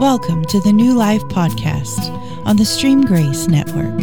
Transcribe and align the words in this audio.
Welcome 0.00 0.44
to 0.46 0.60
the 0.60 0.74
New 0.74 0.92
Life 0.92 1.22
Podcast 1.22 2.10
on 2.44 2.58
the 2.58 2.66
Stream 2.66 3.00
Grace 3.00 3.48
Network. 3.48 3.98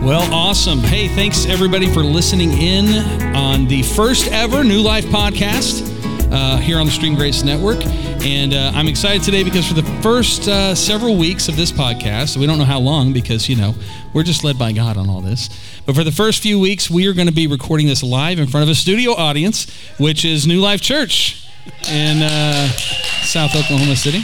Well, 0.00 0.32
awesome. 0.32 0.78
Hey, 0.78 1.08
thanks 1.08 1.44
everybody 1.46 1.92
for 1.92 2.04
listening 2.04 2.52
in 2.52 2.86
on 3.34 3.66
the 3.66 3.82
first 3.82 4.28
ever 4.28 4.62
New 4.62 4.80
Life 4.80 5.06
podcast 5.06 5.82
uh, 6.32 6.58
here 6.58 6.78
on 6.78 6.86
the 6.86 6.92
Stream 6.92 7.16
Grace 7.16 7.42
Network. 7.42 7.84
And 8.24 8.54
uh, 8.54 8.70
I'm 8.72 8.86
excited 8.86 9.24
today 9.24 9.42
because 9.42 9.66
for 9.66 9.74
the 9.74 9.82
first 10.02 10.46
uh, 10.46 10.76
several 10.76 11.16
weeks 11.16 11.48
of 11.48 11.56
this 11.56 11.72
podcast, 11.72 12.36
we 12.36 12.46
don't 12.46 12.58
know 12.58 12.64
how 12.64 12.78
long 12.78 13.12
because, 13.12 13.48
you 13.48 13.56
know, 13.56 13.74
we're 14.12 14.22
just 14.22 14.44
led 14.44 14.56
by 14.56 14.70
God 14.70 14.96
on 14.96 15.10
all 15.10 15.20
this. 15.20 15.50
But 15.86 15.94
for 15.94 16.04
the 16.04 16.12
first 16.12 16.42
few 16.42 16.58
weeks, 16.58 16.88
we 16.88 17.06
are 17.08 17.12
going 17.12 17.28
to 17.28 17.34
be 17.34 17.46
recording 17.46 17.86
this 17.86 18.02
live 18.02 18.38
in 18.38 18.46
front 18.46 18.62
of 18.62 18.70
a 18.70 18.74
studio 18.74 19.12
audience, 19.12 19.70
which 19.98 20.24
is 20.24 20.46
New 20.46 20.60
Life 20.60 20.80
Church 20.80 21.46
in 21.90 22.22
uh, 22.22 22.68
South 23.22 23.54
Oklahoma 23.54 23.94
City. 23.94 24.22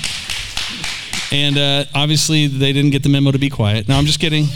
And 1.30 1.58
uh, 1.58 1.84
obviously, 1.94 2.46
they 2.46 2.72
didn't 2.72 2.92
get 2.92 3.02
the 3.02 3.10
memo 3.10 3.30
to 3.30 3.38
be 3.38 3.50
quiet. 3.50 3.88
No, 3.88 3.96
I'm 3.96 4.06
just 4.06 4.20
kidding. 4.20 4.46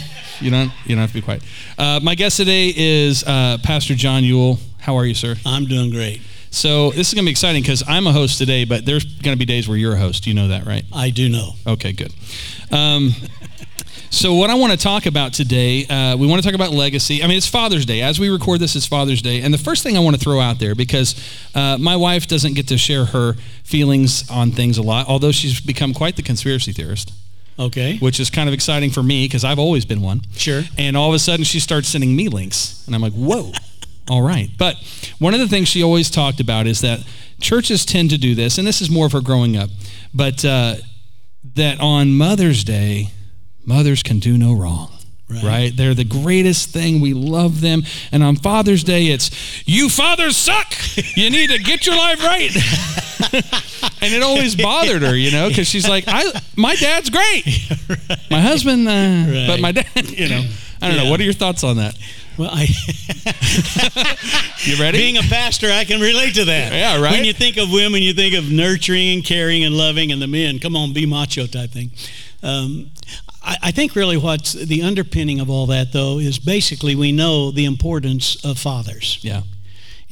You 0.41 0.49
don't. 0.49 0.71
You 0.85 0.95
don't 0.95 1.01
have 1.01 1.11
to 1.11 1.13
be 1.13 1.21
quiet. 1.21 1.43
Uh, 1.77 1.99
my 2.01 2.15
guest 2.15 2.37
today 2.37 2.73
is 2.75 3.23
uh, 3.23 3.59
Pastor 3.61 3.93
John 3.93 4.23
Yule. 4.23 4.57
How 4.79 4.95
are 4.97 5.05
you, 5.05 5.13
sir? 5.13 5.35
I'm 5.45 5.65
doing 5.65 5.91
great. 5.91 6.21
So 6.49 6.89
this 6.91 7.09
is 7.09 7.13
going 7.13 7.23
to 7.23 7.27
be 7.27 7.31
exciting 7.31 7.61
because 7.61 7.83
I'm 7.87 8.07
a 8.07 8.13
host 8.13 8.39
today, 8.39 8.65
but 8.65 8.83
there's 8.85 9.03
going 9.03 9.35
to 9.35 9.39
be 9.39 9.45
days 9.45 9.67
where 9.67 9.77
you're 9.77 9.93
a 9.93 9.99
host. 9.99 10.25
You 10.25 10.33
know 10.33 10.47
that, 10.47 10.65
right? 10.65 10.85
I 10.91 11.11
do 11.11 11.29
know. 11.29 11.51
Okay, 11.67 11.91
good. 11.91 12.13
Um, 12.71 13.11
so 14.09 14.33
what 14.35 14.49
I 14.49 14.55
want 14.55 14.71
to 14.71 14.77
talk 14.77 15.05
about 15.05 15.33
today, 15.33 15.85
uh, 15.85 16.15
we 16.17 16.27
want 16.27 16.41
to 16.41 16.47
talk 16.47 16.55
about 16.55 16.71
legacy. 16.71 17.23
I 17.23 17.27
mean, 17.27 17.37
it's 17.37 17.47
Father's 17.47 17.85
Day. 17.85 18.01
As 18.01 18.19
we 18.19 18.29
record 18.29 18.59
this, 18.59 18.75
it's 18.75 18.85
Father's 18.85 19.21
Day, 19.21 19.41
and 19.41 19.53
the 19.53 19.57
first 19.57 19.83
thing 19.83 19.97
I 19.97 19.99
want 19.99 20.15
to 20.15 20.21
throw 20.21 20.39
out 20.39 20.59
there 20.59 20.75
because 20.75 21.15
uh, 21.53 21.77
my 21.79 21.95
wife 21.95 22.27
doesn't 22.27 22.53
get 22.53 22.67
to 22.69 22.77
share 22.77 23.05
her 23.05 23.33
feelings 23.63 24.29
on 24.29 24.51
things 24.51 24.77
a 24.77 24.81
lot, 24.83 25.07
although 25.07 25.31
she's 25.31 25.59
become 25.59 25.93
quite 25.93 26.15
the 26.15 26.23
conspiracy 26.23 26.71
theorist. 26.71 27.13
Okay. 27.57 27.97
Which 27.97 28.19
is 28.19 28.29
kind 28.29 28.49
of 28.49 28.53
exciting 28.53 28.89
for 28.91 29.01
me 29.01 29.25
because 29.25 29.43
I've 29.45 29.59
always 29.59 29.85
been 29.85 30.01
one. 30.01 30.21
Sure. 30.35 30.63
And 30.77 30.97
all 30.97 31.09
of 31.09 31.15
a 31.15 31.19
sudden, 31.19 31.45
she 31.45 31.59
starts 31.59 31.87
sending 31.87 32.15
me 32.15 32.27
links, 32.27 32.83
and 32.85 32.95
I'm 32.95 33.01
like, 33.01 33.13
whoa. 33.13 33.51
All 34.09 34.21
right. 34.21 34.49
But 34.57 34.75
one 35.17 35.33
of 35.33 35.39
the 35.39 35.47
things 35.47 35.67
she 35.67 35.81
always 35.81 36.11
talked 36.11 36.39
about 36.39 36.67
is 36.67 36.81
that 36.81 37.03
churches 37.41 37.85
tend 37.85 38.11
to 38.11 38.17
do 38.17 38.35
this, 38.35 38.57
and 38.57 38.67
this 38.67 38.81
is 38.81 38.89
more 38.89 39.07
of 39.07 39.13
her 39.13 39.21
growing 39.21 39.57
up, 39.57 39.69
but 40.13 40.45
uh, 40.45 40.75
that 41.55 41.79
on 41.79 42.15
Mother's 42.15 42.63
Day, 42.63 43.09
mothers 43.65 44.03
can 44.03 44.19
do 44.19 44.37
no 44.37 44.53
wrong. 44.53 44.91
Right. 45.27 45.43
right. 45.43 45.75
They're 45.75 45.95
the 45.95 46.03
greatest 46.03 46.69
thing. 46.69 47.01
We 47.01 47.13
love 47.13 47.61
them. 47.61 47.83
And 48.11 48.21
on 48.21 48.35
Father's 48.35 48.83
Day, 48.83 49.07
it's, 49.07 49.31
you 49.67 49.89
fathers 49.89 50.37
suck. 50.37 50.73
You 51.17 51.31
need 51.31 51.49
to 51.49 51.57
get 51.57 51.87
your 51.87 51.95
life 51.95 52.23
right. 52.23 52.55
and 54.01 54.13
it 54.13 54.21
always 54.21 54.55
bothered 54.55 55.01
her, 55.01 55.15
you 55.15 55.31
know, 55.31 55.49
because 55.49 55.67
she's 55.67 55.89
like, 55.89 56.03
I, 56.07 56.31
my 56.55 56.75
dad's 56.75 57.09
great. 57.09 57.43
Right. 57.87 58.19
My 58.31 58.41
husband, 58.41 58.87
uh, 58.87 58.91
right. 58.91 59.47
but 59.47 59.59
my 59.59 59.71
dad, 59.71 59.85
you 60.09 60.27
know. 60.27 60.43
I 60.81 60.87
don't 60.87 60.97
yeah. 60.97 61.03
know. 61.03 61.09
What 61.11 61.19
are 61.19 61.23
your 61.23 61.33
thoughts 61.33 61.63
on 61.63 61.77
that? 61.77 61.95
Well, 62.37 62.49
I. 62.51 62.67
you 64.65 64.81
ready? 64.81 64.97
Being 64.97 65.17
a 65.17 65.21
pastor, 65.21 65.71
I 65.71 65.85
can 65.85 66.01
relate 66.01 66.33
to 66.35 66.45
that. 66.45 66.73
Yeah, 66.73 66.99
right. 66.99 67.11
When 67.11 67.25
you 67.25 67.33
think 67.33 67.57
of 67.57 67.71
women, 67.71 68.01
you 68.01 68.13
think 68.13 68.33
of 68.35 68.51
nurturing 68.51 69.13
and 69.13 69.23
caring 69.23 69.63
and 69.63 69.75
loving, 69.75 70.11
and 70.11 70.19
the 70.19 70.27
men, 70.27 70.57
come 70.57 70.75
on, 70.75 70.93
be 70.93 71.05
macho 71.05 71.45
type 71.45 71.69
thing. 71.69 71.91
Um, 72.41 72.91
I, 73.45 73.57
I 73.63 73.71
think 73.71 73.95
really 73.95 74.17
what's 74.17 74.53
the 74.53 74.81
underpinning 74.81 75.39
of 75.39 75.49
all 75.49 75.67
that, 75.67 75.93
though, 75.93 76.19
is 76.19 76.39
basically 76.39 76.95
we 76.95 77.11
know 77.11 77.51
the 77.51 77.65
importance 77.65 78.43
of 78.43 78.57
fathers. 78.57 79.19
Yeah. 79.21 79.43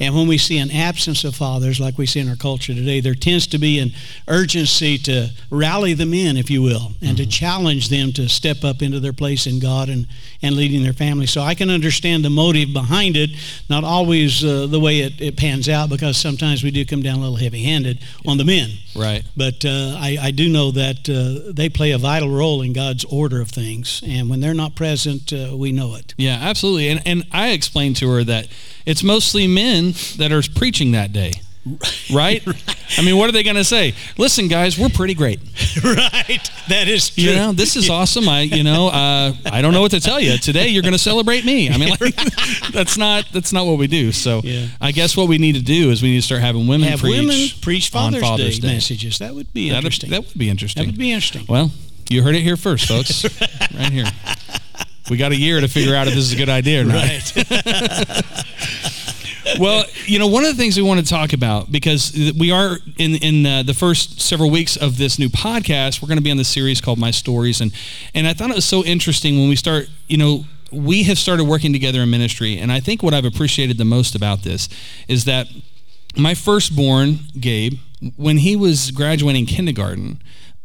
And 0.00 0.14
when 0.14 0.26
we 0.26 0.38
see 0.38 0.58
an 0.58 0.72
absence 0.72 1.22
of 1.22 1.36
fathers, 1.36 1.78
like 1.78 1.96
we 1.96 2.06
see 2.06 2.18
in 2.18 2.28
our 2.28 2.34
culture 2.34 2.74
today, 2.74 3.00
there 3.00 3.14
tends 3.14 3.46
to 3.48 3.58
be 3.58 3.78
an 3.78 3.92
urgency 4.26 4.98
to 4.98 5.30
rally 5.50 5.94
them 5.94 6.12
in, 6.12 6.36
if 6.36 6.50
you 6.50 6.62
will, 6.62 6.92
and 7.00 7.10
mm-hmm. 7.10 7.16
to 7.16 7.26
challenge 7.26 7.90
them 7.90 8.12
to 8.14 8.28
step 8.28 8.64
up 8.64 8.82
into 8.82 8.98
their 8.98 9.12
place 9.12 9.46
in 9.46 9.60
God 9.60 9.88
and, 9.88 10.08
and 10.42 10.56
leading 10.56 10.82
their 10.82 10.92
family. 10.92 11.26
So 11.26 11.42
I 11.42 11.54
can 11.54 11.70
understand 11.70 12.24
the 12.24 12.30
motive 12.30 12.72
behind 12.72 13.16
it, 13.16 13.30
not 13.70 13.84
always 13.84 14.44
uh, 14.44 14.66
the 14.66 14.80
way 14.80 15.00
it, 15.00 15.20
it 15.20 15.36
pans 15.36 15.68
out, 15.68 15.90
because 15.90 16.16
sometimes 16.16 16.64
we 16.64 16.72
do 16.72 16.84
come 16.84 17.02
down 17.02 17.18
a 17.18 17.20
little 17.20 17.36
heavy 17.36 17.62
handed 17.62 18.00
on 18.26 18.36
the 18.36 18.44
men. 18.44 18.70
Right. 18.96 19.22
But 19.36 19.64
uh, 19.64 19.96
I, 19.96 20.18
I, 20.20 20.30
do 20.32 20.48
know 20.48 20.72
that 20.72 21.08
uh, 21.08 21.52
they 21.52 21.68
play 21.68 21.92
a 21.92 21.98
vital 21.98 22.30
role 22.30 22.62
in 22.62 22.72
God's 22.72 23.04
order 23.04 23.40
of 23.40 23.48
things. 23.48 24.02
And 24.06 24.28
when 24.28 24.40
they're 24.40 24.54
not 24.54 24.74
present, 24.74 25.32
uh, 25.32 25.56
we 25.56 25.72
know 25.72 25.94
it. 25.96 26.14
Yeah, 26.16 26.38
absolutely. 26.40 26.88
And, 26.88 27.02
and 27.06 27.24
I 27.32 27.50
explained 27.50 27.96
to 27.96 28.10
her 28.10 28.24
that 28.24 28.48
it's 28.86 29.02
mostly 29.02 29.46
men 29.46 29.94
that 30.16 30.32
are 30.32 30.42
preaching 30.54 30.92
that 30.92 31.12
day. 31.12 31.32
Right? 32.12 32.46
right? 32.46 32.76
I 32.98 33.02
mean, 33.02 33.16
what 33.16 33.28
are 33.28 33.32
they 33.32 33.42
going 33.42 33.56
to 33.56 33.64
say? 33.64 33.94
Listen, 34.18 34.48
guys, 34.48 34.78
we're 34.78 34.90
pretty 34.90 35.14
great. 35.14 35.40
right. 35.84 36.50
That 36.68 36.88
is 36.88 37.08
true. 37.10 37.24
You 37.24 37.34
know, 37.34 37.52
this 37.52 37.76
is 37.76 37.88
awesome. 37.90 38.28
I, 38.28 38.42
you 38.42 38.62
know, 38.62 38.88
uh, 38.88 39.32
I 39.46 39.62
don't 39.62 39.72
know 39.72 39.80
what 39.80 39.92
to 39.92 40.00
tell 40.00 40.20
you. 40.20 40.36
Today, 40.36 40.68
you're 40.68 40.82
going 40.82 40.92
to 40.92 40.98
celebrate 40.98 41.44
me. 41.44 41.70
I 41.70 41.78
mean, 41.78 41.88
like, 41.88 42.14
that's 42.72 42.98
not 42.98 43.26
that's 43.32 43.52
not 43.52 43.66
what 43.66 43.78
we 43.78 43.86
do. 43.86 44.12
So, 44.12 44.42
yeah. 44.44 44.66
I 44.80 44.92
guess 44.92 45.16
what 45.16 45.28
we 45.28 45.38
need 45.38 45.54
to 45.54 45.62
do 45.62 45.90
is 45.90 46.02
we 46.02 46.10
need 46.10 46.20
to 46.20 46.22
start 46.22 46.42
having 46.42 46.66
women 46.66 46.88
Have 46.88 47.00
preach 47.00 47.18
women 47.18 47.48
preach 47.62 47.88
Father's, 47.88 48.20
Father's 48.20 48.58
Day, 48.58 48.68
Day, 48.68 48.74
messages. 48.74 49.18
That 49.18 49.34
would 49.34 49.52
be 49.52 49.70
That'd, 49.70 49.84
interesting. 49.84 50.10
That 50.10 50.24
would 50.24 50.38
be 50.38 50.50
interesting. 50.50 50.82
That 50.82 50.90
would 50.90 50.98
be 50.98 51.12
interesting. 51.12 51.46
Well, 51.48 51.70
you 52.10 52.22
heard 52.22 52.34
it 52.34 52.42
here 52.42 52.58
first, 52.58 52.86
folks. 52.86 53.24
right 53.74 53.90
here. 53.90 54.06
We 55.10 55.16
got 55.16 55.32
a 55.32 55.36
year 55.36 55.60
to 55.60 55.68
figure 55.68 55.94
out 55.94 56.08
if 56.08 56.14
this 56.14 56.24
is 56.24 56.32
a 56.32 56.36
good 56.36 56.48
idea 56.48 56.82
or 56.82 56.84
not. 56.84 56.94
Right 56.94 58.43
well, 59.58 59.84
you 60.06 60.18
know, 60.18 60.26
one 60.26 60.44
of 60.44 60.56
the 60.56 60.60
things 60.60 60.76
we 60.76 60.82
want 60.82 61.00
to 61.00 61.06
talk 61.06 61.32
about 61.32 61.70
because 61.70 62.12
we 62.38 62.50
are 62.50 62.78
in 62.98 63.16
in 63.16 63.46
uh, 63.46 63.62
the 63.62 63.74
first 63.74 64.20
several 64.20 64.50
weeks 64.50 64.76
of 64.76 64.98
this 64.98 65.18
new 65.18 65.28
podcast, 65.28 66.02
we're 66.02 66.08
going 66.08 66.18
to 66.18 66.24
be 66.24 66.30
on 66.30 66.36
the 66.36 66.44
series 66.44 66.80
called 66.80 66.98
My 66.98 67.10
Stories, 67.10 67.60
and 67.60 67.72
and 68.14 68.26
I 68.26 68.34
thought 68.34 68.50
it 68.50 68.56
was 68.56 68.64
so 68.64 68.84
interesting 68.84 69.38
when 69.38 69.48
we 69.48 69.56
start. 69.56 69.88
You 70.08 70.16
know, 70.16 70.44
we 70.72 71.04
have 71.04 71.18
started 71.18 71.44
working 71.44 71.72
together 71.72 72.00
in 72.00 72.10
ministry, 72.10 72.58
and 72.58 72.72
I 72.72 72.80
think 72.80 73.02
what 73.02 73.14
I've 73.14 73.24
appreciated 73.24 73.78
the 73.78 73.84
most 73.84 74.14
about 74.14 74.42
this 74.42 74.68
is 75.08 75.24
that 75.24 75.48
my 76.16 76.34
firstborn, 76.34 77.18
Gabe, 77.38 77.74
when 78.16 78.38
he 78.38 78.56
was 78.56 78.90
graduating 78.90 79.46
kindergarten, 79.46 80.20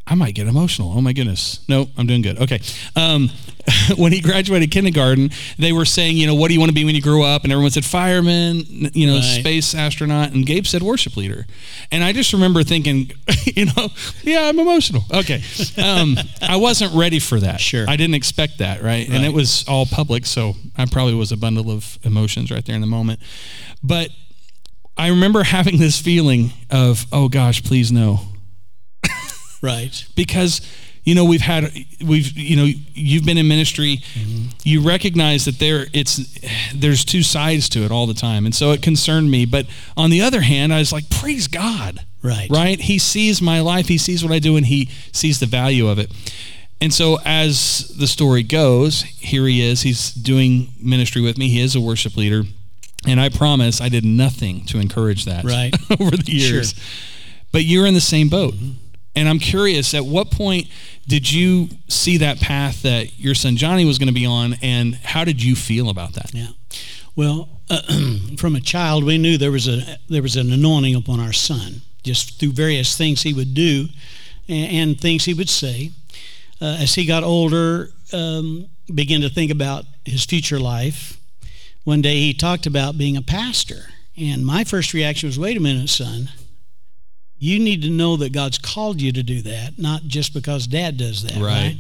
I 0.09 0.15
might 0.15 0.33
get 0.33 0.47
emotional. 0.47 0.91
Oh 0.95 1.01
my 1.01 1.13
goodness. 1.13 1.59
No, 1.69 1.87
I'm 1.95 2.07
doing 2.07 2.23
good. 2.23 2.39
Okay. 2.39 2.59
Um, 2.95 3.29
when 3.97 4.11
he 4.11 4.21
graduated 4.21 4.71
kindergarten, 4.71 5.29
they 5.59 5.71
were 5.71 5.85
saying, 5.85 6.17
you 6.17 6.25
know, 6.25 6.33
what 6.33 6.47
do 6.47 6.55
you 6.55 6.59
want 6.59 6.71
to 6.71 6.73
be 6.73 6.83
when 6.83 6.95
you 6.95 7.01
grow 7.01 7.23
up? 7.23 7.43
And 7.43 7.53
everyone 7.53 7.69
said 7.69 7.85
fireman, 7.85 8.63
you 8.67 9.05
know, 9.05 9.15
right. 9.15 9.39
space 9.39 9.75
astronaut, 9.75 10.31
and 10.31 10.45
Gabe 10.45 10.65
said 10.65 10.81
worship 10.81 11.15
leader. 11.15 11.45
And 11.91 12.03
I 12.03 12.11
just 12.11 12.33
remember 12.33 12.63
thinking, 12.63 13.11
you 13.45 13.65
know, 13.65 13.89
yeah, 14.23 14.49
I'm 14.49 14.57
emotional. 14.57 15.03
Okay. 15.13 15.43
Um, 15.77 16.17
I 16.41 16.57
wasn't 16.57 16.95
ready 16.95 17.19
for 17.19 17.39
that. 17.39 17.59
Sure. 17.61 17.85
I 17.87 17.95
didn't 17.95 18.15
expect 18.15 18.57
that, 18.59 18.81
right? 18.81 19.07
right? 19.07 19.09
And 19.09 19.23
it 19.23 19.33
was 19.33 19.63
all 19.67 19.85
public, 19.85 20.25
so 20.25 20.55
I 20.75 20.85
probably 20.85 21.13
was 21.13 21.31
a 21.31 21.37
bundle 21.37 21.69
of 21.69 21.99
emotions 22.03 22.49
right 22.51 22.65
there 22.65 22.75
in 22.75 22.81
the 22.81 22.87
moment. 22.87 23.19
But 23.83 24.09
I 24.97 25.09
remember 25.09 25.43
having 25.43 25.77
this 25.77 26.01
feeling 26.01 26.51
of, 26.71 27.05
oh 27.11 27.29
gosh, 27.29 27.63
please 27.63 27.91
no 27.91 28.21
Right. 29.61 30.05
Because 30.15 30.61
you 31.03 31.15
know 31.15 31.25
we've 31.25 31.41
had 31.41 31.71
we've 32.05 32.37
you 32.37 32.55
know 32.55 32.67
you've 32.93 33.25
been 33.25 33.37
in 33.37 33.47
ministry. 33.47 33.97
Mm-hmm. 34.13 34.49
you 34.63 34.81
recognize 34.81 35.45
that 35.45 35.59
there 35.59 35.87
it's 35.93 36.39
there's 36.73 37.03
two 37.03 37.23
sides 37.23 37.69
to 37.69 37.79
it 37.83 37.91
all 37.91 38.05
the 38.05 38.13
time. 38.13 38.45
And 38.45 38.53
so 38.53 38.71
it 38.71 38.81
concerned 38.81 39.31
me. 39.31 39.45
But 39.45 39.65
on 39.97 40.09
the 40.09 40.21
other 40.21 40.41
hand 40.41 40.73
i 40.73 40.79
was 40.79 40.91
like 40.93 41.09
praise 41.09 41.47
god. 41.47 42.05
Right. 42.21 42.49
Right? 42.49 42.79
He 42.79 42.99
sees 42.99 43.41
my 43.41 43.61
life. 43.61 43.87
He 43.87 43.97
sees 43.97 44.23
what 44.23 44.33
i 44.33 44.39
do 44.39 44.55
and 44.55 44.65
he 44.65 44.89
sees 45.11 45.39
the 45.39 45.45
value 45.45 45.87
of 45.87 45.99
it. 45.99 46.11
And 46.81 46.93
so 46.93 47.17
as 47.25 47.91
the 47.97 48.07
story 48.07 48.43
goes 48.43 49.01
here 49.01 49.47
he 49.47 49.61
is. 49.61 49.81
He's 49.81 50.13
doing 50.13 50.69
ministry 50.79 51.21
with 51.21 51.37
me. 51.37 51.49
He 51.49 51.61
is 51.61 51.75
a 51.75 51.81
worship 51.81 52.17
leader. 52.17 52.43
And 53.07 53.19
i 53.19 53.29
promise 53.29 53.81
i 53.81 53.89
did 53.89 54.05
nothing 54.05 54.65
to 54.65 54.79
encourage 54.79 55.25
that 55.25 55.44
right. 55.45 55.73
over 56.00 56.17
the 56.17 56.31
years. 56.31 56.73
Sure. 56.73 56.83
but 57.51 57.63
you're 57.63 57.88
in 57.88 57.94
the 57.94 58.01
same 58.01 58.29
boat. 58.29 58.53
Mm-hmm 58.53 58.85
and 59.15 59.27
I'm 59.27 59.39
curious, 59.39 59.94
at 59.94 60.06
what 60.06 60.31
point 60.31 60.67
did 61.07 61.31
you 61.31 61.69
see 61.88 62.17
that 62.17 62.39
path 62.39 62.83
that 62.83 63.19
your 63.19 63.35
son 63.35 63.57
Johnny 63.57 63.85
was 63.85 63.97
going 63.97 64.07
to 64.07 64.13
be 64.13 64.25
on, 64.25 64.56
and 64.61 64.95
how 64.95 65.23
did 65.23 65.44
you 65.44 65.56
feel 65.56 65.89
about 65.89 66.13
that? 66.13 66.33
Yeah, 66.33 66.50
well, 67.15 67.50
uh, 67.69 67.81
from 68.38 68.56
a 68.56 68.61
child, 68.61 69.03
we 69.03 69.17
knew 69.17 69.38
there 69.38 69.51
was 69.51 69.67
a 69.67 69.97
there 70.09 70.21
was 70.21 70.35
an 70.35 70.51
anointing 70.51 70.95
upon 70.95 71.19
our 71.19 71.33
son, 71.33 71.81
just 72.03 72.39
through 72.39 72.51
various 72.51 72.97
things 72.97 73.23
he 73.23 73.33
would 73.33 73.53
do, 73.53 73.88
and, 74.47 74.71
and 74.71 75.01
things 75.01 75.25
he 75.25 75.33
would 75.33 75.50
say. 75.50 75.91
Uh, 76.62 76.77
as 76.79 76.95
he 76.95 77.05
got 77.05 77.23
older, 77.23 77.89
um, 78.12 78.67
began 78.94 79.21
to 79.21 79.29
think 79.29 79.51
about 79.51 79.85
his 80.05 80.25
future 80.25 80.59
life. 80.59 81.17
One 81.83 82.01
day, 82.01 82.19
he 82.19 82.33
talked 82.33 82.65
about 82.65 82.97
being 82.97 83.17
a 83.17 83.21
pastor, 83.21 83.88
and 84.17 84.45
my 84.45 84.63
first 84.63 84.94
reaction 84.94 85.27
was, 85.27 85.39
"Wait 85.39 85.57
a 85.57 85.59
minute, 85.59 85.89
son." 85.89 86.29
You 87.39 87.57
need 87.59 87.81
to 87.83 87.89
know 87.89 88.18
that 88.18 88.33
God's 88.33 88.57
called 88.57 89.01
you 89.01 89.12
to 89.13 89.24
do 89.24 89.41
that, 89.44 89.80
not 89.80 90.03
just 90.03 90.33
because 90.33 90.68
dad 90.68 90.97
does 90.97 91.24
that, 91.24 91.36
right? 91.36 91.41
right? 91.41 91.75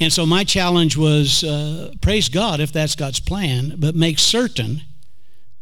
And 0.00 0.10
so 0.12 0.24
my 0.24 0.44
challenge 0.44 0.96
was 0.96 1.44
uh, 1.44 1.92
praise 2.00 2.28
God 2.30 2.60
if 2.60 2.72
that's 2.72 2.96
God's 2.96 3.20
plan, 3.20 3.74
but 3.78 3.94
make 3.94 4.18
certain 4.18 4.82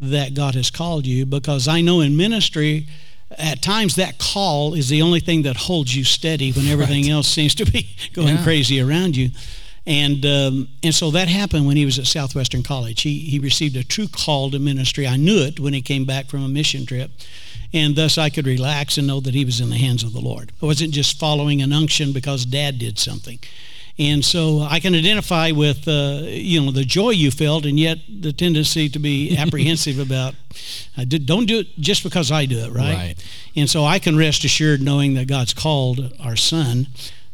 that 0.00 0.34
God 0.34 0.54
has 0.54 0.70
called 0.70 1.06
you 1.06 1.26
because 1.26 1.66
I 1.66 1.80
know 1.80 2.00
in 2.00 2.16
ministry 2.16 2.86
at 3.36 3.60
times 3.60 3.96
that 3.96 4.18
call 4.18 4.74
is 4.74 4.88
the 4.88 5.02
only 5.02 5.18
thing 5.20 5.42
that 5.42 5.56
holds 5.56 5.94
you 5.96 6.04
steady 6.04 6.52
when 6.52 6.66
everything 6.74 7.04
Right. 7.04 7.10
else 7.12 7.26
seems 7.28 7.54
to 7.56 7.64
be 7.66 7.88
going 8.12 8.36
Yeah. 8.36 8.44
crazy 8.44 8.80
around 8.80 9.16
you. 9.16 9.30
And 9.86 10.24
um, 10.26 10.68
and 10.82 10.94
so 10.94 11.10
that 11.12 11.28
happened 11.28 11.66
when 11.66 11.76
he 11.78 11.84
was 11.86 11.98
at 11.98 12.06
Southwestern 12.06 12.62
College. 12.62 13.00
He 13.02 13.18
he 13.20 13.38
received 13.38 13.74
a 13.74 13.82
true 13.82 14.06
call 14.06 14.50
to 14.50 14.58
ministry. 14.58 15.06
I 15.06 15.16
knew 15.16 15.38
it 15.38 15.58
when 15.58 15.72
he 15.72 15.80
came 15.82 16.04
back 16.04 16.26
from 16.28 16.44
a 16.44 16.48
mission 16.48 16.84
trip, 16.84 17.10
and 17.72 17.96
thus 17.96 18.18
I 18.18 18.30
could 18.30 18.46
relax 18.46 18.98
and 18.98 19.06
know 19.06 19.20
that 19.20 19.34
he 19.34 19.44
was 19.44 19.60
in 19.60 19.70
the 19.70 19.76
hands 19.76 20.02
of 20.02 20.12
the 20.12 20.20
Lord. 20.20 20.52
I 20.62 20.66
wasn't 20.66 20.92
just 20.92 21.18
following 21.18 21.60
an 21.62 21.72
unction 21.72 22.12
because 22.12 22.44
Dad 22.44 22.78
did 22.78 22.98
something. 22.98 23.38
And 23.98 24.24
so 24.24 24.60
I 24.60 24.78
can 24.78 24.94
identify 24.94 25.50
with 25.50 25.88
uh, 25.88 26.20
you 26.24 26.60
know 26.60 26.70
the 26.70 26.84
joy 26.84 27.10
you 27.10 27.32
felt, 27.32 27.66
and 27.66 27.80
yet 27.80 27.98
the 28.08 28.32
tendency 28.32 28.88
to 28.88 28.98
be 29.00 29.36
apprehensive 29.38 29.98
about 29.98 30.34
I 30.96 31.04
did, 31.04 31.26
don't 31.26 31.46
do 31.46 31.60
it 31.60 31.78
just 31.80 32.04
because 32.04 32.30
I 32.30 32.46
do 32.46 32.58
it, 32.58 32.70
right? 32.70 32.94
Right. 32.94 33.14
And 33.56 33.68
so 33.68 33.84
I 33.84 33.98
can 33.98 34.16
rest 34.16 34.44
assured 34.44 34.80
knowing 34.80 35.14
that 35.14 35.26
God's 35.26 35.52
called 35.52 36.12
our 36.20 36.36
son. 36.36 36.86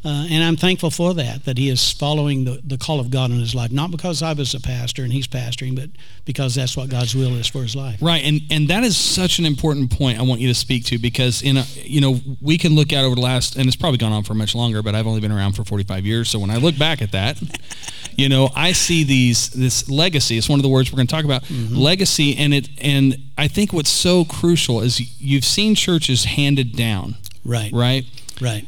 Uh, 0.05 0.27
and 0.31 0.45
I'm 0.45 0.57
thankful 0.57 0.91
for 0.91 1.15
that, 1.15 1.47
that 1.47 1.57
he 1.57 1.71
is 1.71 1.91
following 1.93 2.45
the, 2.45 2.61
the 2.63 2.77
call 2.77 3.01
of 3.01 3.11
God 3.11 3.31
in 3.31 3.39
his 3.41 3.55
life, 3.55 3.73
not 3.73 3.91
because 3.91 4.23
I 4.23 4.35
was 4.35 4.53
a 4.53 4.61
pastor 4.61 5.03
and 5.03 5.11
he's 5.11 5.27
pastoring, 5.27 5.75
but 5.75 5.89
because 6.27 6.55
that's 6.55 6.77
what 6.77 6.91
God's 6.91 7.15
will 7.15 7.35
is 7.37 7.47
for 7.47 7.63
his 7.63 7.75
life. 7.75 8.01
Right, 8.03 8.23
and 8.23 8.43
and 8.51 8.69
that 8.69 8.85
is 8.85 8.99
such 8.99 9.39
an 9.39 9.47
important 9.47 9.91
point 9.91 10.19
I 10.19 10.23
want 10.23 10.43
you 10.43 10.49
to 10.49 10.55
speak 10.55 10.85
to 10.87 10.99
because 10.99 11.41
in 11.41 11.57
a, 11.57 11.65
you 11.83 12.03
know 12.03 12.21
we 12.43 12.59
can 12.59 12.75
look 12.75 12.93
at 12.93 13.03
over 13.03 13.15
the 13.15 13.23
last 13.23 13.57
and 13.57 13.67
it's 13.67 13.77
probably 13.77 13.97
gone 13.97 14.13
on 14.13 14.25
for 14.25 14.35
much 14.35 14.55
longer, 14.55 14.83
but 14.83 14.95
I've 14.95 15.07
only 15.07 15.21
been 15.21 15.33
around 15.33 15.53
for 15.55 15.65
45 15.65 16.05
years, 16.05 16.29
so 16.29 16.39
when 16.39 16.51
I 16.51 16.57
look 16.57 16.77
back 16.79 17.01
at 17.01 17.13
that, 17.13 17.41
you 18.17 18.29
know 18.29 18.51
I 18.55 18.73
see 18.73 19.05
these 19.05 19.49
this 19.51 19.89
legacy. 19.89 20.37
It's 20.37 20.51
one 20.51 20.59
of 20.59 20.63
the 20.65 20.69
words 20.69 20.93
we're 20.93 20.97
going 20.97 21.07
to 21.07 21.15
talk 21.15 21.25
about, 21.25 21.51
legacy, 21.51 22.37
and 22.37 22.53
it 22.53 22.69
and 22.79 23.17
I 23.39 23.49
think 23.49 23.73
what's 23.73 23.89
so 23.91 24.27
crucial 24.27 24.83
is 24.83 25.01
you've 25.21 25.47
seen 25.47 25.75
churches 25.75 26.25
handed 26.25 26.77
down, 26.77 27.17
Right. 27.45 27.73
right? 27.73 28.05
Right. 28.41 28.67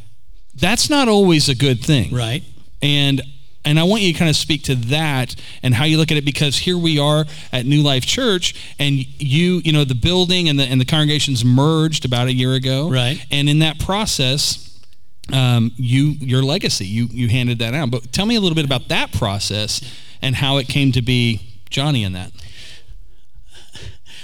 That's 0.58 0.88
not 0.90 1.08
always 1.08 1.48
a 1.48 1.54
good 1.54 1.80
thing, 1.84 2.14
Right. 2.14 2.42
and 2.82 3.22
and 3.64 3.80
I 3.80 3.82
want 3.82 4.02
you 4.02 4.12
to 4.12 4.18
kind 4.18 4.30
of 4.30 4.36
speak 4.36 4.62
to 4.64 4.76
that 4.76 5.34
and 5.62 5.74
how 5.74 5.84
you 5.84 5.96
look 5.98 6.12
at 6.12 6.16
it 6.16 6.24
because 6.24 6.56
here 6.56 6.78
we 6.78 7.00
are 7.00 7.24
at 7.52 7.66
New 7.66 7.82
Life 7.82 8.06
Church 8.06 8.54
and 8.78 8.94
you 9.20 9.60
you 9.64 9.72
know 9.72 9.84
the 9.84 9.94
building 9.96 10.48
and 10.48 10.58
the 10.58 10.62
and 10.64 10.80
the 10.80 10.84
congregations 10.84 11.44
merged 11.44 12.04
about 12.04 12.28
a 12.28 12.32
year 12.32 12.54
ago. 12.54 12.88
Right. 12.88 13.24
and 13.30 13.48
in 13.48 13.58
that 13.60 13.78
process 13.80 14.62
um, 15.32 15.72
you 15.76 16.14
your 16.20 16.42
legacy 16.44 16.86
you 16.86 17.08
you 17.10 17.28
handed 17.28 17.58
that 17.58 17.74
out. 17.74 17.90
But 17.90 18.12
tell 18.12 18.24
me 18.26 18.36
a 18.36 18.40
little 18.40 18.54
bit 18.54 18.64
about 18.64 18.86
that 18.88 19.10
process 19.12 19.80
and 20.22 20.36
how 20.36 20.58
it 20.58 20.68
came 20.68 20.92
to 20.92 21.02
be 21.02 21.40
Johnny 21.68 22.04
in 22.04 22.12
that. 22.12 22.30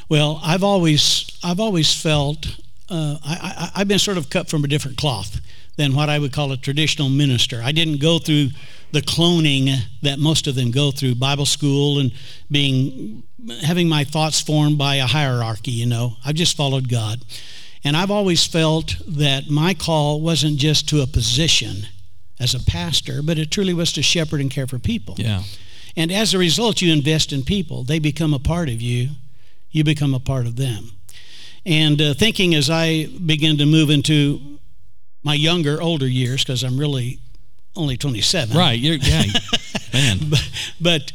Well, 0.09 0.41
I've 0.45 0.63
always 0.63 1.37
I've 1.43 1.59
always 1.61 1.93
felt 2.01 2.47
uh, 2.89 3.17
I, 3.25 3.71
I, 3.75 3.81
I've 3.81 3.89
been 3.89 3.99
sort 3.99 4.19
of 4.19 4.31
cut 4.31 4.49
from 4.49 4.63
a 4.65 4.69
different 4.69 4.97
cloth 4.99 5.41
than 5.77 5.95
what 5.95 6.09
I 6.09 6.19
would 6.19 6.33
call 6.33 6.53
a 6.53 6.57
traditional 6.57 7.09
minister. 7.09 7.61
I 7.63 7.73
didn't 7.73 8.01
go 8.01 8.19
through 8.19 8.51
the 8.93 9.01
cloning 9.01 9.75
that 10.03 10.19
most 10.19 10.47
of 10.47 10.55
them 10.55 10.71
go 10.71 10.91
through, 10.91 11.15
Bible 11.15 11.47
school 11.47 11.99
and 11.99 12.13
being 12.51 13.23
having 13.63 13.89
my 13.89 14.05
thoughts 14.05 14.41
formed 14.41 14.79
by 14.79 14.97
a 14.97 15.07
hierarchy. 15.07 15.71
You 15.71 15.87
know, 15.87 16.17
I've 16.25 16.35
just 16.35 16.57
followed 16.57 16.89
God, 16.89 17.25
and 17.85 17.97
I've 17.97 18.11
always 18.11 18.47
felt 18.47 18.97
that 19.09 19.49
my 19.51 19.75
call 19.75 20.21
wasn't 20.21 20.59
just 20.59 20.89
to 20.91 21.01
a 21.01 21.07
position 21.07 21.87
as 22.39 22.55
a 22.55 22.61
pastor, 22.65 23.23
but 23.23 23.39
it 23.39 23.51
truly 23.51 23.73
was 23.73 23.93
to 23.95 24.03
shepherd 24.03 24.41
and 24.41 24.51
care 24.51 24.67
for 24.67 24.79
people. 24.79 25.15
yeah 25.17 25.43
And 25.97 26.11
as 26.13 26.35
a 26.35 26.39
result, 26.39 26.83
you 26.83 26.93
invest 26.93 27.33
in 27.33 27.43
people. 27.45 27.85
They 27.85 27.99
become 27.99 28.35
a 28.35 28.39
part 28.39 28.69
of 28.69 28.83
you. 28.83 29.11
You 29.71 29.85
become 29.85 30.15
a 30.15 30.21
part 30.21 30.47
of 30.47 30.57
them. 30.57 30.91
And 31.65 32.01
uh, 32.03 32.15
thinking 32.15 32.55
as 32.55 32.69
I 32.69 33.07
begin 33.07 33.59
to 33.59 33.67
move 33.67 33.91
into 33.91 34.59
my 35.23 35.35
younger, 35.35 35.81
older 35.81 36.07
years, 36.09 36.43
because 36.45 36.63
I'm 36.63 36.79
really 36.79 37.19
only 37.75 37.97
27. 37.97 38.57
right 38.57 38.79
you're 38.79 38.97
yeah 38.97 39.23
man 39.93 40.19
But 40.81 41.13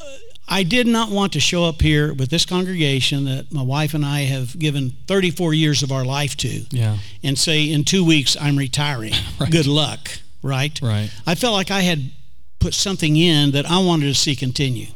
uh, 0.00 0.04
I 0.48 0.64
did 0.64 0.86
not 0.86 1.10
want 1.10 1.32
to 1.34 1.40
show 1.40 1.64
up 1.64 1.80
here 1.80 2.12
with 2.12 2.30
this 2.30 2.44
congregation 2.44 3.26
that 3.26 3.52
my 3.52 3.62
wife 3.62 3.94
and 3.94 4.04
I 4.04 4.22
have 4.22 4.58
given 4.58 4.90
34 5.06 5.54
years 5.54 5.82
of 5.84 5.92
our 5.92 6.04
life 6.04 6.36
to 6.38 6.64
yeah 6.70 6.98
and 7.22 7.38
say, 7.38 7.70
in 7.70 7.84
two 7.84 8.04
weeks, 8.04 8.36
I'm 8.40 8.56
retiring. 8.56 9.12
Right. 9.40 9.50
Good 9.50 9.66
luck, 9.66 10.10
right? 10.42 10.78
right 10.82 11.10
I 11.26 11.34
felt 11.34 11.54
like 11.54 11.70
I 11.70 11.80
had 11.80 12.10
put 12.58 12.74
something 12.74 13.16
in 13.16 13.52
that 13.52 13.64
I 13.70 13.78
wanted 13.78 14.06
to 14.06 14.14
see 14.14 14.36
continue. 14.36 14.88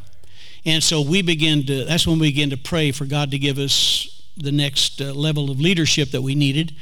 And 0.67 0.83
so 0.83 1.01
we 1.01 1.23
began 1.23 1.63
to, 1.67 1.85
that's 1.85 2.07
when 2.07 2.19
we 2.19 2.29
began 2.31 2.51
to 2.51 2.57
pray 2.57 2.93
for 2.93 3.07
God 3.07 3.31
to 3.31 3.39
give 3.39 3.59
us 3.59 4.23
the 4.37 4.53
next 4.53 5.01
uh, 5.01 5.13
level 5.15 5.51
of 5.51 5.61
leadership 5.61 6.11
that 6.11 6.23
we 6.23 6.35
needed 6.35 6.75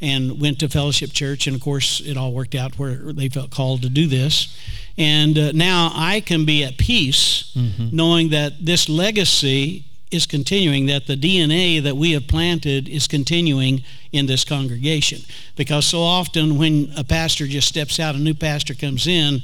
and 0.00 0.40
went 0.40 0.60
to 0.60 0.68
Fellowship 0.68 1.12
Church. 1.12 1.46
And 1.46 1.56
of 1.56 1.62
course, 1.62 2.00
it 2.00 2.16
all 2.16 2.32
worked 2.32 2.54
out 2.54 2.78
where 2.78 2.96
they 3.12 3.28
felt 3.28 3.50
called 3.50 3.82
to 3.82 3.88
do 3.88 4.06
this. 4.06 4.56
And 4.98 5.38
uh, 5.38 5.52
now 5.52 5.90
I 5.94 6.20
can 6.20 6.44
be 6.44 6.64
at 6.64 6.78
peace 6.78 7.52
knowing 7.92 8.30
that 8.30 8.64
this 8.64 8.88
legacy 8.88 9.84
is 10.10 10.26
continuing, 10.26 10.86
that 10.86 11.06
the 11.06 11.16
DNA 11.16 11.82
that 11.82 11.96
we 11.96 12.12
have 12.12 12.28
planted 12.28 12.88
is 12.88 13.06
continuing 13.06 13.82
in 14.12 14.26
this 14.26 14.44
congregation. 14.44 15.20
Because 15.56 15.86
so 15.86 16.00
often 16.00 16.58
when 16.58 16.92
a 16.96 17.04
pastor 17.04 17.46
just 17.46 17.68
steps 17.68 17.98
out, 17.98 18.14
a 18.14 18.18
new 18.18 18.34
pastor 18.34 18.74
comes 18.74 19.06
in, 19.06 19.42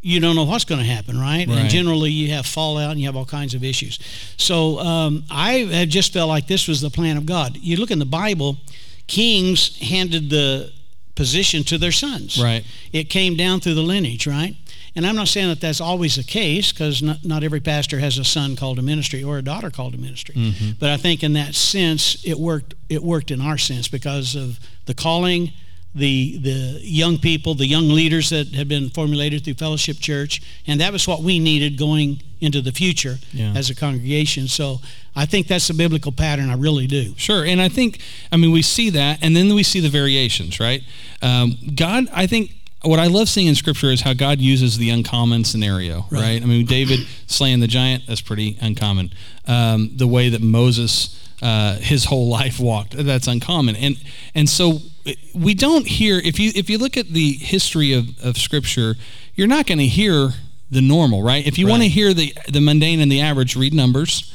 you 0.00 0.20
don't 0.20 0.36
know 0.36 0.44
what's 0.44 0.64
going 0.64 0.80
to 0.80 0.86
happen, 0.86 1.18
right? 1.18 1.48
Right. 1.48 1.58
And 1.58 1.70
generally, 1.70 2.10
you 2.10 2.32
have 2.32 2.44
fallout 2.44 2.90
and 2.90 3.00
you 3.00 3.06
have 3.06 3.16
all 3.16 3.24
kinds 3.24 3.54
of 3.54 3.64
issues. 3.64 3.98
So 4.36 4.78
um, 4.80 5.24
I 5.30 5.52
have 5.52 5.88
just 5.88 6.12
felt 6.12 6.28
like 6.28 6.46
this 6.46 6.68
was 6.68 6.80
the 6.82 6.90
plan 6.90 7.16
of 7.16 7.24
God. 7.24 7.56
You 7.56 7.78
look 7.78 7.90
in 7.90 7.98
the 7.98 8.04
Bible, 8.04 8.58
kings 9.06 9.78
handed 9.78 10.30
the 10.30 10.72
position 11.14 11.62
to 11.64 11.78
their 11.78 11.92
sons. 11.92 12.42
Right. 12.42 12.64
It 12.92 13.04
came 13.04 13.36
down 13.36 13.60
through 13.60 13.74
the 13.74 13.82
lineage, 13.82 14.26
right? 14.26 14.56
And 14.96 15.04
I'm 15.06 15.16
not 15.16 15.28
saying 15.28 15.48
that 15.48 15.60
that's 15.60 15.80
always 15.80 16.16
the 16.16 16.22
case 16.22 16.72
because 16.72 17.02
not, 17.02 17.24
not 17.24 17.42
every 17.42 17.60
pastor 17.60 17.98
has 17.98 18.16
a 18.18 18.24
son 18.24 18.54
called 18.54 18.76
to 18.76 18.82
ministry 18.82 19.24
or 19.24 19.38
a 19.38 19.42
daughter 19.42 19.70
called 19.70 19.94
to 19.94 19.98
ministry. 19.98 20.36
Mm-hmm. 20.36 20.70
But 20.78 20.90
I 20.90 20.96
think 20.96 21.24
in 21.24 21.32
that 21.32 21.54
sense, 21.54 22.24
it 22.24 22.38
worked. 22.38 22.74
It 22.88 23.02
worked 23.02 23.30
in 23.32 23.40
our 23.40 23.58
sense 23.58 23.88
because 23.88 24.36
of 24.36 24.60
the 24.86 24.94
calling, 24.94 25.52
the 25.94 26.38
the 26.38 26.80
young 26.82 27.18
people, 27.18 27.54
the 27.54 27.66
young 27.66 27.88
leaders 27.88 28.30
that 28.30 28.48
had 28.54 28.68
been 28.68 28.90
formulated 28.90 29.44
through 29.44 29.54
Fellowship 29.54 29.98
Church, 30.00 30.42
and 30.66 30.80
that 30.80 30.92
was 30.92 31.06
what 31.06 31.22
we 31.22 31.38
needed 31.38 31.78
going 31.78 32.20
into 32.40 32.60
the 32.60 32.72
future 32.72 33.18
Yeah. 33.32 33.52
as 33.56 33.70
a 33.70 33.74
congregation. 33.74 34.48
So 34.48 34.80
I 35.16 35.24
think 35.26 35.46
that's 35.46 35.70
a 35.70 35.74
biblical 35.74 36.10
pattern. 36.12 36.50
I 36.50 36.54
really 36.56 36.86
do. 36.86 37.14
Sure, 37.16 37.44
and 37.44 37.60
I 37.62 37.68
think 37.68 38.00
I 38.32 38.36
mean 38.36 38.50
we 38.52 38.62
see 38.62 38.90
that, 38.90 39.18
and 39.22 39.36
then 39.36 39.54
we 39.54 39.62
see 39.62 39.80
the 39.80 39.88
variations, 39.88 40.58
right? 40.58 40.82
Um, 41.22 41.56
God, 41.76 42.06
I 42.12 42.26
think 42.26 42.50
what 42.82 42.98
I 42.98 43.06
love 43.06 43.28
seeing 43.28 43.46
in 43.46 43.54
Scripture 43.54 43.90
is 43.92 44.02
how 44.02 44.12
God 44.14 44.40
uses 44.40 44.76
the 44.76 44.90
uncommon 44.90 45.44
scenario, 45.44 46.06
right? 46.10 46.20
Right. 46.22 46.42
I 46.42 46.44
mean, 46.44 46.66
David 46.66 47.00
slaying 47.26 47.60
the 47.60 47.66
giant 47.68 48.02
that's 48.08 48.20
pretty 48.20 48.58
uncommon. 48.60 49.12
Um, 49.46 49.90
the 49.96 50.06
way 50.08 50.28
that 50.30 50.42
Moses. 50.42 51.20
Uh, 51.42 51.76
his 51.78 52.04
whole 52.06 52.28
life 52.40 52.58
walked 52.60 52.96
that's 52.96 53.26
uncommon 53.26 53.74
and 53.76 53.96
and 54.36 54.48
so 54.48 54.80
we 55.34 55.54
don't 55.54 55.86
hear 55.86 56.18
if 56.18 56.38
you 56.38 56.50
if 56.54 56.70
you 56.70 56.78
look 56.78 56.96
at 56.96 57.08
the 57.08 57.32
history 57.32 57.92
of, 57.92 58.06
of 58.24 58.36
scripture 58.38 58.94
you're 59.34 59.46
not 59.46 59.66
going 59.66 59.78
to 59.78 59.86
hear 59.86 60.30
the 60.70 60.80
normal 60.80 61.22
right 61.22 61.46
if 61.46 61.58
you 61.58 61.66
want 61.66 61.82
to 61.82 61.88
hear 61.88 62.14
the 62.14 62.34
the 62.48 62.60
mundane 62.60 63.00
and 63.00 63.10
the 63.12 63.20
average 63.20 63.54
read 63.56 63.74
numbers 63.74 64.32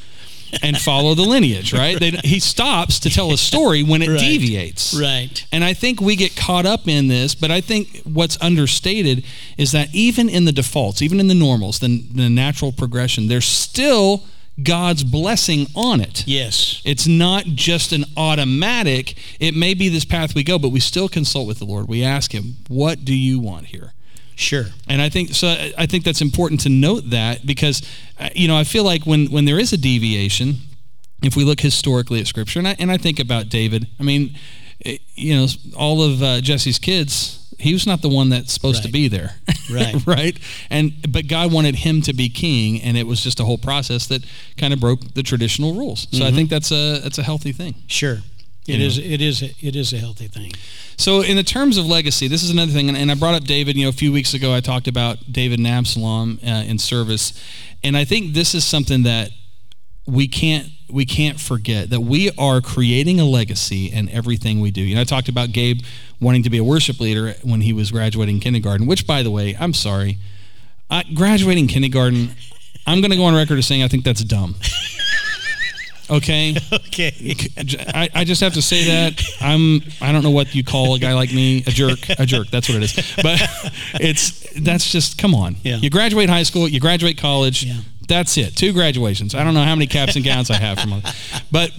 and 0.64 0.76
follow 0.80 1.14
the 1.14 1.22
lineage, 1.22 1.74
right? 1.74 2.00
They, 2.00 2.10
he 2.10 2.40
stops 2.40 3.00
to 3.02 3.10
tell 3.12 3.32
a 3.32 3.38
story 3.38 3.84
when 3.84 4.02
it 4.02 4.10
Right. 4.10 4.20
deviates. 4.20 5.00
Right. 5.00 5.46
And 5.52 5.64
I 5.64 5.76
think 5.76 6.02
we 6.02 6.16
get 6.16 6.36
caught 6.36 6.66
up 6.66 6.88
in 6.88 7.08
this, 7.08 7.36
but 7.36 7.52
I 7.52 7.62
think 7.62 8.02
what's 8.04 8.36
understated 8.42 9.24
is 9.60 9.74
that 9.74 9.94
even 9.94 10.28
in 10.28 10.46
the 10.46 10.52
defaults, 10.52 11.04
even 11.04 11.20
in 11.20 11.28
the 11.28 11.36
normals, 11.36 11.78
the, 11.78 12.02
the 12.12 12.32
natural 12.32 12.72
progression, 12.72 13.28
there's 13.28 13.46
still 13.46 14.24
God's 14.64 15.04
blessing 15.04 15.68
on 15.76 16.02
it. 16.02 16.24
Yes. 16.28 16.82
It's 16.86 17.08
not 17.08 17.46
just 17.46 17.92
an 17.92 18.06
automatic, 18.18 19.16
it 19.40 19.56
may 19.56 19.74
be 19.74 19.90
this 19.90 20.06
path 20.06 20.36
we 20.36 20.44
go, 20.44 20.60
but 20.60 20.70
we 20.70 20.80
still 20.80 21.10
consult 21.10 21.48
with 21.48 21.60
the 21.60 21.66
Lord. 21.66 21.88
We 21.88 22.04
ask 22.04 22.34
Him, 22.34 22.58
What 22.68 23.06
do 23.06 23.16
you 23.16 23.40
want 23.40 23.68
here? 23.68 23.94
Sure. 24.36 24.68
And 24.88 25.02
I 25.02 25.10
think 25.10 25.34
so. 25.34 25.50
I 25.78 25.86
think 25.86 26.06
that's 26.06 26.22
important 26.22 26.62
to 26.62 26.70
note 26.70 27.10
that 27.10 27.46
because, 27.46 27.82
uh, 28.20 28.30
you 28.34 28.48
know, 28.48 28.58
I 28.58 28.64
feel 28.64 28.86
like 28.86 29.06
when 29.06 29.26
when 29.28 29.44
there 29.44 29.60
is 29.60 29.74
a 29.74 29.78
deviation, 29.78 30.56
if 31.22 31.36
we 31.36 31.44
look 31.44 31.60
historically 31.60 32.22
at 32.22 32.28
Scripture, 32.28 32.60
and 32.60 32.68
I, 32.70 32.76
and 32.80 32.90
I 32.90 32.98
think 32.98 33.20
about 33.20 33.50
David, 33.50 33.88
I 34.00 34.04
mean, 34.04 34.36
you 35.16 35.36
know, 35.36 35.48
all 35.76 36.02
of 36.02 36.24
uh, 36.24 36.42
Jesse's 36.42 36.80
kids, 36.80 37.39
he 37.60 37.74
was 37.74 37.86
not 37.86 38.02
the 38.02 38.10
one 38.10 38.30
that's 38.30 38.54
supposed 38.54 38.84
to 38.84 38.92
be 38.92 39.08
there, 39.08 39.36
Right. 39.72 39.96
right? 40.08 40.40
And 40.70 40.94
but 41.12 41.28
God 41.28 41.52
wanted 41.52 41.76
him 41.76 42.02
to 42.04 42.14
be 42.14 42.30
king, 42.30 42.82
and 42.82 42.98
it 42.98 43.06
was 43.08 43.22
just 43.24 43.40
a 43.40 43.44
whole 43.46 43.58
process 43.58 44.08
that 44.08 44.26
kind 44.58 44.74
of 44.74 44.80
broke 44.80 45.14
the 45.14 45.24
traditional 45.24 45.74
rules. 45.76 46.08
So 46.12 46.20
Mm-hmm. 46.20 46.24
I 46.28 46.32
think 46.32 46.50
that's 46.50 46.72
a 46.72 47.00
that's 47.00 47.18
a 47.18 47.24
healthy 47.24 47.52
thing. 47.52 47.76
Sure. 47.88 48.20
It 48.68 48.80
You 48.80 48.86
is. 48.86 48.98
It 48.98 49.22
is. 49.22 49.42
It 49.42 49.76
is 49.76 49.94
a 49.94 49.98
healthy 49.98 50.28
thing. 50.28 50.52
So, 50.96 51.22
in 51.22 51.38
the 51.38 51.44
terms 51.44 51.78
of 51.78 51.86
legacy, 51.86 52.28
this 52.28 52.44
is 52.44 52.52
another 52.52 52.72
thing, 52.72 52.88
and, 52.90 52.98
and 52.98 53.10
I 53.10 53.16
brought 53.16 53.34
up 53.34 53.44
David. 53.46 53.76
You 53.76 53.84
know, 53.86 53.90
a 53.90 53.94
few 53.94 54.12
weeks 54.12 54.34
ago, 54.34 54.54
I 54.54 54.60
talked 54.60 54.88
about 54.88 55.18
David 55.32 55.58
and 55.60 55.68
Absalom 55.68 56.40
uh, 56.46 56.64
in 56.68 56.78
service, 56.78 57.34
and 57.84 57.98
I 57.98 58.06
think 58.06 58.34
this 58.34 58.54
is 58.54 58.66
something 58.66 59.04
that 59.04 59.32
we 60.10 60.28
can't 60.28 60.68
we 60.92 61.06
can't 61.06 61.40
forget 61.40 61.92
that 61.92 62.02
we 62.02 62.32
are 62.38 62.62
creating 62.62 63.20
a 63.20 63.26
legacy 63.26 63.86
in 63.92 64.10
everything 64.10 64.60
we 64.60 64.72
do. 64.72 64.82
You 64.82 64.96
know, 64.96 65.02
I 65.02 65.04
talked 65.04 65.30
about 65.30 65.52
Gabe 65.52 65.82
wanting 66.20 66.42
to 66.44 66.50
be 66.50 66.58
a 66.58 66.64
worship 66.64 67.00
leader 67.00 67.36
when 67.44 67.62
he 67.62 67.74
was 67.74 67.92
graduating 67.92 68.40
kindergarten, 68.40 68.88
which, 68.88 69.06
by 69.06 69.22
the 69.22 69.30
way, 69.30 69.56
I'm 69.60 69.74
sorry, 69.74 70.18
I, 70.90 71.04
graduating 71.14 71.68
kindergarten, 71.68 72.32
I'm 72.88 73.02
going 73.02 73.12
to 73.12 73.18
go 73.18 73.26
on 73.26 73.36
record 73.36 73.60
as 73.60 73.68
saying 73.68 73.84
I 73.84 73.88
think 73.88 74.04
that's 74.04 74.24
dumb. 74.24 74.56
Okay. 76.12 76.56
Okay. 76.74 77.48
I, 77.94 78.10
I 78.16 78.24
just 78.24 78.42
have 78.42 78.54
to 78.56 78.64
say 78.64 78.86
that 78.86 79.24
I'm 79.42 79.82
I 80.02 80.12
don't 80.12 80.24
know 80.24 80.32
what 80.32 80.56
you 80.56 80.64
call 80.64 80.96
a 80.96 81.00
guy 81.00 81.14
like 81.14 81.32
me 81.32 81.60
a 81.68 81.70
jerk 81.70 82.00
a 82.18 82.26
jerk 82.26 82.48
that's 82.48 82.68
what 82.68 82.78
it 82.82 82.84
is 82.86 83.14
but 83.22 83.40
it's 84.02 84.50
that's 84.60 84.92
just 84.92 85.20
come 85.20 85.36
on 85.36 85.58
Yeah. 85.62 85.76
you 85.78 85.92
graduate 85.92 86.28
high 86.28 86.42
school 86.42 86.68
you 86.68 86.80
graduate 86.80 87.20
college 87.20 87.64
Yeah. 87.64 87.76
That's 88.10 88.36
it. 88.38 88.56
Two 88.58 88.74
graduations. 88.74 89.34
I 89.34 89.44
don't 89.46 89.54
know 89.54 89.64
how 89.64 89.76
many 89.76 89.88
caps 89.88 90.16
and 90.18 90.26
gowns 90.26 90.50
I 90.52 90.56
have 90.58 90.80
from 90.80 91.02
but 91.52 91.72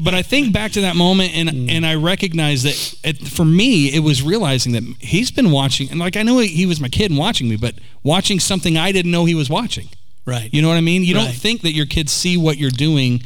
but 0.00 0.14
I 0.14 0.22
think 0.22 0.52
back 0.52 0.72
to 0.72 0.82
that 0.82 0.94
moment 0.96 1.32
and 1.34 1.48
Mm. 1.48 1.70
and 1.72 1.86
I 1.86 1.94
recognize 1.94 2.62
that 2.64 2.94
it, 3.02 3.26
for 3.28 3.44
me 3.44 3.88
it 3.94 4.00
was 4.00 4.22
realizing 4.22 4.72
that 4.72 4.82
he's 5.00 5.30
been 5.30 5.50
watching 5.50 5.90
and 5.90 5.98
like 5.98 6.16
I 6.16 6.22
know 6.22 6.38
he 6.38 6.66
was 6.66 6.78
my 6.80 6.88
kid 6.88 7.10
and 7.10 7.18
watching 7.18 7.48
me 7.48 7.56
but 7.56 7.74
watching 8.02 8.38
something 8.40 8.76
I 8.76 8.92
didn't 8.92 9.10
know 9.10 9.24
he 9.24 9.34
was 9.34 9.48
watching. 9.48 9.88
Right. 10.26 10.52
you 10.52 10.60
know 10.60 10.68
what 10.68 10.76
I 10.76 10.82
mean? 10.82 11.04
You 11.04 11.14
don't 11.14 11.32
think 11.32 11.62
that 11.62 11.72
your 11.72 11.86
kids 11.86 12.12
see 12.12 12.36
what 12.36 12.58
you're 12.58 12.70
doing 12.70 13.22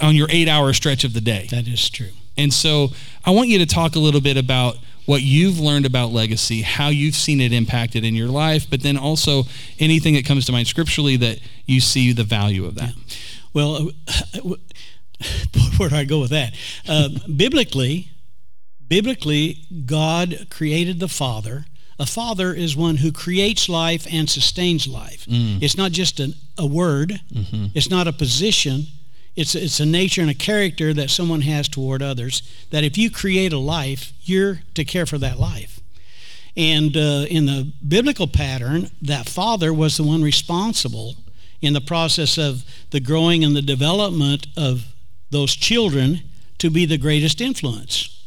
on 0.00 0.14
your 0.14 0.26
eight 0.30 0.48
hour 0.48 0.72
stretch 0.72 1.04
of 1.04 1.12
the 1.12 1.20
day. 1.20 1.46
That 1.50 1.68
is 1.68 1.90
true. 1.90 2.12
and 2.38 2.52
so 2.52 2.88
I 3.24 3.30
want 3.32 3.48
you 3.50 3.58
to 3.58 3.66
talk 3.66 3.94
a 3.96 3.98
little 3.98 4.20
bit 4.22 4.36
about 4.36 4.76
what 5.08 5.22
you've 5.22 5.58
learned 5.58 5.86
about 5.86 6.12
legacy, 6.12 6.60
how 6.60 6.88
you've 6.88 7.14
seen 7.14 7.40
it 7.40 7.50
impacted 7.50 8.04
in 8.04 8.14
your 8.14 8.28
life, 8.28 8.68
but 8.68 8.82
then 8.82 8.98
also 8.98 9.44
anything 9.78 10.12
that 10.12 10.26
comes 10.26 10.44
to 10.44 10.52
mind 10.52 10.66
scripturally 10.66 11.16
that 11.16 11.38
you 11.64 11.80
see 11.80 12.12
the 12.12 12.24
value 12.24 12.66
of 12.66 12.74
that. 12.74 12.92
Well, 13.54 13.88
uh, 14.06 14.40
where 15.78 15.88
do 15.88 15.96
I 15.96 16.04
go 16.04 16.20
with 16.20 16.28
that? 16.28 16.52
Uh, 16.86 17.08
biblically, 17.34 18.10
biblically, 18.86 19.64
God 19.86 20.48
created 20.50 21.00
the 21.00 21.08
Father. 21.08 21.64
A 21.98 22.04
father 22.04 22.52
is 22.52 22.76
one 22.76 22.96
who 22.98 23.10
creates 23.10 23.66
life 23.66 24.06
and 24.12 24.28
sustains 24.28 24.86
life. 24.86 25.24
It's 25.62 25.78
not 25.78 25.90
just 25.90 26.20
an, 26.20 26.34
a 26.58 26.66
word. 26.66 27.18
It's 27.74 27.88
not 27.88 28.08
a 28.08 28.12
position. 28.12 28.82
It's 29.38 29.54
it's 29.54 29.78
a 29.78 29.86
nature 29.86 30.20
and 30.20 30.30
a 30.30 30.34
character 30.34 30.92
that 30.94 31.10
someone 31.10 31.42
has 31.42 31.68
toward 31.68 32.02
others. 32.02 32.42
That 32.70 32.82
if 32.82 32.98
you 32.98 33.08
create 33.08 33.52
a 33.52 33.58
life, 33.58 34.12
you're 34.22 34.62
to 34.74 34.84
care 34.84 35.06
for 35.06 35.16
that 35.18 35.38
life. 35.38 35.78
And 36.56 36.96
uh, 36.96 37.24
in 37.30 37.46
the 37.46 37.72
biblical 37.86 38.26
pattern, 38.26 38.90
that 39.00 39.28
father 39.28 39.72
was 39.72 39.96
the 39.96 40.02
one 40.02 40.22
responsible 40.24 41.14
in 41.60 41.72
the 41.72 41.80
process 41.80 42.36
of 42.36 42.64
the 42.90 42.98
growing 42.98 43.44
and 43.44 43.54
the 43.54 43.62
development 43.62 44.48
of 44.56 44.86
those 45.30 45.54
children 45.54 46.22
to 46.58 46.68
be 46.68 46.84
the 46.84 46.98
greatest 46.98 47.40
influence. 47.40 48.20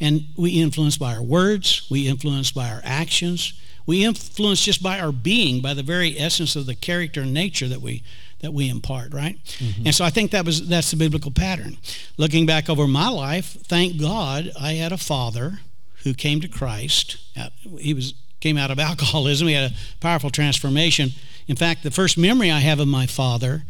And 0.00 0.24
we 0.34 0.62
influence 0.62 0.96
by 0.96 1.14
our 1.14 1.22
words, 1.22 1.86
we 1.90 2.08
influence 2.08 2.52
by 2.52 2.70
our 2.70 2.80
actions, 2.84 3.52
we 3.84 4.02
influence 4.02 4.62
just 4.62 4.82
by 4.82 4.98
our 4.98 5.12
being, 5.12 5.60
by 5.60 5.74
the 5.74 5.82
very 5.82 6.18
essence 6.18 6.56
of 6.56 6.64
the 6.64 6.74
character 6.74 7.20
and 7.20 7.34
nature 7.34 7.68
that 7.68 7.82
we 7.82 8.02
that 8.44 8.52
we 8.52 8.68
impart, 8.68 9.12
right? 9.12 9.42
Mm-hmm. 9.44 9.86
And 9.86 9.94
so 9.94 10.04
I 10.04 10.10
think 10.10 10.30
that 10.30 10.44
was 10.44 10.68
that's 10.68 10.90
the 10.90 10.96
biblical 10.96 11.30
pattern. 11.30 11.78
Looking 12.16 12.46
back 12.46 12.68
over 12.68 12.86
my 12.86 13.08
life, 13.08 13.56
thank 13.64 13.98
God 13.98 14.52
I 14.60 14.74
had 14.74 14.92
a 14.92 14.98
father 14.98 15.60
who 16.04 16.14
came 16.14 16.40
to 16.40 16.48
Christ. 16.48 17.16
Uh, 17.36 17.48
He 17.78 17.94
was 17.94 18.14
came 18.40 18.58
out 18.58 18.70
of 18.70 18.78
alcoholism. 18.90 19.48
He 19.48 19.54
had 19.54 19.72
a 19.72 19.74
powerful 20.00 20.30
transformation. 20.30 21.10
In 21.48 21.56
fact, 21.56 21.82
the 21.82 21.90
first 21.90 22.16
memory 22.16 22.50
I 22.50 22.60
have 22.60 22.80
of 22.80 22.88
my 22.88 23.06
father 23.06 23.64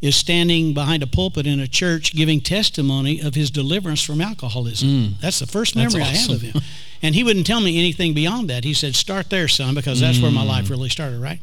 is 0.00 0.16
standing 0.16 0.74
behind 0.74 1.02
a 1.02 1.06
pulpit 1.06 1.46
in 1.46 1.60
a 1.60 1.68
church 1.68 2.14
giving 2.14 2.40
testimony 2.40 3.20
of 3.20 3.34
his 3.34 3.50
deliverance 3.50 4.02
from 4.02 4.20
alcoholism. 4.20 4.88
Mm. 4.88 5.20
That's 5.20 5.38
the 5.38 5.46
first 5.46 5.76
memory 5.76 6.02
I 6.02 6.06
have 6.06 6.30
of 6.30 6.42
him. 6.42 6.62
And 7.02 7.14
he 7.14 7.24
wouldn't 7.24 7.46
tell 7.46 7.60
me 7.60 7.78
anything 7.78 8.12
beyond 8.14 8.50
that. 8.50 8.64
He 8.64 8.74
said, 8.74 8.94
"Start 8.94 9.30
there, 9.30 9.48
son, 9.48 9.74
because 9.74 10.00
that's 10.00 10.20
where 10.20 10.30
my 10.30 10.44
mm. 10.44 10.48
life 10.48 10.70
really 10.70 10.88
started." 10.88 11.20
Right. 11.20 11.40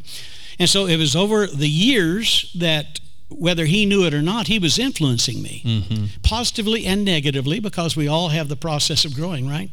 And 0.62 0.70
so 0.70 0.86
it 0.86 0.98
was 0.98 1.16
over 1.16 1.48
the 1.48 1.68
years 1.68 2.52
that, 2.54 3.00
whether 3.30 3.66
he 3.66 3.88
knew 3.88 4.06
it 4.06 4.14
or 4.14 4.22
not, 4.22 4.46
he 4.46 4.60
was 4.60 4.78
influencing 4.78 5.42
me 5.42 5.64
mm-hmm. 5.66 6.06
positively 6.22 6.86
and 6.86 7.04
negatively 7.04 7.60
because 7.60 7.98
we 7.98 8.08
all 8.08 8.30
have 8.30 8.48
the 8.48 8.56
process 8.56 9.04
of 9.04 9.16
growing, 9.16 9.50
right? 9.50 9.72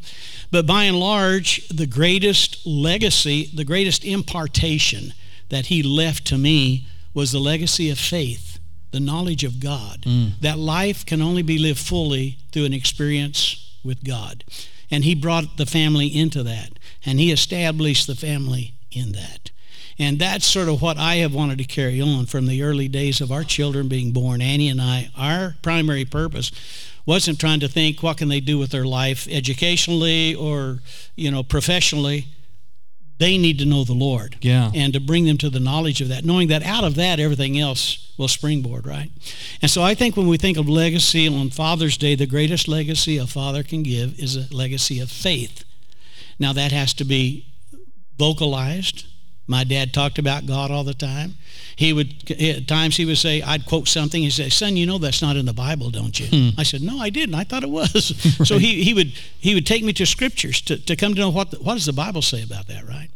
But 0.51 0.67
by 0.67 0.85
and 0.85 0.99
large, 0.99 1.69
the 1.69 1.87
greatest 1.87 2.67
legacy, 2.67 3.51
the 3.55 3.67
greatest 3.67 4.03
impartation 4.03 5.13
that 5.51 5.67
he 5.67 5.83
left 5.83 6.27
to 6.29 6.39
me 6.39 6.87
was 7.13 7.33
the 7.33 7.39
legacy 7.39 7.91
of 7.91 7.99
faith, 7.99 8.59
the 8.91 8.99
knowledge 8.99 9.45
of 9.45 9.61
God. 9.61 10.05
Mm. 10.07 10.41
That 10.41 10.57
life 10.57 11.05
can 11.05 11.21
only 11.21 11.43
be 11.43 11.59
lived 11.59 11.81
fully 11.81 12.39
through 12.51 12.65
an 12.65 12.73
experience 12.73 13.77
with 13.85 14.05
God. 14.05 14.43
And 14.91 15.05
he 15.05 15.15
brought 15.15 15.59
the 15.59 15.67
family 15.67 16.07
into 16.07 16.43
that, 16.45 16.79
and 17.05 17.21
he 17.21 17.31
established 17.31 18.07
the 18.07 18.17
family 18.17 18.73
in 18.91 19.13
that. 19.13 19.51
And 19.99 20.19
that's 20.19 20.47
sort 20.47 20.69
of 20.69 20.81
what 20.81 20.97
I 20.97 21.17
have 21.17 21.35
wanted 21.35 21.59
to 21.59 21.65
carry 21.65 22.01
on 22.01 22.27
from 22.27 22.47
the 22.47 22.63
early 22.63 22.89
days 22.89 23.21
of 23.21 23.33
our 23.33 23.43
children 23.43 23.89
being 23.89 24.13
born. 24.13 24.41
Annie 24.41 24.69
and 24.69 24.81
I, 24.81 25.11
our 25.17 25.57
primary 25.61 26.05
purpose 26.05 26.53
wasn't 27.05 27.41
trying 27.41 27.61
to 27.61 27.69
think 27.69 28.03
what 28.03 28.19
can 28.19 28.29
they 28.29 28.39
do 28.41 28.59
with 28.59 28.71
their 28.71 28.85
life 28.85 29.27
educationally 29.29 30.35
or, 30.35 30.81
you 31.17 31.31
know, 31.31 31.43
professionally. 31.43 32.27
They 33.19 33.37
need 33.37 33.59
to 33.59 33.65
know 33.65 33.83
the 33.83 33.95
Lord. 33.95 34.37
Yeah. 34.43 34.71
And 34.73 34.93
to 34.93 35.01
bring 35.01 35.25
them 35.25 35.39
to 35.39 35.51
the 35.51 35.59
knowledge 35.59 36.01
of 36.01 36.09
that, 36.09 36.25
knowing 36.25 36.47
that 36.49 36.63
out 36.63 36.85
of 36.85 36.95
that 36.95 37.19
everything 37.19 37.59
else 37.59 38.13
will 38.17 38.29
springboard, 38.29 38.87
right? 38.87 39.11
And 39.61 39.69
so 39.69 39.83
I 39.83 39.95
think 39.95 40.17
when 40.17 40.29
we 40.29 40.37
think 40.37 40.57
of 40.57 40.69
legacy 40.69 41.27
on 41.27 41.51
Father's 41.51 41.97
Day, 41.97 42.15
the 42.15 42.27
greatest 42.27 42.69
legacy 42.69 43.17
a 43.17 43.27
father 43.27 43.65
can 43.65 43.83
give 43.83 44.17
is 44.21 44.37
a 44.37 44.55
legacy 44.55 45.01
of 45.01 45.11
faith. 45.11 45.65
Now 46.39 46.53
that 46.53 46.71
has 46.71 46.95
to 46.95 47.05
be 47.05 47.47
vocalized. 48.17 49.07
My 49.49 49.65
dad 49.65 49.95
talked 49.95 50.19
about 50.19 50.45
God 50.47 50.71
all 50.71 50.85
the 50.85 50.95
time. 50.95 51.35
He 51.75 51.93
would 51.95 52.31
at 52.31 52.69
times 52.69 52.99
he 52.99 53.07
would 53.07 53.17
say, 53.17 53.41
I'd 53.41 53.65
quote 53.65 53.89
something. 53.89 54.23
He'd 54.23 54.31
say, 54.31 54.51
"Son, 54.51 54.77
you 54.77 54.85
know 54.85 54.99
that's 54.99 55.23
not 55.23 55.37
in 55.37 55.47
the 55.47 55.55
Bible, 55.55 55.91
don't 55.91 56.19
you?" 56.21 56.53
I 56.59 56.63
said, 56.65 56.83
"No, 56.83 56.99
I 56.99 57.09
didn't. 57.09 57.35
I 57.35 57.45
thought 57.45 57.63
it 57.63 57.71
was." 57.71 58.15
So 58.49 58.59
he, 58.59 58.85
he 58.85 58.95
would 58.95 59.13
he 59.39 59.55
would 59.55 59.67
take 59.67 59.83
me 59.83 59.93
to 59.95 60.07
scriptures 60.07 60.61
to, 60.63 60.77
to 60.79 60.95
come 60.97 61.15
to 61.15 61.21
know 61.21 61.31
what 61.31 61.51
the, 61.51 61.57
what 61.59 61.75
does 61.75 61.87
the 61.87 61.93
Bible 61.93 62.23
say 62.23 62.43
about 62.43 62.67
that, 62.69 62.87
right? 62.87 63.09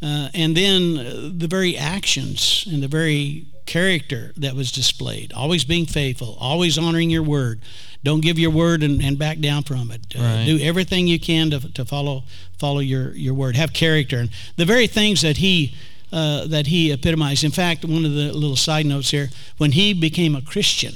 Uh, 0.00 0.28
and 0.34 0.56
then 0.56 0.98
uh, 0.98 1.30
the 1.32 1.48
very 1.48 1.76
actions 1.76 2.66
and 2.70 2.82
the 2.82 2.88
very 2.88 3.46
character 3.66 4.32
that 4.36 4.54
was 4.54 4.70
displayed, 4.72 5.32
always 5.32 5.64
being 5.64 5.86
faithful, 5.86 6.36
always 6.40 6.78
honoring 6.78 7.10
your 7.10 7.22
word. 7.22 7.60
Don't 8.02 8.20
give 8.20 8.38
your 8.38 8.50
word 8.50 8.82
and, 8.82 9.02
and 9.02 9.18
back 9.18 9.38
down 9.40 9.62
from 9.62 9.90
it. 9.90 10.14
Uh, 10.14 10.20
Right. 10.20 10.44
Do 10.44 10.58
everything 10.60 11.06
you 11.06 11.18
can 11.18 11.50
to, 11.50 11.72
to 11.72 11.84
follow 11.84 12.24
follow 12.58 12.80
your, 12.80 13.12
your 13.12 13.34
word. 13.34 13.56
Have 13.56 13.72
character. 13.72 14.18
And 14.18 14.30
the 14.56 14.66
very 14.66 14.86
things 14.86 15.22
that 15.22 15.38
he 15.38 15.74
uh, 16.12 16.46
that 16.46 16.66
he 16.68 16.92
epitomized. 16.92 17.42
In 17.42 17.50
fact, 17.50 17.84
one 17.84 18.04
of 18.04 18.12
the 18.12 18.32
little 18.32 18.56
side 18.56 18.86
notes 18.86 19.10
here, 19.10 19.30
when 19.56 19.72
he 19.72 19.92
became 19.94 20.36
a 20.36 20.42
Christian, 20.42 20.94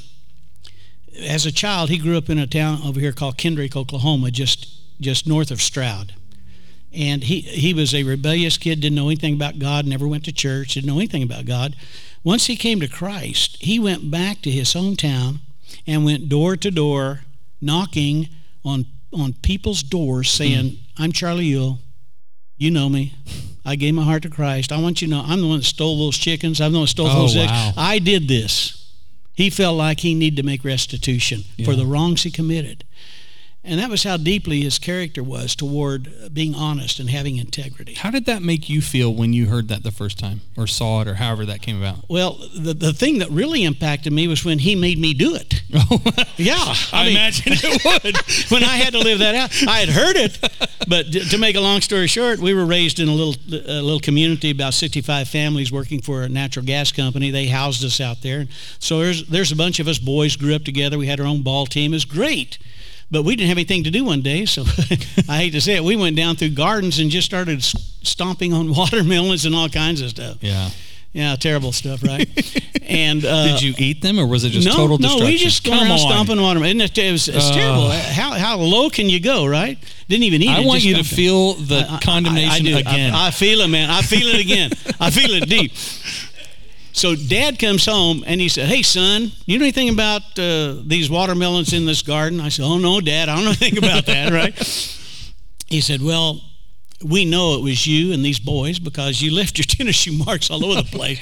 as 1.21 1.45
a 1.47 1.51
child, 1.51 1.89
he 1.91 1.99
grew 1.99 2.17
up 2.17 2.31
in 2.31 2.39
a 2.39 2.47
town 2.47 2.81
over 2.85 3.01
here 3.01 3.13
called 3.13 3.37
Kendrick, 3.37 3.75
Oklahoma, 3.75 4.31
just 4.31 4.69
just 5.01 5.27
north 5.27 5.51
of 5.51 5.61
Stroud. 5.61 6.15
And 6.93 7.25
he, 7.25 7.41
he 7.41 7.75
was 7.75 7.95
a 7.95 8.03
rebellious 8.03 8.57
kid, 8.57 8.81
didn't 8.81 8.97
know 8.97 9.09
anything 9.09 9.35
about 9.35 9.59
God, 9.59 9.87
never 9.87 10.09
went 10.09 10.25
to 10.25 10.33
church, 10.33 10.75
didn't 10.75 10.87
know 10.89 10.97
anything 10.97 11.23
about 11.23 11.45
God. 11.45 11.77
Once 12.25 12.47
he 12.47 12.57
came 12.57 12.81
to 12.81 12.89
Christ, 12.89 13.57
he 13.61 13.79
went 13.79 14.11
back 14.11 14.43
to 14.43 14.51
his 14.51 14.75
hometown 14.75 15.39
and 15.87 16.05
went 16.05 16.29
door 16.29 16.57
to 16.57 16.71
door 16.71 17.21
knocking 17.61 18.29
on, 18.65 18.87
on 19.13 19.35
people's 19.43 19.83
doors 19.83 20.31
saying, 20.31 20.65
mm. 20.73 20.79
I'm 20.99 21.13
Charlie 21.13 21.47
Yule. 21.47 21.79
You 22.57 22.71
know 22.71 22.89
me. 22.89 23.15
I 23.65 23.77
gave 23.77 23.95
my 23.95 24.03
heart 24.03 24.23
to 24.25 24.31
Christ. 24.31 24.73
I 24.73 24.81
want 24.81 25.01
you 25.01 25.09
to 25.09 25.15
know 25.15 25.23
I'm 25.25 25.41
the 25.41 25.47
one 25.47 25.59
that 25.59 25.65
stole 25.65 25.99
those 25.99 26.17
chickens. 26.19 26.61
I'm 26.61 26.73
the 26.73 26.79
one 26.79 26.85
that 26.85 26.89
stole 26.91 27.07
Oh, 27.09 27.21
those 27.21 27.37
eggs. 27.37 27.51
wow. 27.51 27.73
I 27.77 27.99
did 27.99 28.27
this. 28.29 28.93
He 29.35 29.51
felt 29.51 29.77
like 29.77 30.01
he 30.01 30.15
needed 30.15 30.37
to 30.39 30.43
make 30.43 30.65
restitution 30.65 31.45
for 31.65 31.77
the 31.77 31.87
wrongs 31.87 32.25
he 32.25 32.31
committed. 32.33 32.83
And 33.69 33.79
that 33.79 33.91
was 33.91 34.03
how 34.03 34.17
deeply 34.17 34.63
his 34.63 34.79
character 34.79 35.23
was 35.23 35.55
toward 35.55 36.09
uh, 36.09 36.31
being 36.31 36.55
honest 36.55 36.99
and 36.99 37.11
having 37.11 37.37
integrity. 37.37 37.93
How 37.95 38.11
did 38.11 38.25
that 38.25 38.43
make 38.43 38.71
you 38.71 38.81
feel 38.81 39.15
when 39.15 39.35
you 39.35 39.47
heard 39.47 39.69
that 39.69 39.83
the 39.83 39.93
first 39.93 40.19
time 40.19 40.41
or 40.57 40.67
saw 40.67 41.03
it 41.03 41.09
or 41.09 41.15
however 41.15 41.45
that 41.45 41.61
came 41.61 41.77
about? 41.77 42.09
Well, 42.09 42.39
the, 42.57 42.73
the 42.73 42.95
thing 42.95 43.19
that 43.19 43.31
really 43.31 43.65
impacted 43.65 44.13
me 44.13 44.27
was 44.27 44.43
when 44.43 44.59
he 44.61 44.75
made 44.75 44.99
me 44.99 45.13
do 45.15 45.35
it. 45.35 45.63
Yeah. 46.39 46.55
I, 46.93 47.05
mean, 47.05 47.17
imagine 47.17 47.53
it 47.57 47.85
would. 48.05 48.17
when 48.51 48.63
I 48.63 48.77
had 48.77 48.93
to 48.93 49.01
live 49.01 49.19
that 49.19 49.35
out. 49.35 49.69
I 49.69 49.81
had 49.81 49.89
heard 49.89 50.15
it, 50.15 50.39
but 50.87 51.13
to 51.31 51.37
make 51.37 51.57
a 51.57 51.61
long 51.61 51.81
story 51.81 52.07
short, 52.07 52.39
we 52.39 52.55
were 52.55 52.65
raised 52.65 53.01
in 53.01 53.09
a 53.09 53.13
little 53.13 53.35
a 53.53 53.83
little 53.83 53.99
community, 53.99 54.51
about 54.51 54.75
65 54.75 55.29
families 55.29 55.73
working 55.73 56.01
for 56.01 56.23
a 56.23 56.29
natural 56.29 56.65
gas 56.65 56.93
company. 56.93 57.33
They 57.33 57.47
housed 57.49 57.85
us 57.85 58.01
out 58.01 58.23
there. 58.23 58.47
So 58.79 59.01
there's 59.01 59.27
there's 59.27 59.51
a 59.51 59.57
bunch 59.57 59.81
of 59.81 59.89
us 59.89 59.99
boys 59.99 60.37
grew 60.37 60.55
up 60.55 60.63
together. 60.63 60.97
We 60.97 61.09
had 61.09 61.19
our 61.19 61.27
own 61.27 61.43
ball 61.43 61.67
team. 61.67 61.93
It 61.93 61.97
was 61.97 62.05
great. 62.05 62.59
But 63.11 63.23
we 63.23 63.37
didn't 63.37 63.49
have 63.49 63.57
anything 63.59 63.85
to 63.85 63.91
do 63.91 64.05
one 64.05 64.21
day, 64.21 64.45
so 64.45 64.63
I 65.29 65.39
hate 65.39 65.53
to 65.53 65.61
say 65.63 65.77
it. 65.77 65.85
We 65.85 65.97
went 65.97 66.15
down 66.17 66.37
through 66.37 66.51
gardens 66.51 66.99
and 66.99 67.11
just 67.11 67.25
started 67.27 67.63
stomping 67.63 68.53
on 68.53 68.75
watermelons 68.75 69.47
and 69.47 69.55
all 69.55 69.69
kinds 69.69 70.01
of 70.03 70.11
stuff. 70.11 70.37
yeah. 70.41 70.71
Yeah, 71.15 71.35
terrible 71.37 71.73
stuff, 71.73 72.03
right? 72.03 72.29
and 72.83 73.25
uh, 73.25 73.45
Did 73.47 73.63
you 73.63 73.75
eat 73.79 74.03
them, 74.03 74.19
or 74.19 74.27
was 74.27 74.45
it 74.45 74.51
just 74.51 74.69
no, 74.69 74.77
total 74.77 74.99
no, 74.99 75.09
destruction? 75.09 75.27
we 75.27 75.37
just 75.39 75.65
go 75.65 75.73
around 75.73 75.91
on. 75.91 75.99
stomping 75.99 76.41
watermelon. 76.41 76.83
It, 76.83 76.97
it 76.99 77.11
was, 77.11 77.29
it's 77.29 77.47
Ugh. 77.49 77.55
terrible. 77.55 77.89
How, 77.91 78.33
how 78.33 78.59
low 78.59 78.91
can 78.91 79.09
you 79.09 79.19
go, 79.19 79.47
right? 79.47 79.79
Didn't 80.09 80.25
even 80.25 80.43
eat 80.43 80.51
it. 80.51 80.59
I 80.59 80.61
it. 80.61 80.67
want 80.67 80.85
you 80.85 80.97
to 80.97 81.03
feel 81.03 81.55
the 81.55 81.87
I- 81.89 81.95
I- 81.97 82.01
condemnation 82.01 82.67
I, 82.67 82.71
do. 82.71 82.77
again. 82.77 83.15
I, 83.15 83.29
I 83.29 83.31
feel 83.31 83.61
it, 83.61 83.69
man. 83.69 83.89
I 83.89 84.03
feel 84.03 84.29
it 84.29 84.39
again. 84.39 84.71
I 85.01 85.11
feel 85.11 85.31
it 85.33 85.49
deep. 85.49 85.73
So 86.99 87.15
dad 87.15 87.61
comes 87.61 87.87
home 87.87 88.25
and 88.27 88.41
he 88.41 88.49
said, 88.49 88.67
"Hey 88.67 88.83
son, 88.83 89.31
you 89.47 89.57
know 89.57 89.65
anything 89.65 89.89
about 89.89 90.37
uh, 90.37 90.83
these 90.85 91.09
watermelons 91.09 91.73
in 91.73 91.87
this 91.87 92.03
garden?" 92.03 92.41
I 92.41 92.49
said, 92.49 92.65
"Oh 92.65 92.77
no, 92.77 93.01
dad, 93.01 93.29
I 93.29 93.37
don't 93.37 93.45
know 93.45 93.51
anything 93.51 93.79
about 93.79 94.07
that." 94.07 94.33
Right? 94.39 94.53
He 95.69 95.81
said, 95.81 96.03
"Well, 96.03 96.41
we 97.01 97.25
know 97.25 97.55
it 97.55 97.63
was 97.63 97.87
you 97.87 98.13
and 98.13 98.25
these 98.25 98.41
boys 98.41 98.81
because 98.81 99.23
you 99.23 99.33
left 99.33 99.59
your 99.59 99.65
tennis 99.69 99.95
shoe 99.95 100.13
marks 100.13 100.51
all 100.51 100.65
over 100.65 100.83
the 100.83 100.89
place, 100.89 101.21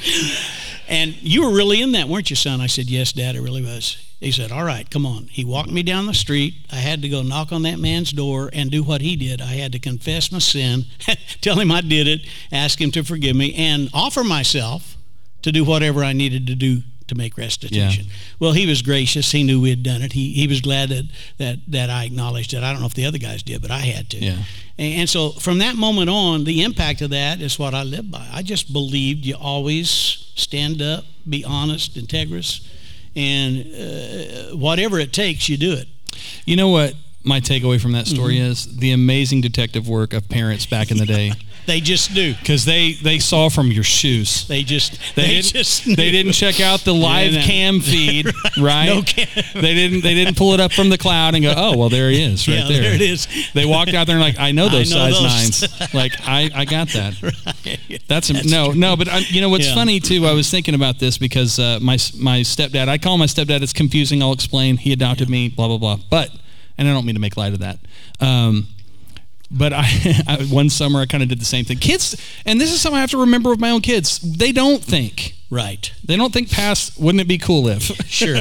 and 0.88 1.14
you 1.21 1.45
were 1.45 1.54
really 1.54 1.83
in 1.83 1.92
that, 1.92 2.09
weren't 2.09 2.30
you, 2.30 2.37
son?" 2.37 2.62
I 2.62 2.68
said, 2.68 2.88
"Yes, 2.88 3.12
dad, 3.12 3.37
I 3.37 3.40
really 3.40 3.62
was." 3.62 3.99
He 4.18 4.33
said, 4.33 4.52
"All 4.52 4.64
right, 4.64 4.90
come 4.90 5.04
on." 5.04 5.26
He 5.26 5.45
walked 5.45 5.71
me 5.71 5.83
down 5.83 6.06
the 6.06 6.14
street. 6.14 6.54
I 6.73 6.76
had 6.76 7.02
to 7.02 7.11
go 7.11 7.23
knock 7.23 7.52
on 7.52 7.64
that 7.64 7.78
man's 7.78 8.12
door 8.12 8.49
and 8.50 8.71
do 8.71 8.83
what 8.83 9.02
he 9.02 9.14
did. 9.14 9.42
I 9.42 9.52
had 9.52 9.73
to 9.73 9.78
confess 9.78 10.33
my 10.33 10.38
sin, 10.38 10.87
tell 11.42 11.61
him 11.61 11.71
I 11.71 11.83
did 11.83 12.09
it, 12.09 12.23
ask 12.50 12.80
him 12.80 12.92
to 12.92 13.04
forgive 13.04 13.37
me, 13.37 13.52
and 13.52 13.90
offer 13.92 14.25
myself 14.25 14.96
to 15.47 15.53
do 15.53 15.65
whatever 15.65 16.03
I 16.03 16.12
needed 16.12 16.49
to 16.49 16.57
do 16.57 16.83
to 17.07 17.15
make 17.15 17.38
restitution. 17.38 18.07
Well, 18.41 18.50
he 18.50 18.67
was 18.67 18.83
gracious. 18.83 19.31
He 19.31 19.45
knew 19.45 19.61
we 19.61 19.71
had 19.71 19.85
done 19.85 20.03
it. 20.03 20.12
He, 20.12 20.33
he 20.33 20.49
was 20.49 20.61
glad 20.61 20.88
that, 20.88 21.05
that, 21.38 21.59
that 21.69 21.88
I 21.88 22.03
acknowledged 22.05 22.53
it. 22.53 22.65
I 22.65 22.73
don't 22.73 22.81
know 22.81 22.87
if 22.88 22.95
the 22.95 23.07
other 23.07 23.19
guys 23.19 23.45
did, 23.45 23.62
but 23.62 23.71
I 23.71 23.79
had 23.79 24.11
to. 24.11 24.17
Yeah. 24.19 24.38
And, 24.76 25.00
and 25.03 25.09
so 25.09 25.31
from 25.31 25.59
that 25.59 25.76
moment 25.76 26.11
on, 26.11 26.43
the 26.43 26.65
impact 26.65 27.03
of 27.03 27.11
that 27.11 27.41
is 27.41 27.61
what 27.61 27.75
I 27.75 27.85
live 27.85 28.11
by. 28.11 28.26
I 28.33 28.43
just 28.43 28.73
believed 28.73 29.25
you 29.25 29.37
always 29.37 29.88
stand 30.35 30.83
up, 30.83 31.05
be 31.29 31.45
honest, 31.45 31.95
integrous, 31.95 32.67
and 33.15 33.61
uh, 33.61 34.57
whatever 34.57 34.99
it 34.99 35.12
takes, 35.12 35.49
you 35.49 35.57
do 35.57 35.75
it. 35.75 35.87
You 36.45 36.57
know 36.57 36.71
what 36.71 36.95
my 37.23 37.38
takeaway 37.41 37.81
from 37.81 37.93
that 37.93 38.09
story 38.09 38.35
Mm-hmm. 38.35 38.50
is? 38.50 38.76
The 38.79 38.91
amazing 38.91 39.43
detective 39.43 39.88
work 39.88 40.12
of 40.12 40.29
parents 40.29 40.67
back 40.67 40.91
in 40.91 40.97
the 40.97 41.07
day. 41.07 41.33
They 41.67 41.81
just 41.81 42.15
knew 42.15 42.35
Because 42.35 42.65
they, 42.65 42.93
they 42.95 43.19
saw 43.19 43.49
from 43.49 43.71
your 43.73 43.83
shoes. 43.85 44.47
They 44.47 44.63
just 44.63 44.99
They, 45.15 45.23
they, 45.23 45.29
didn't, 45.29 45.53
just 45.53 45.85
they 45.85 46.11
didn't 46.11 46.33
check 46.33 46.61
out 46.61 46.81
the 46.81 46.95
live 46.95 47.33
no. 47.33 47.41
cam 47.43 47.81
feed, 47.81 48.27
right? 48.59 48.87
No 48.87 49.03
cam. 49.03 49.27
They 49.55 49.75
didn't 49.75 50.03
they 50.03 50.15
didn't 50.15 50.37
pull 50.37 50.53
it 50.55 50.61
up 50.61 50.73
from 50.73 50.89
the 50.89 50.99
cloud 50.99 51.35
and 51.35 51.43
go, 51.45 51.53
oh 51.57 51.77
well, 51.77 51.89
there 51.89 52.09
he 52.11 52.23
is, 52.23 52.47
right 52.47 52.59
yeah, 52.59 52.69
there. 52.69 52.83
there 52.83 52.95
it 52.95 53.01
is. 53.01 53.27
They 53.55 53.67
walked 53.67 53.95
out 53.95 54.07
there 54.07 54.17
and 54.17 54.23
like, 54.25 54.39
I 54.39 54.53
know 54.53 54.67
I 54.71 54.71
those 54.71 54.91
know 54.91 55.11
size 55.11 55.61
those. 55.61 55.81
nines. 55.81 55.93
Like 55.95 56.13
I, 56.27 56.51
I 56.55 56.65
got 56.65 56.89
that. 56.89 57.15
That's, 58.09 58.29
That's 58.29 58.45
no 58.51 58.71
true. 58.73 58.81
no, 58.81 58.97
but 58.97 59.09
I, 59.09 59.19
you 59.19 59.41
know 59.41 59.49
what's 59.49 59.67
Yeah. 59.69 59.75
funny 59.75 60.01
too? 60.01 60.27
I 60.27 60.33
was 60.33 60.51
thinking 60.51 60.75
about 60.75 60.99
this 60.99 61.19
because 61.19 61.59
uh, 61.59 61.79
my 61.81 61.95
my 62.19 62.41
stepdad. 62.41 62.89
I 62.89 62.99
call 62.99 63.19
my 63.19 63.27
stepdad. 63.27 63.63
It's 63.63 63.73
confusing. 63.73 64.23
I'll 64.23 64.33
explain. 64.33 64.77
He 64.77 64.93
adopted 64.93 65.29
me. 65.29 65.49
Blah 65.49 65.69
blah 65.69 65.79
blah. 65.79 65.99
But 66.11 66.31
and 66.79 66.87
I 66.89 66.93
don't 66.93 67.05
mean 67.07 67.15
to 67.15 67.21
make 67.21 67.37
light 67.37 67.53
of 67.55 67.61
that. 67.61 67.79
Um, 68.21 68.69
but 69.50 69.73
I, 69.73 69.83
I 70.26 70.37
one 70.50 70.71
summer 70.71 71.00
I 71.00 71.07
kind 71.07 71.23
of 71.23 71.29
did 71.29 71.41
the 71.41 71.45
same 71.45 71.65
thing. 71.65 71.79
Kids, 71.79 72.17
and 72.45 72.61
this 72.61 72.73
is 72.73 72.81
something 72.81 72.97
I 72.99 73.00
have 73.00 73.11
to 73.11 73.19
remember 73.21 73.50
with 73.50 73.61
my 73.61 73.71
own 73.71 73.81
kids. 73.81 74.19
They 74.21 74.53
don't 74.53 74.83
think. 74.83 75.35
Right. 75.49 75.93
They 76.05 76.17
don't 76.17 76.33
think 76.33 76.50
past. 76.50 76.99
Wouldn't 76.99 77.21
it 77.21 77.29
be 77.29 77.38
cool 77.38 77.69
if? 77.69 77.83
Sure. 78.07 78.38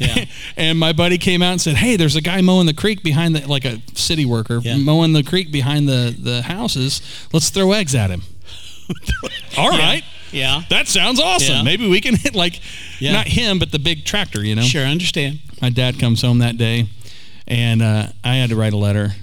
Yeah. 0.00 0.24
and 0.56 0.78
my 0.78 0.92
buddy 0.92 1.18
came 1.18 1.42
out 1.42 1.52
and 1.52 1.60
said, 1.60 1.76
"Hey, 1.76 1.96
there's 1.96 2.16
a 2.16 2.20
guy 2.20 2.40
mowing 2.40 2.66
the 2.66 2.74
creek 2.74 3.02
behind 3.02 3.36
the 3.36 3.46
like 3.46 3.64
a 3.64 3.80
city 3.94 4.24
worker 4.24 4.58
Yeah. 4.62 4.76
mowing 4.78 5.12
the 5.12 5.22
creek 5.22 5.52
behind 5.52 5.88
the 5.88 6.16
the 6.18 6.42
houses. 6.42 7.00
Let's 7.32 7.50
throw 7.50 7.72
eggs 7.72 7.94
at 7.94 8.10
him." 8.10 8.22
All 9.58 9.68
right, 9.68 10.02
Yeah. 10.32 10.62
that 10.70 10.88
sounds 10.88 11.20
awesome. 11.20 11.56
Yeah. 11.56 11.62
Maybe 11.62 11.88
we 11.88 12.00
can 12.00 12.14
hit 12.16 12.34
like 12.34 12.60
Yeah. 13.00 13.12
not 13.12 13.28
him, 13.28 13.58
but 13.58 13.70
the 13.70 13.78
big 13.78 14.04
tractor. 14.04 14.44
You 14.44 14.54
know. 14.56 14.62
Sure. 14.62 14.84
I 14.84 14.90
understand. 14.90 15.40
My 15.60 15.70
dad 15.70 15.98
comes 16.00 16.22
home 16.22 16.38
that 16.38 16.56
day, 16.56 16.86
and 17.46 17.82
uh, 17.82 18.08
I 18.24 18.36
had 18.36 18.50
to 18.50 18.56
write 18.56 18.72
a 18.72 18.76
letter. 18.78 19.14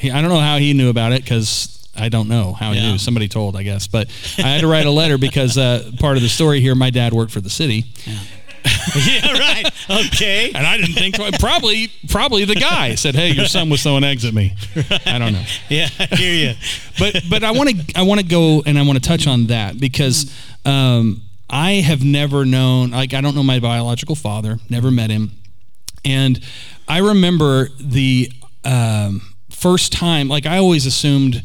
He, 0.00 0.10
I 0.10 0.20
don't 0.20 0.30
know 0.30 0.38
how 0.40 0.56
he 0.58 0.72
knew 0.72 0.88
about 0.88 1.12
it 1.12 1.22
because 1.22 1.88
I 1.96 2.08
don't 2.08 2.28
know 2.28 2.52
how 2.54 2.72
he 2.72 2.80
knew. 2.80 2.98
Somebody 2.98 3.28
told, 3.28 3.54
I 3.56 3.62
guess. 3.62 3.86
But 3.86 4.08
I 4.38 4.48
had 4.48 4.62
to 4.62 4.66
write 4.66 4.86
a 4.86 4.90
letter 4.90 5.18
because 5.18 5.58
uh, 5.58 5.90
part 5.98 6.16
of 6.16 6.22
the 6.22 6.28
story 6.28 6.60
here, 6.60 6.74
my 6.74 6.90
dad 6.90 7.12
worked 7.12 7.32
for 7.32 7.40
the 7.40 7.50
city, 7.50 7.84
yeah. 8.06 8.18
Right. 9.24 9.64
Okay. 9.88 10.52
and 10.54 10.66
I 10.66 10.76
didn't 10.76 10.94
think 10.94 11.14
twice. 11.14 11.38
Probably, 11.38 11.88
probably 12.08 12.44
the 12.44 12.54
guy 12.54 12.94
said, 12.94 13.14
"Hey, 13.14 13.30
your 13.30 13.46
son 13.46 13.70
was 13.70 13.82
throwing 13.82 14.04
eggs 14.04 14.24
at 14.24 14.34
me." 14.34 14.54
I 15.06 15.18
don't 15.18 15.32
know. 15.32 15.44
Yeah. 15.68 15.88
I 15.98 16.06
hear 16.16 16.34
you. 16.48 16.54
but 16.98 17.22
but 17.30 17.44
I 17.44 17.52
want 17.52 17.70
to 17.70 17.98
I 17.98 18.02
want 18.02 18.20
to 18.20 18.26
go 18.26 18.62
and 18.66 18.78
I 18.78 18.82
want 18.82 19.02
to 19.02 19.08
touch 19.08 19.26
on 19.26 19.46
that 19.46 19.78
because 19.80 20.30
um, 20.66 21.22
I 21.48 21.72
have 21.74 22.04
never 22.04 22.44
known 22.44 22.90
like 22.90 23.14
I 23.14 23.20
don't 23.20 23.34
know 23.34 23.42
my 23.42 23.60
biological 23.60 24.14
father, 24.14 24.58
never 24.68 24.90
met 24.90 25.10
him, 25.10 25.32
and 26.04 26.38
I 26.88 26.98
remember 26.98 27.68
the 27.80 28.30
um, 28.64 29.22
first 29.60 29.92
time 29.92 30.26
like 30.28 30.46
I 30.46 30.56
always 30.56 30.86
assumed 30.86 31.42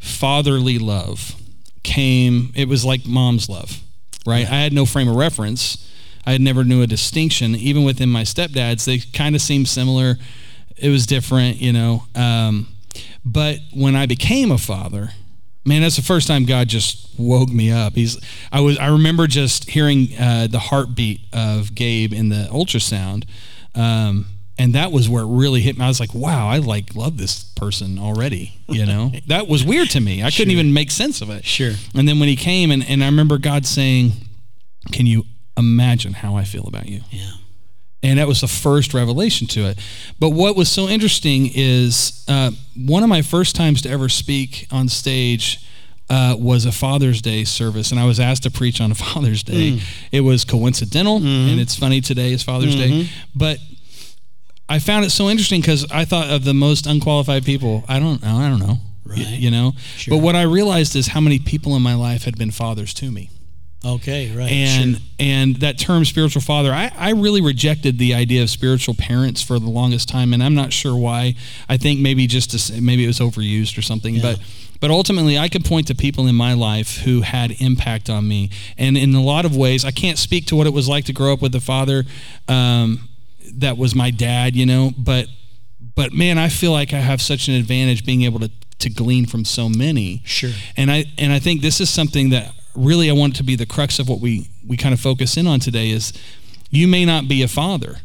fatherly 0.00 0.78
love 0.78 1.36
came 1.84 2.52
it 2.56 2.68
was 2.68 2.84
like 2.84 3.06
mom's 3.06 3.48
love 3.48 3.80
right? 4.26 4.46
I 4.46 4.60
had 4.62 4.72
no 4.72 4.86
frame 4.86 5.08
of 5.08 5.16
reference. 5.16 5.90
I 6.24 6.32
had 6.32 6.40
never 6.40 6.62
knew 6.62 6.82
a 6.82 6.86
distinction. 6.86 7.56
Even 7.56 7.82
within 7.82 8.08
my 8.08 8.22
stepdads 8.22 8.84
they 8.84 8.98
kind 8.98 9.34
of 9.34 9.40
seemed 9.40 9.68
similar. 9.68 10.16
It 10.76 10.88
was 10.88 11.06
different 11.06 11.60
you 11.60 11.72
know 11.72 12.04
um, 12.14 12.66
but 13.24 13.58
when 13.72 13.94
i 13.94 14.06
became 14.06 14.50
a 14.50 14.58
father 14.58 15.10
man 15.64 15.82
that's 15.82 15.96
the 15.96 16.02
first 16.02 16.26
time 16.26 16.44
god 16.44 16.68
just 16.68 17.08
woke 17.18 17.50
me 17.50 17.70
up. 17.70 17.94
He's 17.94 18.18
i 18.50 18.60
was 18.60 18.78
i 18.78 18.88
remember 18.88 19.28
just 19.28 19.70
hearing 19.70 20.08
uh, 20.18 20.48
the 20.48 20.58
heartbeat 20.58 21.20
of 21.32 21.74
gabe 21.74 22.12
in 22.12 22.30
the 22.30 22.48
ultrasound 22.50 23.24
um, 23.76 24.26
and 24.62 24.74
that 24.74 24.92
was 24.92 25.08
where 25.08 25.22
it 25.22 25.26
really 25.26 25.60
hit 25.60 25.76
me 25.76 25.84
i 25.84 25.88
was 25.88 26.00
like 26.00 26.14
wow 26.14 26.48
i 26.48 26.58
like 26.58 26.94
love 26.94 27.16
this 27.18 27.44
person 27.56 27.98
already 27.98 28.54
you 28.68 28.86
know 28.86 29.10
that 29.26 29.48
was 29.48 29.64
weird 29.64 29.88
to 29.90 30.00
me 30.00 30.22
i 30.22 30.30
couldn't 30.30 30.50
even 30.52 30.72
make 30.72 30.90
sense 30.90 31.20
of 31.22 31.30
it 31.30 31.44
Sure. 31.44 31.72
and 31.94 32.06
then 32.08 32.18
when 32.20 32.28
he 32.28 32.36
came 32.36 32.70
and, 32.70 32.84
and 32.88 33.02
i 33.02 33.06
remember 33.06 33.38
god 33.38 33.66
saying 33.66 34.12
can 34.92 35.06
you 35.06 35.24
imagine 35.56 36.12
how 36.12 36.36
i 36.36 36.44
feel 36.44 36.64
about 36.66 36.86
you 36.88 37.00
Yeah. 37.10 37.30
and 38.02 38.18
that 38.18 38.26
was 38.28 38.40
the 38.40 38.48
first 38.48 38.94
revelation 38.94 39.46
to 39.48 39.60
it. 39.70 39.78
But 40.18 40.30
what 40.30 40.56
was 40.56 40.68
so 40.68 40.88
interesting 40.88 41.50
is 41.54 42.24
uh, 42.26 42.50
one 42.76 43.02
of 43.04 43.08
my 43.08 43.22
first 43.22 43.54
times 43.54 43.82
to 43.82 43.88
ever 43.90 44.08
speak 44.08 44.66
on 44.72 44.88
stage 44.88 45.64
uh, 46.10 46.34
was 46.38 46.64
a 46.66 46.72
Father's 46.72 47.22
Day 47.22 47.44
service, 47.44 47.90
and 47.92 48.00
I 48.00 48.04
was 48.04 48.18
asked 48.18 48.42
to 48.42 48.50
preach 48.50 48.80
on 48.80 48.90
a 48.90 48.94
Father's 49.06 49.42
Day. 49.44 49.78
It 50.10 50.22
was 50.22 50.44
coincidental, 50.44 51.16
and 51.18 51.60
it's 51.60 51.76
funny 51.76 52.00
today 52.00 52.32
is 52.32 52.42
Father's 52.42 52.74
Day, 52.74 53.08
but. 53.34 53.58
I 54.74 54.78
found 54.78 55.04
it 55.04 55.10
so 55.10 55.28
interesting 55.28 55.60
because 55.60 55.84
I 55.90 56.04
thought 56.04 56.28
of 56.30 56.44
the 56.44 56.54
most 56.54 56.86
unqualified 56.86 57.44
people. 57.44 57.84
I 57.88 57.98
don't 57.98 58.22
know. 58.22 58.36
I 58.36 58.48
don't 58.48 58.60
know. 58.60 58.78
Y- 59.06 59.12
Right. 59.16 59.38
You 59.38 59.50
know. 59.50 59.72
Sure. 59.96 60.16
But 60.16 60.22
what 60.24 60.36
I 60.36 60.42
realized 60.42 60.96
is 60.96 61.08
how 61.08 61.20
many 61.20 61.38
people 61.38 61.76
in 61.76 61.82
my 61.82 61.94
life 61.94 62.24
had 62.24 62.38
been 62.38 62.50
fathers 62.50 62.94
to 62.94 63.10
me 63.10 63.28
Okay. 63.84 64.32
Right. 64.34 64.50
and 64.50 64.96
sure. 64.96 65.02
and 65.18 65.56
that 65.56 65.76
term 65.78 66.04
spiritual 66.04 66.40
father 66.40 66.72
I, 66.72 66.90
I 66.96 67.10
really 67.10 67.42
rejected 67.42 67.98
the 67.98 68.14
idea 68.14 68.42
of 68.42 68.48
spiritual 68.48 68.94
parents 68.94 69.42
for 69.42 69.58
the 69.58 69.68
longest 69.68 70.08
time 70.08 70.32
and 70.32 70.40
i'm 70.42 70.54
not 70.54 70.72
sure 70.72 70.96
why 70.96 71.34
i 71.68 71.76
think 71.76 71.98
maybe 72.00 72.26
just 72.28 72.52
to 72.52 72.58
say, 72.60 72.78
maybe 72.80 73.02
it 73.04 73.08
was 73.08 73.18
overused 73.18 73.76
or 73.76 73.82
something 73.82 74.14
Yeah. 74.14 74.22
but 74.22 74.38
but 74.80 74.90
ultimately 74.92 75.36
i 75.36 75.48
could 75.48 75.64
point 75.64 75.88
to 75.88 75.96
people 75.96 76.28
in 76.28 76.36
my 76.36 76.54
life 76.54 76.98
who 76.98 77.22
had 77.22 77.50
impact 77.60 78.08
on 78.08 78.26
me 78.28 78.50
and 78.78 78.96
in 78.96 79.14
a 79.16 79.22
lot 79.22 79.44
of 79.44 79.56
ways 79.56 79.84
i 79.84 79.90
can't 79.90 80.16
speak 80.18 80.46
to 80.46 80.56
what 80.56 80.66
it 80.68 80.72
was 80.72 80.88
like 80.88 81.04
to 81.06 81.12
grow 81.12 81.32
up 81.32 81.42
with 81.42 81.54
a 81.56 81.60
father 81.60 82.04
um, 82.48 83.08
that 83.58 83.76
was 83.76 83.94
my 83.94 84.10
dad 84.10 84.54
you 84.56 84.66
know 84.66 84.90
but 84.98 85.26
but 85.94 86.12
man 86.12 86.38
i 86.38 86.48
feel 86.48 86.72
like 86.72 86.92
i 86.92 86.98
have 86.98 87.20
such 87.20 87.48
an 87.48 87.54
advantage 87.54 88.04
being 88.04 88.22
able 88.22 88.40
to 88.40 88.50
to 88.78 88.90
glean 88.90 89.26
from 89.26 89.44
so 89.44 89.68
many 89.68 90.22
Sure. 90.24 90.50
and 90.76 90.90
I 90.90 91.04
and 91.16 91.32
I 91.32 91.38
think 91.38 91.62
this 91.62 91.80
is 91.80 91.88
something 91.88 92.30
that 92.30 92.52
really 92.74 93.08
I 93.08 93.12
want 93.12 93.36
to 93.36 93.44
be 93.44 93.54
the 93.54 93.64
crux 93.66 94.00
of 94.00 94.08
what 94.08 94.18
we 94.18 94.48
we 94.66 94.76
kind 94.76 94.92
of 94.92 94.98
focus 95.00 95.36
in 95.36 95.46
on 95.46 95.60
today 95.60 95.90
is 95.90 96.12
you 96.68 96.88
may 96.88 97.04
not 97.04 97.28
be 97.28 97.42
a 97.44 97.48
father, 97.48 97.98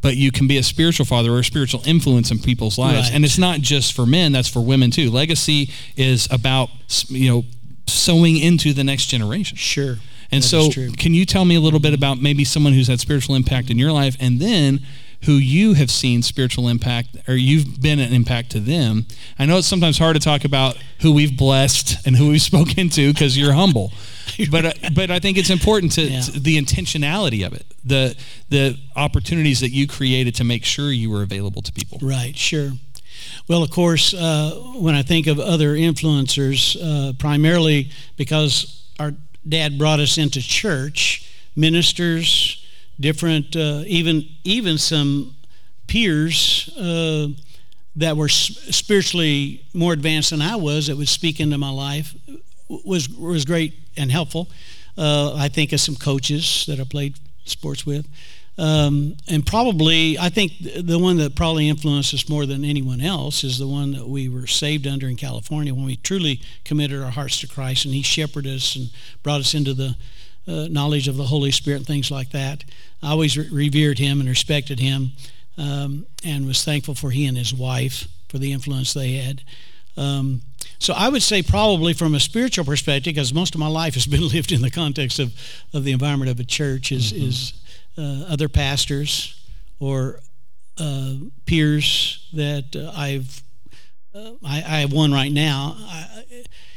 but 0.00 0.16
you 0.16 0.30
can 0.32 0.46
be 0.46 0.56
a 0.56 0.62
spiritual 0.62 1.04
father 1.04 1.30
or 1.32 1.40
a 1.40 1.44
spiritual 1.44 1.82
influence 1.84 2.30
in 2.30 2.38
people's 2.38 2.78
lives. 2.78 3.08
Right. 3.08 3.16
And 3.16 3.24
it's 3.24 3.36
not 3.36 3.60
just 3.60 3.92
for 3.92 4.06
men, 4.06 4.32
that's 4.32 4.48
for 4.48 4.60
women 4.64 4.90
too. 4.90 5.10
Legacy 5.10 5.70
is 5.94 6.26
about 6.30 6.70
you 7.08 7.28
know 7.28 7.44
sowing 7.86 8.38
into 8.38 8.72
the 8.72 8.84
next 8.84 9.08
generation. 9.08 9.58
Sure. 9.58 9.96
And 10.30 10.42
That 10.42 10.46
so, 10.48 10.70
can 10.98 11.14
you 11.14 11.24
tell 11.24 11.44
me 11.44 11.54
a 11.54 11.60
little 11.60 11.80
bit 11.80 11.94
about 11.94 12.20
maybe 12.20 12.44
someone 12.44 12.72
who's 12.74 12.88
had 12.88 13.00
spiritual 13.00 13.34
impact 13.34 13.70
in 13.70 13.78
your 13.78 13.92
life, 13.92 14.16
and 14.20 14.40
then 14.40 14.80
who 15.24 15.32
you 15.32 15.72
have 15.72 15.90
seen 15.90 16.22
spiritual 16.22 16.68
impact, 16.68 17.16
or 17.26 17.34
you've 17.34 17.80
been 17.80 17.98
an 17.98 18.12
impact 18.12 18.50
to 18.50 18.60
them? 18.60 19.06
I 19.38 19.46
know 19.46 19.58
it's 19.58 19.66
sometimes 19.66 19.98
hard 19.98 20.14
to 20.16 20.20
talk 20.20 20.44
about 20.44 20.76
who 21.00 21.12
we've 21.12 21.36
blessed 21.36 22.06
and 22.06 22.14
who 22.16 22.28
we've 22.28 22.42
spoken 22.52 22.88
to 22.90 23.12
because 23.12 23.36
you're 23.38 23.54
humble, 23.54 23.92
but 24.50 24.64
uh, 24.66 24.72
but 24.94 25.10
I 25.10 25.18
think 25.18 25.38
it's 25.38 25.50
important 25.50 25.92
to, 25.92 26.02
Yeah. 26.02 26.20
to 26.20 26.38
the 26.38 26.58
intentionality 26.58 27.46
of 27.46 27.52
it, 27.54 27.64
the 27.84 28.14
the 28.50 28.76
opportunities 28.96 29.60
that 29.60 29.70
you 29.70 29.86
created 29.86 30.34
to 30.36 30.44
make 30.44 30.64
sure 30.64 30.92
you 30.92 31.10
were 31.10 31.22
available 31.22 31.62
to 31.62 31.72
people. 31.72 31.98
Right, 32.02 32.36
sure. 32.36 32.72
Well, 33.48 33.62
of 33.62 33.70
course, 33.70 34.12
uh, 34.14 34.50
when 34.76 34.94
I 34.94 35.02
think 35.02 35.26
of 35.26 35.40
other 35.40 35.74
influencers, 35.74 36.76
uh, 36.80 37.14
primarily 37.14 37.90
because 38.16 38.84
our 39.00 39.14
Dad 39.48 39.78
brought 39.78 40.00
us 40.00 40.18
into 40.18 40.40
church, 40.40 41.30
ministers, 41.56 42.64
different, 43.00 43.56
uh, 43.56 43.82
even 43.86 44.28
even 44.44 44.78
some 44.78 45.34
peers 45.86 46.68
uh, 46.78 47.28
that 47.96 48.16
were 48.16 48.28
spiritually 48.28 49.64
more 49.72 49.92
advanced 49.92 50.30
than 50.30 50.42
I 50.42 50.56
was 50.56 50.86
that 50.88 50.96
would 50.96 51.08
speak 51.08 51.40
into 51.40 51.58
my 51.58 51.70
life 51.70 52.14
was 52.68 53.08
was 53.08 53.44
great 53.44 53.74
and 53.96 54.10
helpful. 54.10 54.48
Uh, 54.96 55.34
I 55.36 55.48
think 55.48 55.72
of 55.72 55.80
some 55.80 55.96
coaches 55.96 56.64
that 56.66 56.80
I 56.80 56.84
played 56.84 57.14
sports 57.44 57.86
with. 57.86 58.06
Um, 58.58 59.16
and 59.28 59.46
probably, 59.46 60.18
I 60.18 60.30
think 60.30 60.52
the 60.58 60.98
one 60.98 61.18
that 61.18 61.36
probably 61.36 61.68
influenced 61.68 62.12
us 62.12 62.28
more 62.28 62.44
than 62.44 62.64
anyone 62.64 63.00
else 63.00 63.44
is 63.44 63.56
the 63.56 63.68
one 63.68 63.92
that 63.92 64.08
we 64.08 64.28
were 64.28 64.48
saved 64.48 64.86
under 64.86 65.06
in 65.06 65.14
California 65.14 65.72
when 65.72 65.84
we 65.84 65.96
truly 65.96 66.40
committed 66.64 67.00
our 67.00 67.12
hearts 67.12 67.38
to 67.40 67.46
Christ 67.46 67.84
and 67.84 67.94
He 67.94 68.02
shepherded 68.02 68.56
us 68.56 68.74
and 68.74 68.90
brought 69.22 69.40
us 69.40 69.54
into 69.54 69.74
the 69.74 69.96
uh, 70.48 70.66
knowledge 70.70 71.06
of 71.06 71.16
the 71.16 71.26
Holy 71.26 71.52
Spirit 71.52 71.78
and 71.78 71.86
things 71.86 72.10
like 72.10 72.30
that. 72.30 72.64
I 73.00 73.10
always 73.10 73.38
re- 73.38 73.48
revered 73.50 74.00
Him 74.00 74.18
and 74.18 74.28
respected 74.28 74.80
Him 74.80 75.12
um, 75.56 76.06
and 76.24 76.44
was 76.44 76.64
thankful 76.64 76.96
for 76.96 77.10
He 77.10 77.26
and 77.26 77.38
His 77.38 77.54
wife 77.54 78.08
for 78.28 78.38
the 78.38 78.52
influence 78.52 78.92
they 78.92 79.12
had. 79.12 79.42
Um, 79.96 80.42
so 80.80 80.94
I 80.94 81.08
would 81.08 81.22
say 81.22 81.42
probably 81.42 81.92
from 81.92 82.14
a 82.14 82.20
spiritual 82.20 82.64
perspective, 82.64 83.14
because 83.14 83.32
most 83.32 83.54
of 83.54 83.60
my 83.60 83.68
life 83.68 83.94
has 83.94 84.06
been 84.06 84.26
lived 84.32 84.50
in 84.50 84.62
the 84.62 84.70
context 84.70 85.20
of, 85.20 85.32
of 85.72 85.84
the 85.84 85.92
environment 85.92 86.30
of 86.30 86.40
a 86.40 86.44
church, 86.44 86.90
is, 86.90 87.12
mm-hmm. 87.12 87.28
is 87.28 87.52
uh, 87.98 88.24
other 88.28 88.48
pastors 88.48 89.34
or 89.80 90.20
uh, 90.78 91.14
peers 91.46 92.28
that 92.32 92.76
uh, 92.76 92.92
I've 92.96 93.42
uh, 94.14 94.32
I, 94.44 94.56
I, 94.56 94.80
have 94.80 94.92
one 94.92 95.12
right 95.12 95.30
now. 95.30 95.76
I, 95.78 96.24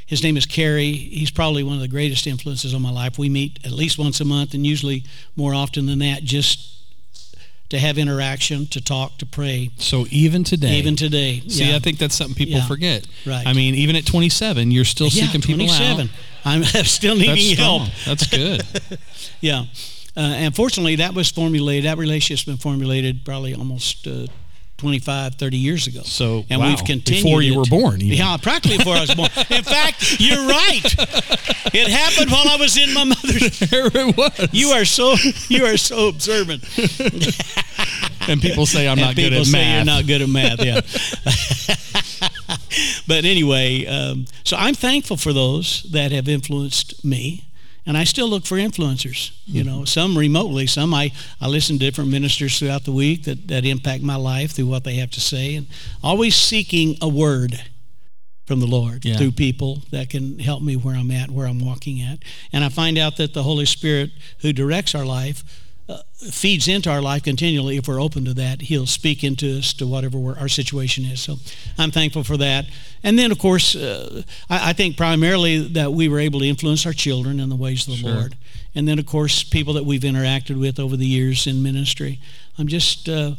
his 0.05 0.21
name 0.23 0.36
is 0.36 0.45
Kerry. 0.45 0.91
He's 0.91 1.31
probably 1.31 1.63
one 1.63 1.75
of 1.75 1.81
the 1.81 1.88
greatest 1.88 2.27
influences 2.27 2.73
on 2.73 2.81
my 2.81 2.91
life. 2.91 3.17
We 3.17 3.29
meet 3.29 3.60
at 3.63 3.71
least 3.71 3.97
once 3.97 4.19
a 4.19 4.25
month, 4.25 4.53
and 4.53 4.65
usually 4.65 5.05
more 5.36 5.53
often 5.53 5.86
than 5.86 5.99
that, 5.99 6.23
just 6.23 6.81
to 7.69 7.79
have 7.79 7.97
interaction, 7.97 8.67
to 8.67 8.81
talk, 8.81 9.17
to 9.19 9.25
pray. 9.25 9.71
So 9.77 10.05
even 10.10 10.43
today, 10.43 10.73
even 10.73 10.97
today, 10.97 11.41
see, 11.47 11.69
yeah. 11.69 11.77
I 11.77 11.79
think 11.79 11.97
that's 11.97 12.15
something 12.15 12.36
people 12.36 12.55
yeah. 12.55 12.67
forget. 12.67 13.07
Right. 13.25 13.47
I 13.47 13.53
mean, 13.53 13.75
even 13.75 13.95
at 13.95 14.05
27, 14.05 14.71
you're 14.71 14.84
still 14.84 15.07
yeah, 15.07 15.23
seeking 15.25 15.39
people 15.39 15.65
27. 15.67 16.07
out. 16.07 16.13
I'm 16.43 16.63
still 16.84 17.15
needing 17.15 17.55
that's 17.55 17.60
help. 17.60 17.84
That's 18.05 18.27
good. 18.27 18.63
yeah. 19.39 19.63
Uh, 20.15 20.19
and 20.19 20.56
fortunately, 20.56 20.97
that 20.97 21.13
was 21.13 21.32
formulated, 21.32 21.86
that 21.86 21.97
relationship's 21.97 22.45
been 22.45 22.58
formulated 22.58 23.24
probably 23.24 23.56
almost 23.56 24.06
uh, 24.08 24.28
25, 24.82 25.36
30 25.36 25.58
years 25.58 25.86
ago. 25.86 26.02
So, 26.02 26.43
and 26.50 26.60
wow, 26.60 26.69
we've 26.69 26.84
continued 26.84 27.24
before 27.24 27.43
you 27.43 27.54
it. 27.54 27.58
were 27.58 27.65
born. 27.65 28.02
Even. 28.02 28.17
Yeah, 28.17 28.36
practically 28.38 28.80
before 28.80 28.95
I 28.95 29.02
was 29.02 29.13
born. 29.13 29.30
In 29.52 29.63
fact, 29.63 30.19
you're 30.19 30.47
right. 30.47 30.82
It 31.74 31.88
happened 31.88 32.32
while 32.32 32.50
I 32.50 32.58
was 32.60 32.76
in 32.78 32.91
my 32.91 33.04
mother's. 33.04 33.60
There 33.71 33.86
it 33.93 34.17
was. 34.17 34.50
You 34.52 34.69
are 34.69 34.84
so 34.84 35.15
you 35.50 35.65
are 35.65 35.78
so 35.78 36.08
observant. 36.08 36.63
and 38.28 38.41
people 38.41 38.65
say 38.65 38.88
I'm 38.88 38.97
and 38.97 39.08
not 39.08 39.15
good 39.15 39.34
at 39.34 39.45
math. 39.45 39.45
People 39.45 39.45
say. 39.45 39.76
You're 39.76 39.86
not 39.86 40.08
good 40.08 40.21
at 40.24 40.30
math. 40.30 40.65
Yeah. 40.65 40.82
but 43.08 43.24
anyway, 43.24 43.86
um, 43.86 44.26
so 44.43 44.58
I'm 44.58 44.74
thankful 44.74 45.15
for 45.15 45.32
those 45.32 45.84
that 45.91 46.12
have 46.12 46.28
influenced 46.28 47.06
me 47.06 47.45
and 47.86 47.98
I 47.98 48.04
still 48.04 48.28
look 48.28 48.46
for 48.46 48.58
influencers. 48.58 49.32
You 49.46 49.63
mm-hmm. 49.63 49.80
know, 49.80 49.86
some 49.86 50.17
remotely, 50.17 50.67
some 50.67 50.94
I, 50.94 51.12
I 51.39 51.48
listen 51.48 51.80
to 51.80 51.86
different 51.86 52.12
ministers 52.12 52.60
throughout 52.60 52.86
the 52.86 52.91
week 52.91 53.24
that, 53.24 53.48
that 53.48 53.65
impact 53.65 54.04
my 54.04 54.15
life 54.15 54.52
through 54.52 54.67
what 54.67 54.84
they 54.84 54.96
have 54.96 55.12
to 55.12 55.22
say, 55.22 55.56
and 55.56 55.67
always 56.04 56.36
seeking 56.36 56.98
a 57.02 57.08
word 57.08 57.62
from 58.46 58.60
the 58.60 58.67
Lord 58.67 59.06
yeah. 59.06 59.17
through 59.17 59.32
people 59.32 59.82
that 59.91 60.10
can 60.10 60.39
help 60.39 60.62
me 60.62 60.76
where 60.76 60.96
I'm 60.96 61.12
at, 61.12 61.32
where 61.32 61.48
I'm 61.48 61.63
walking 61.63 62.02
at. 62.02 62.20
And 62.52 62.63
I 62.63 62.70
find 62.70 62.98
out 62.98 63.17
that 63.17 63.34
the 63.34 63.44
Holy 63.44 63.65
Spirit, 63.65 64.12
who 64.39 64.52
directs 64.52 64.94
our 64.94 65.06
life, 65.06 65.44
feeds 66.30 66.67
into 66.67 66.89
our 66.89 67.01
life 67.01 67.23
continually. 67.23 67.77
If 67.77 67.88
we're 67.88 68.01
open 68.01 68.25
to 68.25 68.34
that 68.36 68.62
he'll 68.62 68.86
speak 68.86 69.23
into 69.23 69.58
us 69.58 69.73
to 69.73 69.88
whatever 69.88 70.17
our 70.39 70.47
situation 70.47 71.06
is. 71.06 71.21
So 71.21 71.38
i'm 71.77 71.91
thankful 71.91 72.23
for 72.23 72.38
that. 72.38 72.65
And 73.04 73.17
then 73.17 73.32
of 73.32 73.39
course 73.39 73.75
uh, 73.75 74.23
I, 74.49 74.69
I, 74.69 74.73
think 74.73 74.97
primarily 74.97 75.67
that 75.69 75.93
we 75.93 76.08
were 76.08 76.19
able 76.19 76.39
to 76.41 76.45
influence 76.45 76.86
our 76.86 76.93
children 76.93 77.39
in 77.39 77.49
the 77.49 77.56
ways 77.56 77.88
of 77.88 77.93
the 77.93 77.99
sure. 77.99 78.12
lord. 78.12 78.36
And 78.75 78.88
then 78.88 78.99
of 78.99 79.06
course 79.06 79.43
people 79.43 79.73
that 79.73 79.86
we've 79.86 80.01
interacted 80.01 80.60
with 80.60 80.80
over 80.80 80.95
the 80.95 81.08
years 81.08 81.47
in 81.47 81.63
ministry. 81.63 82.19
I'm 82.58 82.67
just 82.67 83.10
uh, 83.10 83.36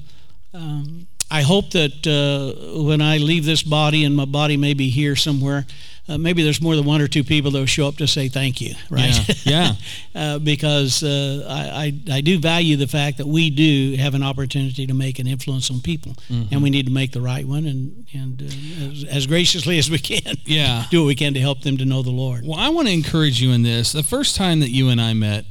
um, 0.55 1.07
i 1.33 1.43
hope 1.43 1.71
that 1.71 2.07
uh, 2.07 2.83
when 2.83 3.01
i 3.01 3.17
leave 3.19 3.45
this 3.45 3.63
body 3.63 4.05
and 4.05 4.15
my 4.17 4.25
body 4.25 4.57
may 4.57 4.75
be 4.75 4.89
here 4.91 5.17
somewhere 5.17 5.67
uh, 6.09 6.19
maybe 6.19 6.43
there's 6.43 6.61
more 6.61 6.75
than 6.75 6.85
one 6.85 7.01
or 7.01 7.07
two 7.07 7.23
people 7.23 7.53
that 7.53 7.59
will 7.59 7.67
show 7.67 7.87
up 7.87 7.97
to 7.97 8.09
say 8.09 8.29
thank 8.29 8.61
you, 8.61 8.75
right? 8.91 9.47
Yeah. 9.47 9.75
yeah. 10.15 10.15
uh, 10.35 10.39
because 10.41 11.03
uh, 11.03 11.47
I, 11.49 11.85
I, 12.11 12.17
I, 12.17 12.21
do 12.21 12.41
value 12.41 12.77
the 12.77 12.89
fact 12.89 13.19
that 13.19 13.27
we 13.27 13.51
do 13.51 13.97
have 13.97 14.15
an 14.15 14.23
opportunity 14.23 14.87
to 14.87 14.95
make 14.95 15.21
an 15.21 15.29
influence 15.29 15.71
on 15.71 15.81
people, 15.81 16.15
mm-hmm. 16.29 16.53
and 16.53 16.63
we 16.63 16.71
need 16.71 16.87
to 16.87 16.93
make 16.93 17.13
the 17.13 17.21
right 17.21 17.47
one 17.47 17.67
and, 17.67 18.07
and 18.13 18.43
uh, 18.43 18.91
as, 18.91 19.05
as, 19.05 19.27
graciously 19.27 19.79
as 19.79 19.91
we 19.91 19.99
can. 19.99 20.37
Yeah. 20.45 20.87
do 20.91 21.03
what 21.03 21.07
we 21.07 21.15
can 21.15 21.35
to 21.35 21.41
help 21.41 21.63
them 21.63 21.79
to 21.79 21.85
know 21.85 22.03
the 22.03 22.11
Lord. 22.11 22.45
Well, 22.45 22.59
I 22.59 22.69
want 22.69 22.89
to 22.89 22.93
encourage 22.93 23.41
you 23.41 23.53
in 23.53 23.63
this. 23.63 23.93
The 23.93 24.03
first 24.03 24.37
time 24.37 24.61
that 24.61 24.71
you 24.71 24.89
and 24.89 25.01
I 25.01 25.15
met, 25.15 25.47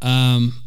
um, 0.00 0.61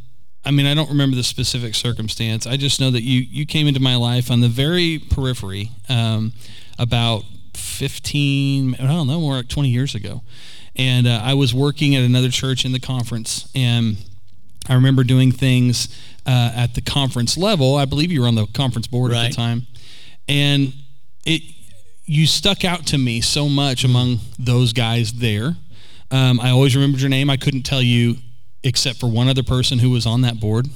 I 0.45 0.51
mean, 0.51 0.65
I 0.67 0.75
don't 0.75 0.89
remember 0.89 1.15
the 1.15 1.23
specific 1.23 1.73
circumstance. 1.73 2.45
I 2.45 2.55
just 2.55 2.79
know 2.79 2.91
that 2.91 3.01
you 3.01 3.21
you 3.21 3.45
came 3.45 3.67
into 3.67 3.79
my 3.79 3.95
life 3.95 4.29
on 4.29 4.41
the 4.41 4.47
very 4.47 4.99
periphery 4.99 5.71
um, 5.89 6.34
about 6.77 7.23
15, 7.55 8.75
I 8.75 8.77
don't 8.86 9.08
know, 9.08 9.19
more 9.19 9.36
like 9.36 9.47
20 9.47 9.69
years 9.69 9.95
ago. 9.95 10.21
And 10.75 11.08
uh, 11.08 11.21
I 11.23 11.34
was 11.34 11.53
working 11.53 11.95
at 11.95 12.03
another 12.03 12.29
church 12.29 12.65
in 12.65 12.73
the 12.73 12.79
conference, 12.79 13.49
and 13.55 13.97
I 14.67 14.73
remember 14.73 15.03
doing 15.03 15.31
things 15.31 15.88
uh, 16.25 16.51
at 16.53 16.75
the 16.75 16.81
conference 16.81 17.38
level. 17.38 17.75
I 17.75 17.86
believe 17.86 18.12
you 18.12 18.21
were 18.21 18.27
on 18.27 18.36
the 18.36 18.45
conference 18.47 18.88
board 18.88 19.12
right. 19.12 19.25
at 19.25 19.29
the 19.31 19.36
time, 19.36 19.67
and 20.27 20.73
it 21.25 21.41
you 22.05 22.27
stuck 22.27 22.63
out 22.63 22.86
to 22.88 22.97
me 22.97 23.19
so 23.19 23.49
much 23.49 23.84
among 23.84 24.19
those 24.38 24.73
guys 24.73 25.13
there. 25.13 25.55
Um, 26.12 26.39
I 26.39 26.51
always 26.51 26.75
remembered 26.75 27.01
your 27.01 27.10
name. 27.10 27.29
I 27.29 27.38
couldn't 27.38 27.63
tell 27.63 27.81
you 27.81 28.17
except 28.65 28.99
for 28.99 29.08
one 29.08 29.30
other 29.30 29.43
person 29.43 29.78
who 29.78 29.91
was 29.91 30.08
on 30.08 30.21
that 30.21 30.39
board. 30.39 30.67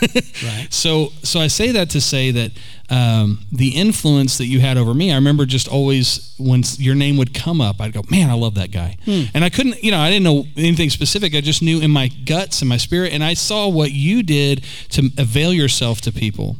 right. 0.44 0.66
So, 0.70 1.08
so 1.22 1.40
I 1.40 1.46
say 1.46 1.72
that 1.72 1.90
to 1.90 2.00
say 2.00 2.30
that 2.30 2.52
um, 2.90 3.40
the 3.50 3.70
influence 3.70 4.36
that 4.38 4.46
you 4.46 4.60
had 4.60 4.76
over 4.76 4.92
me, 4.92 5.10
I 5.10 5.14
remember 5.14 5.46
just 5.46 5.66
always 5.66 6.34
when 6.38 6.62
your 6.76 6.94
name 6.94 7.16
would 7.16 7.32
come 7.32 7.60
up, 7.60 7.80
I'd 7.80 7.94
go, 7.94 8.02
"Man, 8.10 8.28
I 8.30 8.34
love 8.34 8.54
that 8.54 8.70
guy," 8.70 8.98
hmm. 9.04 9.24
and 9.34 9.44
I 9.44 9.50
couldn't, 9.50 9.82
you 9.82 9.90
know, 9.90 9.98
I 9.98 10.10
didn't 10.10 10.24
know 10.24 10.46
anything 10.56 10.90
specific. 10.90 11.34
I 11.34 11.40
just 11.40 11.62
knew 11.62 11.80
in 11.80 11.90
my 11.90 12.08
guts 12.08 12.60
and 12.60 12.68
my 12.68 12.76
spirit, 12.76 13.12
and 13.12 13.24
I 13.24 13.34
saw 13.34 13.66
what 13.66 13.92
you 13.92 14.22
did 14.22 14.64
to 14.90 15.10
avail 15.18 15.52
yourself 15.52 16.02
to 16.02 16.12
people, 16.12 16.56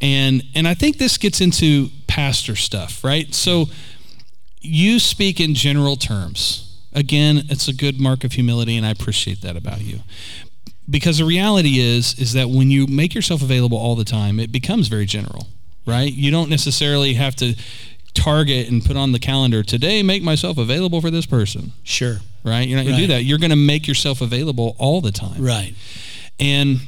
and 0.00 0.42
and 0.54 0.66
I 0.68 0.74
think 0.74 0.98
this 0.98 1.18
gets 1.18 1.40
into 1.40 1.90
pastor 2.06 2.56
stuff, 2.56 3.02
right? 3.02 3.34
So, 3.34 3.66
you 4.60 4.98
speak 5.00 5.40
in 5.40 5.54
general 5.54 5.96
terms 5.96 6.71
Again, 6.94 7.44
it's 7.48 7.68
a 7.68 7.74
good 7.74 8.00
mark 8.00 8.24
of 8.24 8.32
humility, 8.32 8.76
and 8.76 8.84
I 8.86 8.90
appreciate 8.90 9.40
that 9.42 9.56
about 9.56 9.80
you. 9.80 10.00
Because 10.88 11.18
the 11.18 11.24
reality 11.24 11.78
is, 11.78 12.18
is 12.18 12.32
that 12.32 12.50
when 12.50 12.70
you 12.70 12.86
make 12.86 13.14
yourself 13.14 13.40
available 13.40 13.78
all 13.78 13.94
the 13.94 14.04
time, 14.04 14.38
it 14.38 14.52
becomes 14.52 14.88
very 14.88 15.06
general, 15.06 15.46
right? 15.86 16.12
You 16.12 16.30
don't 16.30 16.50
necessarily 16.50 17.14
have 17.14 17.36
to 17.36 17.54
target 18.14 18.68
and 18.68 18.84
put 18.84 18.96
on 18.96 19.12
the 19.12 19.18
calendar 19.18 19.62
today 19.62 20.02
make 20.02 20.22
myself 20.22 20.58
available 20.58 21.00
for 21.00 21.10
this 21.10 21.24
person 21.24 21.72
sure 21.82 22.18
right 22.44 22.68
you're 22.68 22.76
not 22.76 22.82
going 22.84 22.94
right. 22.94 23.00
to 23.00 23.06
do 23.06 23.12
that 23.14 23.24
you're 23.24 23.38
going 23.38 23.50
to 23.50 23.56
make 23.56 23.88
yourself 23.88 24.20
available 24.20 24.76
all 24.78 25.00
the 25.00 25.10
time 25.10 25.42
right 25.42 25.74
and 26.38 26.78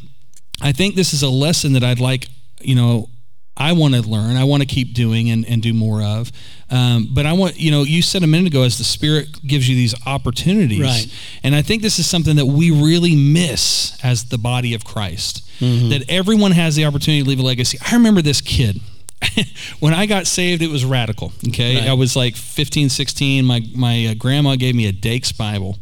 i 0.61 0.71
think 0.71 0.95
this 0.95 1.15
is 1.15 1.23
a 1.23 1.29
lesson 1.31 1.73
that 1.73 1.83
i'd 1.83 1.99
like 1.99 2.29
you 2.61 2.75
know 2.75 3.09
I 3.57 3.73
want 3.73 3.95
to 3.95 4.03
learn, 4.03 4.37
I 4.37 4.45
want 4.45 4.63
to 4.63 4.67
keep 4.67 4.95
doing 4.95 5.31
and, 5.31 5.47
and 5.47 5.63
do 5.63 5.73
more 5.73 6.03
of. 6.03 6.33
Um, 6.71 7.09
but 7.13 7.25
I 7.25 7.33
want, 7.35 7.59
you 7.59 7.71
know, 7.71 7.83
you 7.83 8.03
said 8.03 8.23
a 8.25 8.27
minute 8.27 8.49
ago, 8.49 8.63
as 8.63 8.79
the 8.79 8.85
Spirit 8.85 9.29
gives 9.47 9.69
you 9.69 9.77
these 9.77 9.95
opportunities. 10.07 10.81
Right. 10.81 11.07
And 11.45 11.55
I 11.55 11.63
think 11.63 11.83
this 11.83 11.99
is 11.99 12.09
something 12.09 12.37
that 12.37 12.47
we 12.47 12.71
really 12.71 13.15
miss 13.15 13.97
as 14.03 14.25
the 14.25 14.39
body 14.39 14.75
of 14.75 14.85
Christ. 14.85 15.49
Mm-hmm. 15.61 15.91
That 15.91 16.11
everyone 16.11 16.51
has 16.51 16.75
the 16.75 16.85
opportunity 16.85 17.23
to 17.23 17.29
leave 17.29 17.39
a 17.39 17.43
legacy. 17.43 17.79
I 17.89 17.95
remember 17.95 18.23
this 18.23 18.41
kid. 18.41 18.81
when 19.81 19.95
I 19.95 20.07
got 20.07 20.27
saved, 20.27 20.61
it 20.61 20.71
was 20.71 20.85
radical. 20.85 21.33
Okay. 21.49 21.77
Right. 21.77 21.89
I 21.89 21.93
was 21.95 22.17
like 22.17 22.35
15, 22.35 22.89
16. 22.89 23.45
My, 23.45 23.63
my 23.73 24.07
uh, 24.07 24.15
grandma 24.15 24.57
gave 24.57 24.75
me 24.75 24.87
a 24.87 24.93
Dake's 24.93 25.31
Bible 25.31 25.79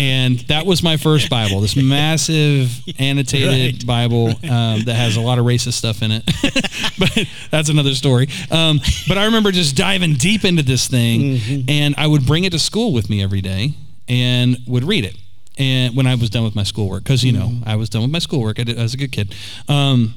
and 0.00 0.38
that 0.48 0.64
was 0.64 0.82
my 0.82 0.96
first 0.96 1.28
Bible. 1.28 1.60
This 1.60 1.76
massive 1.76 2.72
annotated 2.98 3.74
right. 3.74 3.86
Bible 3.86 4.28
um, 4.28 4.80
that 4.84 4.94
has 4.94 5.16
a 5.16 5.20
lot 5.20 5.38
of 5.38 5.44
racist 5.44 5.74
stuff 5.74 6.00
in 6.00 6.10
it, 6.10 6.24
but 6.98 7.28
that's 7.50 7.68
another 7.68 7.94
story. 7.94 8.28
Um, 8.50 8.80
but 9.06 9.18
I 9.18 9.26
remember 9.26 9.52
just 9.52 9.76
diving 9.76 10.14
deep 10.14 10.46
into 10.46 10.62
this 10.62 10.88
thing, 10.88 11.36
mm-hmm. 11.36 11.68
and 11.68 11.94
I 11.98 12.06
would 12.06 12.24
bring 12.24 12.44
it 12.44 12.52
to 12.52 12.58
school 12.58 12.94
with 12.94 13.10
me 13.10 13.22
every 13.22 13.42
day 13.42 13.74
and 14.08 14.56
would 14.66 14.84
read 14.84 15.04
it. 15.04 15.18
And 15.58 15.94
when 15.94 16.06
I 16.06 16.14
was 16.14 16.30
done 16.30 16.44
with 16.44 16.56
my 16.56 16.62
schoolwork, 16.62 17.04
because 17.04 17.22
you 17.22 17.32
know 17.32 17.48
mm-hmm. 17.48 17.68
I 17.68 17.76
was 17.76 17.90
done 17.90 18.00
with 18.00 18.10
my 18.10 18.20
schoolwork, 18.20 18.58
I, 18.58 18.64
did, 18.64 18.78
I 18.78 18.82
was 18.82 18.94
a 18.94 18.96
good 18.96 19.12
kid. 19.12 19.34
Um, 19.68 20.14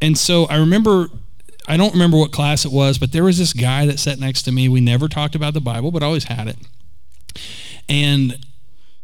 and 0.00 0.16
so 0.16 0.44
I 0.44 0.58
remember 0.58 1.08
I 1.66 1.76
don't 1.76 1.92
remember 1.92 2.18
what 2.18 2.30
class 2.30 2.64
it 2.64 2.70
was, 2.70 2.98
but 2.98 3.10
there 3.10 3.24
was 3.24 3.38
this 3.38 3.52
guy 3.52 3.86
that 3.86 3.98
sat 3.98 4.20
next 4.20 4.42
to 4.42 4.52
me. 4.52 4.68
We 4.68 4.80
never 4.80 5.08
talked 5.08 5.34
about 5.34 5.54
the 5.54 5.60
Bible, 5.60 5.90
but 5.90 6.04
always 6.04 6.24
had 6.24 6.46
it. 6.46 6.58
And 7.88 8.38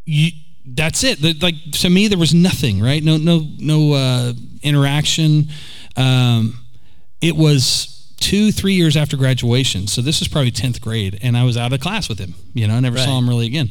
you, 0.05 0.31
that's 0.67 1.05
it. 1.05 1.21
The- 1.21 1.35
like 1.41 1.55
to 1.81 1.91
me, 1.91 2.09
there 2.09 2.19
was 2.19 2.35
nothing, 2.35 2.81
right? 2.81 3.03
No, 3.03 3.17
no, 3.17 3.47
no 3.59 3.93
uh, 3.95 4.33
interaction. 4.63 5.49
Um, 5.97 6.59
it 7.21 7.37
was 7.37 8.15
two, 8.19 8.53
three 8.53 8.75
years 8.75 8.97
after 8.97 9.17
graduation. 9.17 9.87
So 9.87 10.03
this 10.03 10.21
was 10.21 10.29
probably 10.29 10.51
tenth 10.51 10.81
grade, 10.81 11.19
and 11.23 11.37
I 11.37 11.45
was 11.45 11.57
out 11.57 11.73
of 11.73 11.81
class 11.81 12.09
with 12.09 12.19
him. 12.19 12.35
You 12.55 12.69
know, 12.69 12.75
I 12.75 12.81
never 12.81 12.99
saw 12.99 13.19
him 13.19 13.29
really 13.29 13.47
again. 13.47 13.71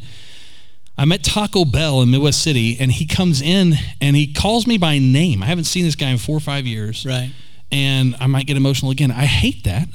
I'm 0.97 1.11
at 1.13 1.23
Taco 1.23 1.63
Bell 1.63 2.01
in 2.01 2.11
Midwest 2.11 2.43
City, 2.43 2.75
and 2.79 2.91
he 2.91 3.05
comes 3.05 3.41
in 3.41 3.75
and 4.01 4.17
he 4.17 4.33
calls 4.33 4.67
me 4.67 4.77
by 4.77 4.99
name. 4.99 5.41
I 5.41 5.45
haven't 5.45 5.63
seen 5.63 5.85
this 5.85 5.95
guy 5.95 6.09
in 6.09 6.17
four 6.17 6.35
or 6.35 6.41
five 6.41 6.65
years 6.65 7.05
Right. 7.05 7.31
and 7.71 8.17
I 8.19 8.27
might 8.27 8.47
get 8.47 8.57
emotional 8.57 8.91
again. 8.91 9.09
I 9.09 9.23
hate 9.25 9.63
that. 9.63 9.87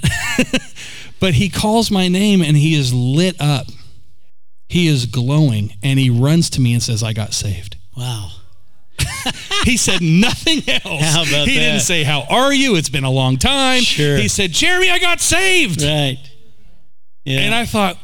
but 1.20 1.34
he 1.34 1.50
calls 1.50 1.90
my 1.90 2.08
name 2.08 2.40
and 2.40 2.56
he 2.56 2.74
is 2.74 2.94
lit 2.94 3.36
up. 3.38 3.66
He 4.68 4.88
is 4.88 5.06
glowing 5.06 5.74
and 5.82 5.98
he 5.98 6.10
runs 6.10 6.50
to 6.50 6.60
me 6.60 6.72
and 6.72 6.82
says, 6.82 7.02
I 7.02 7.12
got 7.12 7.32
saved. 7.32 7.76
Wow. 7.96 8.30
He 9.64 9.78
said 9.78 10.02
nothing 10.02 10.58
else. 10.68 11.02
How 11.02 11.22
about 11.22 11.48
he 11.48 11.54
didn't 11.54 11.80
say, 11.80 12.02
How 12.02 12.24
are 12.28 12.52
you? 12.52 12.76
It's 12.76 12.90
been 12.90 13.04
a 13.04 13.10
long 13.10 13.38
time. 13.38 13.80
Sure. 13.80 14.18
He 14.18 14.28
said, 14.28 14.50
Jeremy, 14.52 14.90
I 14.90 14.98
got 14.98 15.20
saved. 15.20 15.80
Right. 15.80 16.18
Yeah. 17.24 17.40
And 17.40 17.54
I 17.54 17.64
thought, 17.64 17.96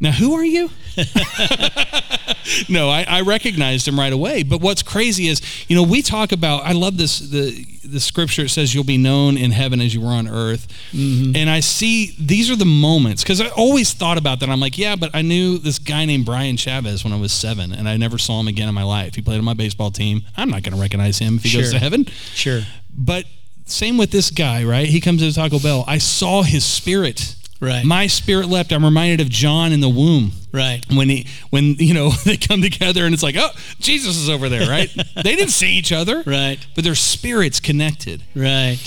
now 0.00 0.12
who 0.12 0.34
are 0.34 0.44
you? 0.44 0.68
no, 2.68 2.88
I, 2.88 3.04
I 3.08 3.20
recognized 3.22 3.86
him 3.86 3.98
right 3.98 4.12
away. 4.12 4.42
But 4.42 4.60
what's 4.60 4.82
crazy 4.82 5.28
is, 5.28 5.40
you 5.68 5.76
know, 5.76 5.82
we 5.82 6.02
talk 6.02 6.32
about. 6.32 6.64
I 6.64 6.72
love 6.72 6.96
this 6.96 7.18
the 7.18 7.64
the 7.84 8.00
scripture. 8.00 8.42
It 8.42 8.50
says 8.50 8.74
you'll 8.74 8.84
be 8.84 8.98
known 8.98 9.36
in 9.36 9.50
heaven 9.50 9.80
as 9.80 9.94
you 9.94 10.00
were 10.00 10.08
on 10.08 10.28
earth, 10.28 10.68
mm-hmm. 10.92 11.36
and 11.36 11.48
I 11.48 11.60
see 11.60 12.14
these 12.18 12.50
are 12.50 12.56
the 12.56 12.64
moments 12.64 13.22
because 13.22 13.40
I 13.40 13.48
always 13.48 13.92
thought 13.92 14.18
about 14.18 14.40
that. 14.40 14.48
I'm 14.48 14.60
like, 14.60 14.78
yeah, 14.78 14.96
but 14.96 15.10
I 15.14 15.22
knew 15.22 15.58
this 15.58 15.78
guy 15.78 16.04
named 16.04 16.26
Brian 16.26 16.56
Chavez 16.56 17.04
when 17.04 17.12
I 17.12 17.20
was 17.20 17.32
seven, 17.32 17.72
and 17.72 17.88
I 17.88 17.96
never 17.96 18.18
saw 18.18 18.40
him 18.40 18.48
again 18.48 18.68
in 18.68 18.74
my 18.74 18.84
life. 18.84 19.14
He 19.14 19.22
played 19.22 19.38
on 19.38 19.44
my 19.44 19.54
baseball 19.54 19.90
team. 19.90 20.22
I'm 20.36 20.50
not 20.50 20.62
going 20.62 20.74
to 20.74 20.80
recognize 20.80 21.18
him 21.18 21.36
if 21.36 21.44
he 21.44 21.56
goes 21.56 21.72
to 21.72 21.78
heaven. 21.78 22.06
sure. 22.06 22.62
But 22.96 23.24
same 23.66 23.98
with 23.98 24.10
this 24.10 24.30
guy, 24.30 24.64
right? 24.64 24.88
He 24.88 25.00
comes 25.00 25.20
to 25.20 25.32
Taco 25.32 25.58
Bell. 25.58 25.84
I 25.86 25.98
saw 25.98 26.42
his 26.42 26.64
spirit. 26.64 27.36
Right. 27.60 27.84
My 27.84 28.06
spirit 28.06 28.46
leapt. 28.48 28.72
I'm 28.72 28.84
reminded 28.84 29.20
of 29.20 29.28
John 29.28 29.72
in 29.72 29.80
the 29.80 29.88
womb 29.88 30.30
Right. 30.52 30.80
when 30.92 31.08
he 31.08 31.26
when 31.50 31.74
you 31.78 31.92
know 31.92 32.10
they 32.24 32.36
come 32.36 32.62
together 32.62 33.04
and 33.04 33.12
it's 33.12 33.22
like 33.22 33.36
oh 33.38 33.50
jesus 33.80 34.16
is 34.16 34.30
over 34.30 34.48
there 34.48 34.66
right 34.68 34.88
they 35.16 35.36
didn't 35.36 35.50
see 35.50 35.72
each 35.72 35.92
other 35.92 36.22
Right. 36.24 36.58
but 36.74 36.84
their 36.84 36.94
spirits 36.94 37.60
connected 37.60 38.22
Right. 38.34 38.78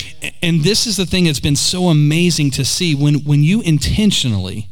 and 0.42 0.62
this 0.64 0.86
is 0.88 0.96
the 0.96 1.06
thing 1.06 1.24
that's 1.24 1.38
been 1.38 1.54
so 1.54 1.84
amazing 1.88 2.50
to 2.52 2.64
see 2.64 2.94
when 2.96 3.16
when 3.24 3.44
you 3.44 3.60
intentionally 3.62 4.68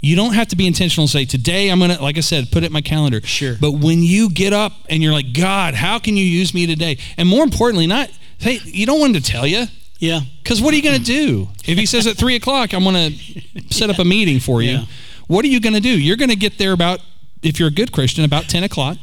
you 0.00 0.16
don't 0.16 0.32
have 0.34 0.48
to 0.48 0.56
be 0.56 0.66
intentional 0.66 1.02
and 1.04 1.10
say 1.10 1.24
today 1.26 1.68
i'm 1.68 1.78
gonna 1.80 2.00
like 2.00 2.16
i 2.16 2.20
said 2.20 2.50
put 2.50 2.62
it 2.62 2.66
in 2.66 2.72
my 2.72 2.80
calendar 2.80 3.20
Sure. 3.22 3.56
but 3.60 3.72
when 3.72 4.02
you 4.02 4.30
get 4.30 4.52
up 4.54 4.72
and 4.88 5.02
you're 5.02 5.12
like 5.12 5.34
god 5.34 5.74
how 5.74 5.98
can 5.98 6.16
you 6.16 6.24
use 6.24 6.54
me 6.54 6.66
today 6.66 6.96
and 7.18 7.28
more 7.28 7.44
importantly 7.44 7.86
not 7.86 8.08
hey 8.38 8.58
you 8.64 8.86
don't 8.86 9.00
want 9.00 9.14
him 9.14 9.22
to 9.22 9.30
tell 9.30 9.46
you 9.46 9.66
Yeah. 10.02 10.20
because 10.42 10.60
what 10.60 10.74
are 10.74 10.76
you 10.76 10.82
going 10.82 10.98
to 10.98 11.04
do? 11.04 11.48
If 11.64 11.78
he 11.78 11.86
says 11.86 12.08
at 12.08 12.16
three 12.16 12.34
o'clock 12.34 12.74
i'm 12.74 12.82
going 12.82 13.12
to 13.12 13.72
set 13.72 13.88
up 13.88 13.98
a 14.00 14.04
meeting 14.04 14.40
for 14.40 14.60
you. 14.60 14.72
Yeah. 14.72 14.84
what 15.28 15.44
are 15.44 15.48
you 15.48 15.60
going 15.60 15.74
to 15.74 15.80
do? 15.80 15.90
You're 15.90 16.16
going 16.16 16.30
to 16.30 16.36
get 16.36 16.58
there 16.58 16.72
about 16.72 16.98
if 17.42 17.58
you're 17.60 17.68
a 17.68 17.72
good 17.72 17.92
christian 17.92 18.24
about 18.24 18.44
10 18.48 18.64
o'clock. 18.64 18.98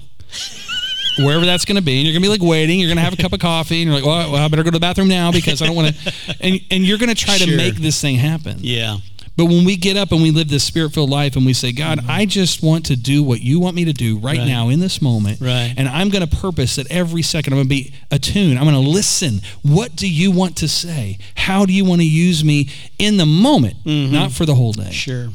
Wherever 1.17 1.45
that's 1.45 1.65
going 1.65 1.75
to 1.75 1.81
be. 1.81 1.97
And 1.99 2.05
you're 2.05 2.13
going 2.13 2.23
to 2.23 2.29
be 2.29 2.31
like 2.39 2.47
waiting. 2.49 2.79
You're 2.79 2.87
going 2.87 2.97
to 2.97 3.03
have 3.03 3.13
a 3.13 3.17
cup 3.17 3.33
of 3.33 3.39
coffee. 3.39 3.81
And 3.81 3.91
you're 3.91 3.99
like 3.99 4.05
well, 4.05 4.31
well 4.31 4.43
i 4.43 4.47
better 4.49 4.63
go 4.63 4.71
to 4.71 4.77
the 4.77 4.79
bathroom 4.79 5.07
now 5.07 5.31
because 5.31 5.61
i 5.61 5.65
don't 5.65 5.75
want 5.75 5.95
to 5.95 6.13
and, 6.41 6.59
and 6.69 6.83
you're 6.85 6.97
going 6.97 7.09
to 7.09 7.15
try 7.15 7.37
to 7.37 7.55
make 7.55 7.75
this 7.75 7.99
thing 8.01 8.15
happen. 8.15 8.57
Yeah. 8.59 8.97
But 9.39 9.45
when 9.45 9.63
we 9.63 9.77
get 9.77 9.95
up 9.95 10.11
and 10.11 10.21
we 10.21 10.31
live 10.31 10.49
this 10.49 10.65
spirit-filled 10.65 11.09
life 11.09 11.35
and 11.37 11.45
we 11.45 11.53
say 11.53 11.71
god 11.71 11.99
i 12.09 12.25
just 12.25 12.61
want 12.61 12.85
to 12.87 12.95
do 12.97 13.23
what 13.23 13.39
you 13.41 13.57
want 13.59 13.73
me 13.75 13.85
to 13.85 13.93
do 13.93 14.17
right, 14.17 14.35
Mm-hmm. 14.37 14.41
Right. 14.43 14.47
now 14.47 14.67
in 14.69 14.79
this 14.81 15.01
moment 15.01 15.39
Right. 15.39 15.73
and 15.77 15.87
i'm 15.87 16.09
going 16.09 16.27
to 16.27 16.35
purpose 16.35 16.75
that 16.75 16.91
every 16.91 17.21
second 17.21 17.53
i'm 17.53 17.57
going 17.57 17.67
to 17.69 17.69
be 17.69 17.93
attuned 18.11 18.57
i'm 18.59 18.65
going 18.65 18.75
to 18.83 18.89
listen 18.91 19.39
what 19.63 19.95
do 19.95 20.07
you 20.09 20.29
want 20.31 20.57
to 20.57 20.67
say 20.67 21.17
how 21.35 21.65
do 21.65 21.71
you 21.73 21.85
want 21.85 22.01
to 22.01 22.07
use 22.07 22.43
me 22.43 22.69
in 22.97 23.15
the 23.17 23.25
moment 23.25 23.75
not 23.85 24.31
for 24.31 24.45
the 24.45 24.55
whole 24.55 24.73
day 24.73 24.83
Mm-hmm. 24.83 24.91
Sure. 24.91 25.27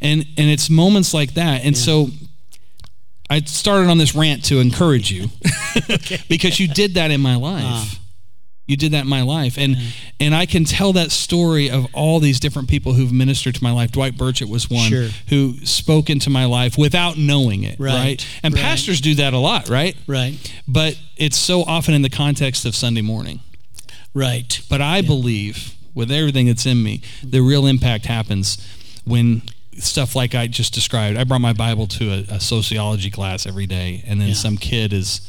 and 0.00 0.20
and 0.38 0.48
it's 0.50 0.70
moments 0.70 1.12
like 1.12 1.34
that 1.34 1.64
and 1.64 1.76
so 1.76 2.08
i 3.30 3.40
started 3.40 3.88
on 3.90 3.98
this 3.98 4.14
rant 4.14 4.44
to 4.46 4.60
encourage 4.60 5.10
you 5.10 5.28
because 6.28 6.58
you 6.60 6.68
did 6.68 6.94
that 6.94 7.10
in 7.10 7.20
my 7.20 7.34
life 7.36 7.64
Ah. 7.64 7.94
You 8.68 8.76
did 8.76 8.92
that 8.92 9.02
in 9.02 9.08
my 9.08 9.22
life 9.22 9.56
and 9.58 9.74
mm-hmm. 9.74 9.88
and 10.20 10.34
i 10.34 10.46
can 10.46 10.64
tell 10.64 10.92
that 10.92 11.10
story 11.10 11.68
of 11.70 11.86
all 11.92 12.20
these 12.20 12.38
different 12.38 12.68
people 12.68 12.92
who've 12.92 13.12
ministered 13.12 13.54
to 13.56 13.62
my 13.64 13.72
life 13.72 13.90
dwight 13.90 14.14
burchett 14.16 14.48
was 14.48 14.70
one 14.70 14.88
Sure. 14.88 15.08
who 15.28 15.54
spoke 15.64 16.08
into 16.10 16.30
my 16.30 16.44
life 16.44 16.78
without 16.78 17.18
knowing 17.18 17.64
it 17.64 17.80
right, 17.80 17.94
Right. 17.94 18.26
and 18.42 18.54
Right. 18.54 18.62
pastors 18.62 19.00
do 19.00 19.14
that 19.16 19.32
a 19.32 19.38
lot 19.38 19.68
right 19.68 19.96
Right. 20.06 20.36
but 20.68 20.96
it's 21.16 21.36
so 21.36 21.62
often 21.64 21.94
in 21.94 22.02
the 22.02 22.10
context 22.10 22.64
of 22.64 22.76
sunday 22.76 23.02
morning 23.02 23.40
Right. 24.14 24.60
but 24.68 24.80
I 24.80 25.00
believe 25.02 25.74
with 25.94 26.10
everything 26.12 26.46
that's 26.46 26.64
in 26.66 26.82
me, 26.82 27.02
the 27.24 27.40
real 27.40 27.66
impact 27.66 28.06
happens 28.06 28.56
when 29.04 29.42
stuff 29.78 30.14
like 30.16 30.34
I 30.34 30.46
just 30.46 30.72
described. 30.72 31.16
I 31.18 31.24
brought 31.24 31.40
my 31.40 31.52
Bible 31.52 31.86
to 31.88 32.10
a, 32.10 32.34
a 32.36 32.40
sociology 32.40 33.10
class 33.10 33.46
every 33.46 33.66
day, 33.66 34.02
and 34.06 34.20
then 34.20 34.28
Yeah. 34.28 34.34
some 34.34 34.56
kid 34.56 34.92
is 34.92 35.20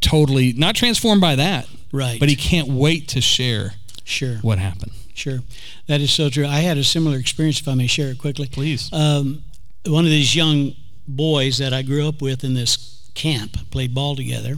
totally 0.00 0.52
not 0.52 0.74
transformed 0.74 1.20
by 1.20 1.36
that, 1.36 1.66
Right. 1.96 2.20
but 2.20 2.28
he 2.28 2.36
can't 2.36 2.68
wait 2.68 3.08
to 3.08 3.20
share 3.20 3.74
Sure. 4.04 4.36
what 4.42 4.58
happened. 4.58 4.92
Sure. 5.14 5.38
That 5.86 6.00
is 6.00 6.10
so 6.12 6.28
true. 6.28 6.46
I 6.46 6.60
had 6.60 6.76
a 6.76 6.84
similar 6.84 7.16
experience, 7.16 7.58
if 7.60 7.66
I 7.68 7.74
may 7.74 7.86
share 7.86 8.10
it 8.10 8.18
quickly. 8.18 8.48
Please. 8.48 8.92
Um, 8.92 9.42
one 9.86 10.04
of 10.04 10.10
these 10.10 10.34
young 10.36 10.74
boys 11.08 11.58
that 11.58 11.72
I 11.72 11.82
grew 11.82 12.06
up 12.06 12.20
with 12.20 12.44
in 12.44 12.54
this 12.54 13.08
camp 13.14 13.56
played 13.70 13.94
ball 13.94 14.14
together. 14.14 14.56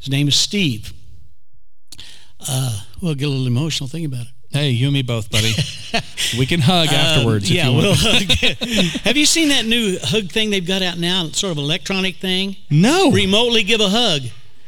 His 0.00 0.08
name 0.10 0.26
is 0.28 0.34
Steve. 0.36 0.92
Uh, 2.46 2.80
well, 3.00 3.14
get 3.14 3.26
a 3.26 3.28
little 3.30 3.46
emotional. 3.46 3.88
Think 3.88 4.06
about 4.06 4.22
it. 4.22 4.28
Hey, 4.50 4.70
you 4.70 4.86
and 4.86 4.94
me 4.94 5.02
both, 5.02 5.30
buddy. 5.30 5.52
we 6.38 6.46
can 6.46 6.60
hug 6.60 6.88
afterwards. 6.88 7.50
Um, 7.50 7.56
if 7.56 7.56
yeah, 7.56 7.68
you 7.68 7.74
want. 7.74 7.84
we'll 7.84 7.94
hug. 7.98 9.00
Have 9.04 9.16
you 9.16 9.26
seen 9.26 9.48
that 9.48 9.64
new 9.66 9.98
hug 10.00 10.30
thing 10.30 10.50
they've 10.50 10.66
got 10.66 10.82
out 10.82 10.98
now? 10.98 11.28
Sort 11.32 11.52
of 11.52 11.58
electronic 11.58 12.16
thing. 12.16 12.56
no, 12.70 13.10
Remotely 13.10 13.62
give 13.64 13.80
a 13.80 13.88
hug. 13.88 14.22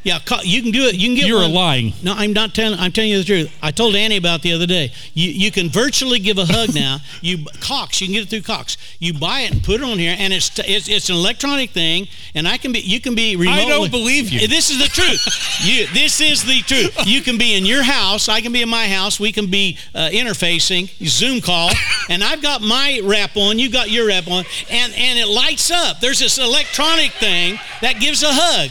Yeah, 0.07 0.21
you 0.45 0.62
can 0.62 0.71
do 0.71 0.85
it. 0.85 0.95
You 0.95 1.09
can 1.09 1.16
get 1.16 1.27
you're 1.27 1.40
one. 1.40 1.53
lying. 1.53 1.92
No, 2.01 2.14
I'm 2.14 2.33
not 2.33 2.55
telling. 2.55 2.79
I'm 2.79 2.92
telling 2.92 3.11
you 3.11 3.19
the 3.19 3.25
truth. 3.25 3.53
I 3.61 3.73
told 3.73 3.97
Annie 3.97 4.16
about 4.16 4.40
the 4.40 4.53
other 4.53 4.64
day. 4.64 4.92
You 5.14 5.33
you 5.33 5.51
can 5.51 5.69
virtually 5.69 6.21
give 6.21 6.38
a 6.38 6.47
hug 6.47 6.77
now. 6.77 6.99
You 7.23 7.45
Cox, 7.61 8.01
you 8.01 8.07
can 8.07 8.14
get 8.14 8.23
it 8.25 8.29
through 8.29 8.42
Cox. 8.42 8.77
You 9.01 9.14
buy 9.14 9.40
it 9.40 9.53
and 9.53 9.64
put 9.64 9.81
it 9.81 9.83
on 9.83 9.99
here, 9.99 10.14
and 10.16 10.33
it's 10.33 10.57
it's, 10.61 10.88
it's 10.88 11.09
an 11.09 11.16
electronic 11.16 11.71
thing, 11.71 12.07
and 12.37 12.47
I 12.47 12.57
can 12.57 12.73
be. 12.73 12.79
You 12.81 13.01
can 13.01 13.16
be 13.16 13.35
remotely. 13.35 13.64
I 13.64 13.69
don't 13.69 13.90
believe 13.90 14.29
you. 14.29 14.47
This 14.47 14.71
is 14.71 14.79
the 14.79 14.87
truth. 14.87 15.27
you 15.64 15.88
this 15.88 16.21
is 16.21 16.45
the 16.45 16.61
truth. 16.61 17.05
You 17.05 17.21
can 17.23 17.37
be 17.37 17.57
in 17.57 17.66
your 17.66 17.83
house. 17.83 18.29
I 18.29 18.42
can 18.42 18.53
be 18.53 18.62
in 18.62 18.69
my 18.69 18.87
house. 18.87 19.19
We 19.19 19.33
can 19.33 19.51
be 19.51 19.77
uh, 19.92 20.11
interfacing 20.12 20.88
Zoom 21.05 21.40
call, 21.40 21.71
and 22.11 22.23
I've 22.23 22.42
got 22.42 22.61
my 22.62 23.01
wrap 23.03 23.37
on. 23.37 23.59
You 23.59 23.71
got 23.71 23.90
your 23.90 24.07
wrap 24.07 24.29
on, 24.29 24.45
and 24.71 24.95
and 24.95 25.19
it 25.19 25.27
lights 25.27 25.73
up. 25.73 25.99
There's 25.99 26.21
this 26.21 26.38
electronic 26.38 27.11
thing 27.12 27.59
that 27.81 27.99
gives 27.99 28.23
a 28.23 28.31
hug. 28.31 28.71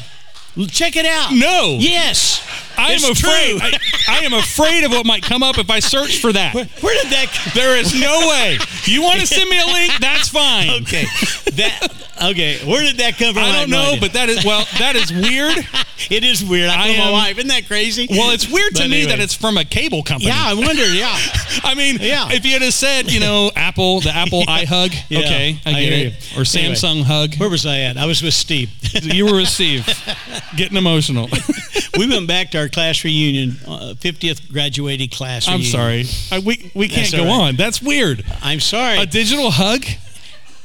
Check 0.64 0.96
it 0.96 1.06
out. 1.06 1.34
No. 1.34 1.78
Yes. 1.80 2.42
I 2.78 2.92
am 2.94 3.12
afraid. 3.12 3.62
I, 3.62 3.80
I 4.08 4.18
am 4.26 4.34
afraid 4.34 4.84
of 4.84 4.92
what 4.92 5.06
might 5.06 5.24
come 5.24 5.44
up 5.44 5.58
if 5.58 5.70
I 5.70 5.80
search 5.80 6.20
for 6.22 6.32
that. 6.34 6.54
Where, 6.54 6.66
where 6.82 7.02
did 7.04 7.12
that? 7.12 7.52
There 7.56 7.78
is 7.78 8.00
no 8.00 8.28
way. 8.30 8.58
You 8.86 9.02
want 9.02 9.20
to 9.22 9.28
send 9.36 9.50
me 9.50 9.60
a 9.60 9.66
link? 9.66 9.92
That's 10.00 10.30
fine. 10.30 10.70
Okay, 10.84 11.06
that. 11.54 11.90
Okay, 12.24 12.60
where 12.66 12.82
did 12.82 12.98
that 12.98 13.18
come 13.18 13.34
from? 13.34 13.44
I 13.44 13.52
don't 13.52 13.70
no 13.70 13.78
know, 13.82 13.88
idea. 13.90 14.00
but 14.02 14.14
that 14.14 14.30
is 14.30 14.46
well, 14.46 14.66
that 14.80 14.96
is 14.96 15.12
weird. 15.12 15.58
it 16.10 16.24
is 16.24 16.44
weird. 16.46 16.70
I 16.70 16.84
I 16.84 16.86
told 16.88 16.98
my 16.98 17.04
am- 17.08 17.12
wife, 17.12 17.38
isn't 17.38 17.48
that 17.50 17.68
crazy? 17.68 18.08
Well, 18.10 18.32
it's 18.32 18.50
weird 18.50 18.74
to 18.76 18.84
But 18.84 18.90
me 18.90 18.98
anyway. 19.02 19.12
that 19.18 19.20
it's 19.22 19.34
from 19.34 19.58
a 19.58 19.66
cable 19.66 20.02
company. 20.02 20.30
Yeah, 20.30 20.42
I 20.46 20.54
wonder. 20.54 20.86
Yeah, 20.94 21.14
I 21.64 21.76
mean, 21.76 21.98
Yeah. 22.00 22.30
if 22.32 22.46
you 22.46 22.58
had 22.58 22.72
said, 22.74 23.12
you 23.12 23.20
know, 23.20 23.52
Apple, 23.56 24.00
the 24.00 24.12
Apple 24.16 24.44
iHug, 24.44 24.96
Yeah, 25.10 25.20
okay, 25.20 25.60
I 25.66 25.70
I 25.70 25.74
get 25.74 25.82
hear 25.82 25.94
it. 25.94 26.32
you. 26.32 26.42
Or 26.42 26.46
Anyway. 26.58 26.76
Samsung 26.76 27.04
Hug. 27.04 27.36
where 27.36 27.50
was 27.50 27.66
I 27.66 27.80
at? 27.82 27.98
I 27.98 28.06
was 28.06 28.22
with 28.22 28.34
Steve. 28.34 28.70
you 29.04 29.26
were 29.26 29.36
with 29.36 29.50
Steve, 29.50 29.86
getting 30.56 30.78
emotional. 30.78 31.28
we 31.98 32.08
went 32.08 32.28
back 32.28 32.52
to 32.52 32.60
our 32.60 32.70
class 32.70 33.04
reunion, 33.04 33.58
uh, 33.68 33.94
50th 34.00 34.52
graduating 34.52 35.10
class. 35.10 35.48
Reunion. 35.48 35.76
I'm 35.76 35.82
reunion. 35.82 36.06
sorry, 36.06 36.38
I, 36.38 36.44
we 36.46 36.72
we 36.74 36.88
can't 36.88 37.12
That's 37.12 37.24
go 37.24 37.24
right. 37.26 37.50
on. 37.50 37.56
That's 37.56 37.82
weird. 37.82 38.24
I'm 38.42 38.60
sorry. 38.60 38.98
A 39.00 39.06
digital 39.06 39.52
hug. 39.52 39.86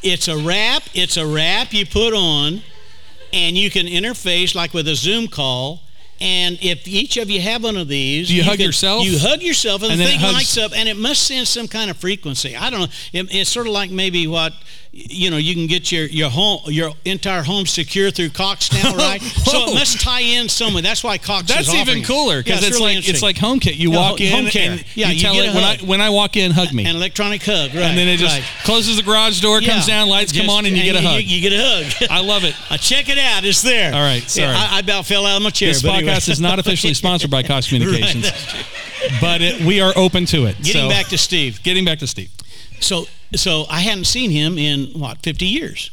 it's 0.03 0.29
a 0.29 0.37
wrap. 0.37 0.83
It's 0.95 1.17
a 1.17 1.27
wrap 1.27 1.73
you 1.73 1.87
put 1.87 2.15
on, 2.15 2.63
and 3.33 3.57
you 3.59 3.71
can 3.71 3.87
interface 3.87 4.55
like 4.55 4.73
with 4.75 4.89
a 4.89 4.95
Zoom 4.95 5.29
call. 5.29 5.81
And 6.23 6.59
if 6.61 6.87
each 6.87 7.17
of 7.17 7.31
you 7.31 7.41
have 7.41 7.63
one 7.65 7.79
of 7.79 7.89
these, 7.89 8.29
Do 8.29 8.35
you 8.35 8.45
hug 8.45 8.59
can- 8.59 8.67
yourself? 8.67 9.07
You 9.07 9.19
hug 9.19 9.41
yourself, 9.41 9.83
and, 9.83 9.93
And 9.93 10.01
the 10.01 10.05
thing 10.05 10.21
hugs- 10.21 10.35
lights 10.35 10.59
up, 10.59 10.73
and 10.77 10.87
it 10.87 10.99
must 10.99 11.27
send 11.27 11.49
some 11.49 11.67
kind 11.67 11.91
of 11.91 11.97
frequency. 11.97 12.55
I 12.55 12.69
don't 12.69 12.81
know. 12.81 12.87
It, 13.15 13.35
it's 13.35 13.49
sort 13.49 13.67
of 13.67 13.73
like 13.73 13.91
maybe 13.91 14.27
what 14.27 14.53
you 14.93 15.31
know 15.31 15.37
you 15.37 15.55
can 15.55 15.69
get 15.69 15.93
your 15.93 16.07
your 16.07 16.29
home 16.29 16.61
your 16.67 16.91
entire 17.05 17.43
home 17.43 17.65
secure 17.65 18.11
through 18.11 18.31
Cox 18.31 18.73
now, 18.73 18.97
right? 18.97 19.23
so 19.23 19.71
it 19.71 19.75
must 19.75 20.01
tie 20.01 20.21
in 20.21 20.49
somewhere. 20.49 20.83
That's 20.83 21.05
why 21.05 21.17
Cox. 21.17 21.47
That's 21.47 21.69
is 21.69 21.75
even 21.77 22.03
cooler 22.03 22.43
because 22.43 22.63
Yeah, 22.63 22.69
it's, 22.69 22.77
really 22.81 22.95
like 22.97 22.99
it's 22.99 23.09
interesting. 23.23 23.27
like 23.29 23.37
HomeKit. 23.63 23.77
You 23.77 23.93
Yeah, 23.93 23.97
walk 23.97 24.19
ho- 24.19 24.25
in 24.25 24.33
home 24.33 24.47
care. 24.47 24.73
and 24.73 24.85
Yeah, 24.97 25.09
you, 25.09 25.15
you 25.15 25.21
tell 25.21 25.35
get 25.35 25.45
it 25.45 25.51
a 25.51 25.55
when 25.55 25.65
I 25.65 25.77
when 25.87 26.01
I 26.01 26.11
walk 26.11 26.37
in, 26.37 26.51
hug 26.51 26.73
me, 26.73 26.87
an 26.87 26.97
electronic 26.97 27.43
hug, 27.45 27.73
right? 27.73 27.83
and 27.85 27.97
then 27.97 28.09
it 28.09 28.17
just 28.17 28.37
right. 28.37 28.65
closes 28.65 28.97
the 28.97 29.03
garage 29.05 29.41
door, 29.41 29.61
comes 29.61 29.87
down, 29.87 30.09
lights 30.09 30.33
come 30.37 30.51
on, 30.51 30.67
and 30.67 30.77
you 30.77 30.83
get 30.83 30.97
a 30.97 31.01
hug. 31.01 31.23
You, 31.23 31.37
you 31.37 31.41
get 31.49 31.53
a 31.53 31.63
hug. 31.63 32.09
I 32.11 32.21
love 32.21 32.45
it. 32.45 32.55
Uh, 32.71 32.77
check 32.77 33.09
it 33.09 33.19
out. 33.19 33.45
It's 33.45 33.63
there. 33.63 33.93
All 33.93 34.01
right, 34.01 34.23
sorry. 34.23 34.49
Yeah, 34.49 34.69
I, 34.71 34.77
I 34.77 34.81
about 34.81 35.05
fell 35.07 35.27
out 35.27 35.37
of 35.37 35.43
my 35.43 35.51
chair. 35.51 35.69
This 35.73 35.83
but 35.83 35.91
anyway. 35.95 36.13
podcast 36.13 36.29
is 36.29 36.41
not 36.41 36.59
officially 36.61 36.95
sponsored 36.95 37.31
by 37.31 37.43
Cox 37.43 37.67
Communications, 37.69 38.31
Right, 38.31 39.19
but 39.21 39.41
it, 39.41 39.61
we 39.63 39.81
are 39.81 39.93
open 39.97 40.25
to 40.27 40.47
it. 40.47 40.57
Getting 40.63 40.83
So- 40.83 40.89
back 40.89 41.07
to 41.07 41.19
Steve. 41.19 41.63
getting 41.65 41.85
back 41.85 41.99
to 42.01 42.07
Steve. 42.07 42.31
So, 42.81 43.07
so 43.35 43.65
I 43.69 43.81
hadn't 43.81 44.05
seen 44.07 44.31
him 44.31 44.59
in 44.59 44.99
what 44.99 45.19
50 45.23 45.47
years. 45.47 45.91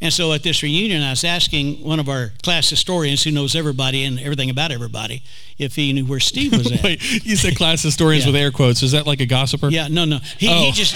And 0.00 0.12
so 0.12 0.32
at 0.32 0.42
this 0.42 0.62
reunion, 0.62 1.02
I 1.02 1.10
was 1.10 1.24
asking 1.24 1.76
one 1.82 2.00
of 2.00 2.08
our 2.08 2.32
class 2.42 2.68
historians 2.68 3.22
who 3.22 3.30
knows 3.30 3.54
everybody 3.54 4.04
and 4.04 4.18
everything 4.18 4.50
about 4.50 4.70
everybody 4.72 5.22
if 5.56 5.76
he 5.76 5.92
knew 5.92 6.04
where 6.04 6.20
Steve 6.20 6.52
was 6.52 6.70
at. 6.72 6.82
Wait, 6.84 7.24
you 7.24 7.36
said 7.36 7.56
class 7.56 7.82
historians 7.82 8.24
Yeah. 8.24 8.32
with 8.32 8.40
air 8.40 8.50
quotes. 8.50 8.82
Is 8.82 8.92
that 8.92 9.06
like 9.06 9.20
a 9.20 9.26
gossiper? 9.26 9.68
Yeah, 9.70 9.88
no, 9.88 10.04
no. 10.04 10.18
He, 10.36 10.48
Oh. 10.50 10.64
he 10.64 10.72
just 10.72 10.94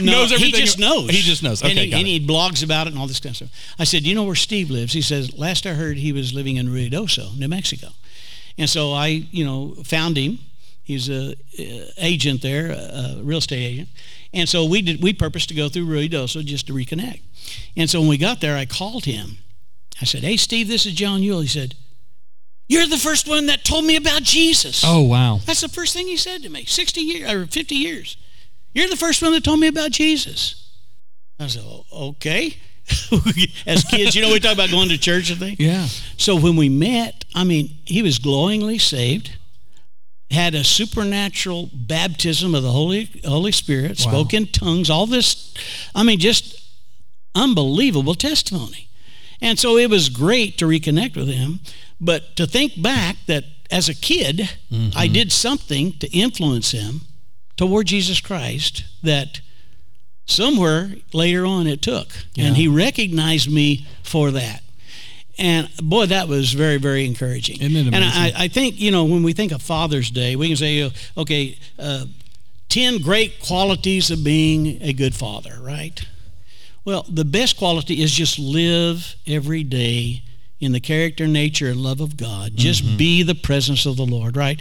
no, 0.02 0.12
Knows 0.12 0.30
He 0.32 0.50
just 0.52 0.78
knows. 0.78 1.10
he 1.10 1.20
just 1.20 1.42
knows. 1.42 1.60
and, 1.62 1.72
Okay, 1.72 1.84
he, 1.84 1.90
got 1.90 1.98
and 1.98 2.06
he 2.06 2.26
blogs 2.26 2.64
about 2.64 2.86
it 2.86 2.90
and 2.92 2.98
all 2.98 3.06
this 3.06 3.20
kind 3.20 3.32
of 3.32 3.36
stuff. 3.36 3.50
I 3.78 3.84
said, 3.84 4.02
Do 4.02 4.08
"You 4.08 4.14
know 4.14 4.24
where 4.24 4.34
Steve 4.34 4.70
lives?" 4.70 4.94
He 4.94 5.02
says, 5.02 5.36
"Last 5.38 5.66
I 5.66 5.74
heard, 5.74 5.98
he 5.98 6.12
was 6.12 6.32
living 6.32 6.56
in 6.56 6.68
Ruidoso, 6.68 7.36
New 7.38 7.46
Mexico." 7.48 7.88
And 8.56 8.68
so 8.70 8.92
I, 8.92 9.08
you 9.30 9.44
know, 9.44 9.74
found 9.84 10.16
him. 10.16 10.38
He's 10.82 11.08
a, 11.10 11.32
uh 11.32 11.90
agent 11.98 12.40
there, 12.42 12.70
a, 12.70 13.18
a 13.18 13.22
real 13.22 13.38
estate 13.38 13.62
agent. 13.62 13.88
And 14.32 14.48
so 14.48 14.64
we 14.64 14.82
did. 14.82 15.02
We 15.02 15.12
purposed 15.12 15.48
to 15.48 15.54
go 15.54 15.68
through 15.68 15.86
Ruidoso 15.86 16.44
just 16.44 16.66
to 16.66 16.72
reconnect. 16.72 17.22
And 17.76 17.88
so 17.88 18.00
when 18.00 18.08
we 18.08 18.18
got 18.18 18.40
there, 18.40 18.56
I 18.56 18.66
called 18.66 19.04
him. 19.04 19.38
I 20.00 20.04
said, 20.04 20.22
"Hey, 20.22 20.36
Steve, 20.36 20.68
this 20.68 20.86
is 20.86 20.92
John 20.94 21.22
Yule." 21.22 21.40
He 21.40 21.48
said, 21.48 21.74
"You're 22.68 22.86
the 22.86 22.98
first 22.98 23.26
one 23.26 23.46
that 23.46 23.64
told 23.64 23.84
me 23.84 23.96
about 23.96 24.22
Jesus." 24.22 24.82
Oh 24.84 25.02
wow. 25.02 25.40
That's 25.46 25.62
the 25.62 25.68
first 25.68 25.94
thing 25.94 26.06
he 26.06 26.16
said 26.16 26.42
to 26.42 26.50
me. 26.50 26.64
60 26.64 27.00
years 27.00 27.30
or 27.32 27.46
50 27.46 27.74
years. 27.74 28.16
You're 28.74 28.88
the 28.88 28.96
first 28.96 29.22
one 29.22 29.32
that 29.32 29.44
told 29.44 29.60
me 29.60 29.66
about 29.66 29.92
Jesus. 29.92 30.70
I 31.40 31.46
said, 31.46 31.62
"Oh, 31.64 31.84
okay. 32.08 32.56
As 33.66 33.84
kids, 33.84 34.14
you 34.14 34.22
know, 34.22 34.32
we 34.32 34.40
talk 34.40 34.54
about 34.54 34.70
going 34.70 34.88
to 34.88 34.98
church 34.98 35.30
and 35.30 35.38
things. 35.38 35.60
Yeah. 35.60 35.86
So 36.16 36.36
when 36.36 36.56
we 36.56 36.68
met, 36.68 37.24
I 37.34 37.44
mean, 37.44 37.78
he 37.84 38.02
was 38.02 38.18
glowingly 38.18 38.78
saved, 38.78 39.36
had 40.30 40.54
a 40.54 40.62
supernatural 40.62 41.70
baptism 41.72 42.54
of 42.54 42.62
the 42.62 42.70
Holy 42.70 43.10
Holy 43.24 43.52
Spirit, 43.52 43.98
Wow. 44.00 44.10
spoke 44.10 44.34
in 44.34 44.46
tongues, 44.46 44.90
all 44.90 45.06
this, 45.06 45.54
I 45.94 46.02
mean, 46.02 46.18
just 46.18 46.62
unbelievable 47.34 48.14
testimony. 48.14 48.88
And 49.40 49.58
so 49.58 49.76
it 49.76 49.88
was 49.88 50.08
great 50.08 50.58
to 50.58 50.66
reconnect 50.66 51.16
with 51.16 51.28
him. 51.28 51.60
But 52.00 52.36
to 52.36 52.46
think 52.46 52.80
back 52.80 53.16
that 53.26 53.44
as 53.70 53.88
a 53.88 53.94
kid, 53.94 54.40
I 54.40 54.74
mm-hmm. 54.74 55.12
did 55.12 55.32
something 55.32 55.92
to 55.98 56.08
influence 56.10 56.72
him 56.72 57.02
toward 57.56 57.86
Jesus 57.86 58.20
Christ 58.20 58.84
that 59.02 59.40
somewhere 60.26 60.94
later 61.12 61.44
on 61.46 61.66
it 61.66 61.82
took. 61.82 62.08
Yeah. 62.34 62.46
And 62.46 62.56
he 62.56 62.68
recognized 62.68 63.50
me 63.50 63.86
for 64.02 64.30
that. 64.32 64.62
And 65.38 65.68
boy, 65.82 66.06
that 66.06 66.26
was 66.28 66.52
very, 66.52 66.78
very 66.78 67.04
encouraging. 67.06 67.62
And 67.62 68.04
I. 68.04 68.32
I 68.36 68.48
think, 68.48 68.80
you 68.80 68.90
know, 68.90 69.04
when 69.04 69.22
we 69.22 69.32
think 69.32 69.52
of 69.52 69.62
Father's 69.62 70.10
Day, 70.10 70.34
we 70.36 70.48
can 70.48 70.56
say, 70.56 70.82
uh, 70.82 70.90
okay, 71.16 71.56
uh, 71.78 72.06
10 72.68 72.98
great 73.02 73.40
qualities 73.40 74.10
of 74.10 74.24
being 74.24 74.78
a 74.82 74.92
good 74.92 75.14
father, 75.14 75.58
right? 75.62 76.04
Well, 76.84 77.04
the 77.08 77.24
best 77.24 77.56
quality 77.56 78.02
is 78.02 78.12
just 78.12 78.38
live 78.38 79.14
every 79.26 79.62
day 79.62 80.22
in 80.60 80.72
the 80.72 80.80
character, 80.80 81.26
nature, 81.28 81.68
and 81.68 81.76
love 81.80 82.00
of 82.00 82.16
God. 82.16 82.56
Just 82.56 82.82
Mm-hmm. 82.84 82.96
be 82.96 83.22
the 83.22 83.34
presence 83.36 83.86
of 83.86 83.96
the 83.96 84.04
Lord, 84.06 84.36
right? 84.36 84.60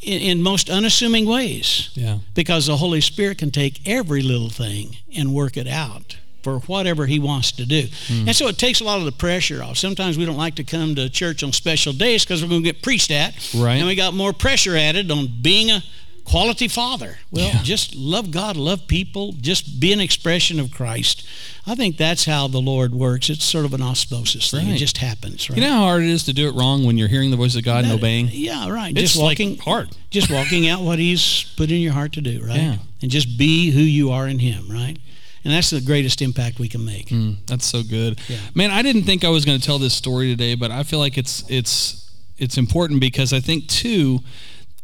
In, 0.00 0.20
in 0.20 0.42
most 0.42 0.68
unassuming 0.68 1.26
ways 1.26 1.90
Yeah. 1.94 2.18
because 2.34 2.66
the 2.66 2.76
Holy 2.76 3.00
Spirit 3.00 3.38
can 3.38 3.50
take 3.50 3.86
every 3.88 4.22
little 4.22 4.50
thing 4.50 4.96
and 5.16 5.32
work 5.32 5.56
it 5.56 5.66
out 5.68 6.16
for 6.42 6.60
whatever 6.60 7.06
He 7.06 7.18
wants 7.18 7.52
to 7.52 7.66
do. 7.66 7.88
Hmm. 8.06 8.28
And 8.28 8.36
so 8.36 8.46
it 8.48 8.58
takes 8.58 8.80
a 8.80 8.84
lot 8.84 8.98
of 8.98 9.04
the 9.04 9.12
pressure 9.12 9.62
off. 9.62 9.76
Sometimes 9.76 10.16
we 10.16 10.24
don't 10.24 10.36
like 10.36 10.54
to 10.56 10.64
come 10.64 10.94
to 10.94 11.08
church 11.10 11.42
on 11.42 11.52
special 11.52 11.92
days 11.92 12.24
because 12.24 12.42
we're 12.42 12.48
going 12.48 12.62
to 12.62 12.72
get 12.72 12.82
preached 12.82 13.10
at. 13.10 13.34
Right. 13.54 13.74
And 13.76 13.86
we 13.86 13.94
got 13.94 14.14
more 14.14 14.32
pressure 14.32 14.76
added 14.76 15.10
on 15.10 15.28
being 15.42 15.70
a 15.70 15.82
quality 16.24 16.68
father. 16.68 17.18
Well, 17.30 17.48
Yeah. 17.48 17.62
just 17.62 17.94
love 17.94 18.30
God, 18.30 18.54
love 18.56 18.86
people, 18.86 19.32
just 19.40 19.80
be 19.80 19.92
an 19.94 20.00
expression 20.00 20.60
of 20.60 20.70
Christ. 20.70 21.24
I 21.66 21.74
think 21.74 21.96
that's 21.96 22.26
how 22.26 22.48
the 22.48 22.60
Lord 22.60 22.94
works. 22.94 23.30
It's 23.30 23.44
sort 23.44 23.64
of 23.64 23.72
an 23.72 23.80
osmosis 23.82 24.50
thing. 24.50 24.68
It 24.68 24.76
just 24.76 24.98
happens, 24.98 25.48
right? 25.48 25.56
You 25.56 25.62
know 25.64 25.72
how 25.72 25.84
hard 25.84 26.02
it 26.02 26.10
is 26.10 26.24
to 26.24 26.34
do 26.34 26.46
it 26.48 26.54
wrong 26.54 26.84
when 26.84 26.98
you're 26.98 27.08
hearing 27.08 27.30
the 27.30 27.36
voice 27.38 27.56
of 27.56 27.64
God 27.64 27.84
and 27.84 27.92
obeying? 27.94 28.28
Yeah, 28.30 28.68
right. 28.68 28.92
It's 28.92 29.12
just 29.12 29.16
like 29.16 29.38
walking 29.38 29.56
hard. 29.58 29.88
Just 30.10 30.30
walking 30.30 30.68
out 30.68 30.82
what 30.82 30.98
He's 30.98 31.44
put 31.56 31.70
in 31.70 31.80
your 31.80 31.94
heart 31.94 32.12
to 32.12 32.20
do, 32.20 32.44
right? 32.44 32.56
Yeah. 32.56 32.76
And 33.00 33.10
just 33.10 33.38
be 33.38 33.70
who 33.70 33.80
you 33.80 34.10
are 34.10 34.28
in 34.28 34.38
Him, 34.38 34.66
right? 34.70 34.98
And 35.44 35.52
that's 35.52 35.70
the 35.70 35.80
greatest 35.80 36.20
impact 36.20 36.58
we 36.58 36.68
can 36.68 36.84
make. 36.84 37.08
Mm, 37.08 37.36
that's 37.46 37.64
so 37.64 37.82
good. 37.82 38.20
Yeah. 38.28 38.38
Man, 38.54 38.70
I 38.70 38.82
didn't 38.82 39.04
think 39.04 39.24
I 39.24 39.28
was 39.28 39.44
going 39.44 39.58
to 39.58 39.64
tell 39.64 39.78
this 39.78 39.94
story 39.94 40.30
today, 40.30 40.54
but 40.54 40.70
I 40.70 40.82
feel 40.82 40.98
like 40.98 41.16
it's 41.16 41.44
it's 41.48 42.10
it's 42.38 42.56
important 42.56 43.00
because 43.00 43.32
I 43.32 43.40
think 43.40 43.66
too, 43.68 44.20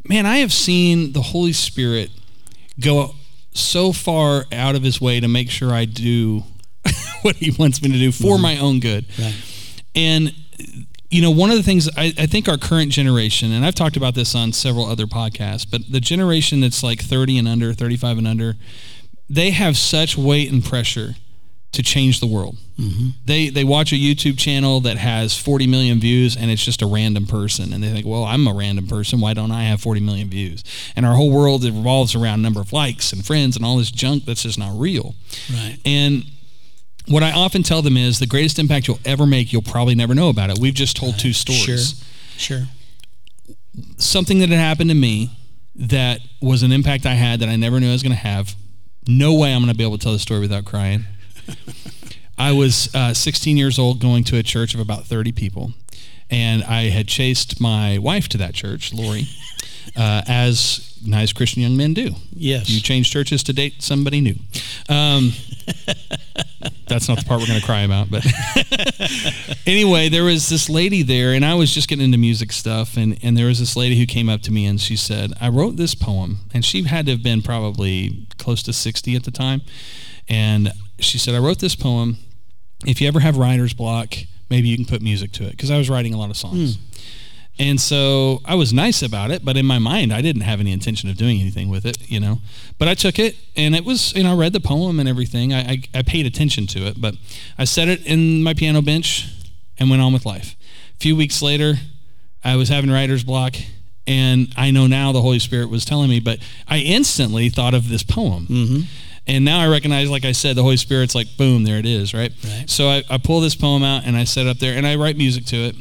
man, 0.08 0.26
I 0.26 0.38
have 0.38 0.52
seen 0.52 1.12
the 1.12 1.22
Holy 1.22 1.52
Spirit 1.52 2.10
go 2.80 3.14
so 3.52 3.92
far 3.92 4.44
out 4.52 4.74
of 4.74 4.82
his 4.82 5.00
way 5.00 5.20
to 5.20 5.28
make 5.28 5.50
sure 5.50 5.72
I 5.72 5.84
do 5.84 6.44
what 7.22 7.36
he 7.36 7.52
wants 7.58 7.82
me 7.82 7.90
to 7.90 7.98
do 7.98 8.12
for 8.12 8.38
my 8.38 8.58
own 8.58 8.80
good. 8.80 9.06
Right. 9.18 9.34
And 9.94 10.34
you 11.10 11.22
know, 11.22 11.30
one 11.30 11.50
of 11.50 11.56
the 11.56 11.62
things 11.62 11.88
I, 11.96 12.12
I 12.18 12.26
think 12.26 12.48
our 12.48 12.56
current 12.58 12.90
generation, 12.90 13.52
and 13.52 13.64
I've 13.64 13.76
talked 13.76 13.96
about 13.96 14.16
this 14.16 14.34
on 14.34 14.52
several 14.52 14.84
other 14.84 15.06
podcasts, 15.06 15.64
but 15.70 15.82
the 15.88 16.00
generation 16.00 16.60
that's 16.60 16.82
like 16.82 17.00
30 17.00 17.38
and 17.38 17.46
under, 17.46 17.72
35 17.72 18.18
and 18.18 18.26
under, 18.26 18.56
they 19.28 19.50
have 19.50 19.76
such 19.76 20.16
weight 20.16 20.50
and 20.52 20.64
pressure 20.64 21.14
to 21.72 21.82
change 21.82 22.20
the 22.20 22.26
world. 22.26 22.56
Mm-hmm. 22.78 23.08
They 23.24 23.48
they 23.48 23.64
watch 23.64 23.92
a 23.92 23.96
YouTube 23.96 24.38
channel 24.38 24.80
that 24.80 24.96
has 24.96 25.36
40 25.36 25.66
million 25.66 26.00
views 26.00 26.36
and 26.36 26.50
it's 26.50 26.64
just 26.64 26.82
a 26.82 26.86
random 26.86 27.26
person 27.26 27.72
and 27.72 27.82
they 27.82 27.90
think, 27.90 28.06
"Well, 28.06 28.24
I'm 28.24 28.46
a 28.46 28.54
random 28.54 28.86
person, 28.86 29.20
why 29.20 29.34
don't 29.34 29.50
I 29.50 29.64
have 29.64 29.80
40 29.80 30.00
million 30.00 30.28
views?" 30.28 30.62
And 30.94 31.04
our 31.04 31.14
whole 31.14 31.30
world 31.30 31.64
it 31.64 31.72
revolves 31.72 32.14
around 32.14 32.42
number 32.42 32.60
of 32.60 32.72
likes 32.72 33.12
and 33.12 33.24
friends 33.24 33.56
and 33.56 33.64
all 33.64 33.76
this 33.78 33.90
junk 33.90 34.24
that's 34.24 34.42
just 34.42 34.58
not 34.58 34.78
real. 34.78 35.14
Right. 35.52 35.78
And 35.84 36.24
what 37.06 37.22
I 37.22 37.32
often 37.32 37.62
tell 37.62 37.82
them 37.82 37.96
is 37.96 38.18
the 38.18 38.26
greatest 38.26 38.58
impact 38.58 38.88
you'll 38.88 39.00
ever 39.04 39.26
make, 39.26 39.52
you'll 39.52 39.62
probably 39.62 39.94
never 39.94 40.14
know 40.14 40.28
about 40.28 40.50
it. 40.50 40.58
We've 40.58 40.74
just 40.74 40.96
told 40.96 41.18
two 41.18 41.32
stories. 41.32 42.02
Sure. 42.36 42.58
Sure. 42.58 42.66
Something 43.98 44.38
that 44.38 44.48
had 44.48 44.58
happened 44.58 44.90
to 44.90 44.96
me 44.96 45.30
that 45.76 46.20
was 46.40 46.62
an 46.62 46.72
impact 46.72 47.04
I 47.04 47.14
had 47.14 47.40
that 47.40 47.48
I 47.48 47.56
never 47.56 47.80
knew 47.80 47.88
I 47.88 47.92
was 47.92 48.02
going 48.02 48.14
to 48.14 48.18
have. 48.18 48.54
No 49.06 49.34
way 49.34 49.52
I'm 49.52 49.60
going 49.60 49.72
to 49.72 49.76
be 49.76 49.84
able 49.84 49.98
to 49.98 50.02
tell 50.02 50.12
the 50.12 50.18
story 50.18 50.40
without 50.40 50.64
crying. 50.64 51.04
I 52.38 52.52
was 52.52 52.92
uh, 52.94 53.14
16 53.14 53.56
years 53.56 53.78
old 53.78 54.00
going 54.00 54.24
to 54.24 54.36
a 54.36 54.42
church 54.42 54.74
of 54.74 54.80
about 54.80 55.04
30 55.04 55.32
people. 55.32 55.72
And 56.30 56.64
I 56.64 56.88
had 56.88 57.06
chased 57.06 57.60
my 57.60 57.98
wife 57.98 58.28
to 58.30 58.38
that 58.38 58.54
church, 58.54 58.92
Lori, 58.92 59.28
uh, 59.96 60.22
as 60.26 60.98
nice 61.06 61.32
Christian 61.32 61.62
young 61.62 61.76
men 61.76 61.94
do. 61.94 62.14
Yes. 62.32 62.70
You 62.70 62.80
change 62.80 63.10
churches 63.10 63.42
to 63.44 63.52
date 63.52 63.82
somebody 63.82 64.20
new. 64.20 64.36
Um, 64.88 65.32
that's 66.88 67.08
not 67.08 67.18
the 67.18 67.24
part 67.26 67.40
we're 67.40 67.46
going 67.46 67.60
to 67.60 67.66
cry 67.66 67.82
about. 67.82 68.10
But 68.10 68.26
anyway, 69.66 70.08
there 70.08 70.24
was 70.24 70.48
this 70.48 70.68
lady 70.68 71.02
there, 71.02 71.32
and 71.34 71.44
I 71.44 71.54
was 71.54 71.72
just 71.72 71.88
getting 71.88 72.04
into 72.04 72.18
music 72.18 72.52
stuff. 72.52 72.96
And, 72.96 73.18
and 73.22 73.36
there 73.36 73.46
was 73.46 73.58
this 73.58 73.76
lady 73.76 73.98
who 73.98 74.06
came 74.06 74.28
up 74.28 74.40
to 74.42 74.52
me 74.52 74.66
and 74.66 74.80
she 74.80 74.96
said, 74.96 75.32
I 75.40 75.50
wrote 75.50 75.76
this 75.76 75.94
poem. 75.94 76.38
And 76.52 76.64
she 76.64 76.82
had 76.84 77.06
to 77.06 77.12
have 77.12 77.22
been 77.22 77.42
probably 77.42 78.26
close 78.44 78.62
to 78.64 78.72
60 78.72 79.16
at 79.16 79.24
the 79.24 79.30
time. 79.30 79.62
And 80.28 80.72
she 80.98 81.18
said, 81.18 81.34
I 81.34 81.38
wrote 81.38 81.58
this 81.58 81.74
poem. 81.74 82.18
If 82.86 83.00
you 83.00 83.08
ever 83.08 83.20
have 83.20 83.36
writer's 83.36 83.74
block, 83.74 84.14
maybe 84.50 84.68
you 84.68 84.76
can 84.76 84.84
put 84.84 85.02
music 85.02 85.32
to 85.32 85.44
it. 85.44 85.52
Because 85.52 85.70
I 85.70 85.78
was 85.78 85.90
writing 85.90 86.14
a 86.14 86.18
lot 86.18 86.30
of 86.30 86.36
songs. 86.36 86.76
Hmm. 86.76 86.82
And 87.56 87.80
so 87.80 88.40
I 88.44 88.56
was 88.56 88.72
nice 88.72 89.00
about 89.00 89.30
it, 89.30 89.44
but 89.44 89.56
in 89.56 89.64
my 89.64 89.78
mind, 89.78 90.12
I 90.12 90.20
didn't 90.20 90.42
have 90.42 90.58
any 90.58 90.72
intention 90.72 91.08
of 91.08 91.16
doing 91.16 91.40
anything 91.40 91.68
with 91.68 91.86
it, 91.86 92.10
you 92.10 92.18
know. 92.18 92.40
But 92.78 92.88
I 92.88 92.94
took 92.94 93.18
it, 93.20 93.36
and 93.56 93.76
it 93.76 93.84
was, 93.84 94.12
you 94.14 94.24
know, 94.24 94.32
I 94.32 94.34
read 94.34 94.52
the 94.52 94.60
poem 94.60 94.98
and 94.98 95.08
everything. 95.08 95.52
I, 95.52 95.60
I, 95.60 95.82
I 95.94 96.02
paid 96.02 96.26
attention 96.26 96.66
to 96.68 96.80
it, 96.80 97.00
but 97.00 97.14
I 97.56 97.64
set 97.64 97.86
it 97.86 98.04
in 98.06 98.42
my 98.42 98.54
piano 98.54 98.82
bench 98.82 99.28
and 99.78 99.88
went 99.88 100.02
on 100.02 100.12
with 100.12 100.26
life. 100.26 100.56
A 100.96 100.98
few 100.98 101.14
weeks 101.14 101.42
later, 101.42 101.74
I 102.42 102.56
was 102.56 102.68
having 102.68 102.90
writer's 102.90 103.22
block, 103.22 103.54
and 104.06 104.52
I 104.56 104.70
know 104.70 104.86
now 104.86 105.12
the 105.12 105.22
Holy 105.22 105.38
Spirit 105.38 105.70
was 105.70 105.84
telling 105.84 106.10
me, 106.10 106.20
but 106.20 106.38
I 106.68 106.78
instantly 106.78 107.48
thought 107.48 107.74
of 107.74 107.88
this 107.88 108.02
poem. 108.02 108.46
Mm-hmm. 108.46 108.80
And 109.26 109.44
now 109.44 109.60
I 109.60 109.68
recognize, 109.68 110.10
like 110.10 110.26
I 110.26 110.32
said, 110.32 110.54
the 110.54 110.62
Holy 110.62 110.76
Spirit's 110.76 111.14
like, 111.14 111.28
boom, 111.38 111.64
there 111.64 111.78
it 111.78 111.86
is, 111.86 112.12
right? 112.12 112.30
Right. 112.44 112.68
So 112.68 112.88
I, 112.88 113.02
I 113.08 113.18
pull 113.18 113.40
this 113.40 113.54
poem 113.54 113.82
out 113.82 114.04
and 114.04 114.16
I 114.16 114.24
set 114.24 114.46
it 114.46 114.50
up 114.50 114.58
there, 114.58 114.76
and 114.76 114.86
I 114.86 114.96
write 114.96 115.16
music 115.16 115.46
to 115.46 115.56
it. 115.56 115.76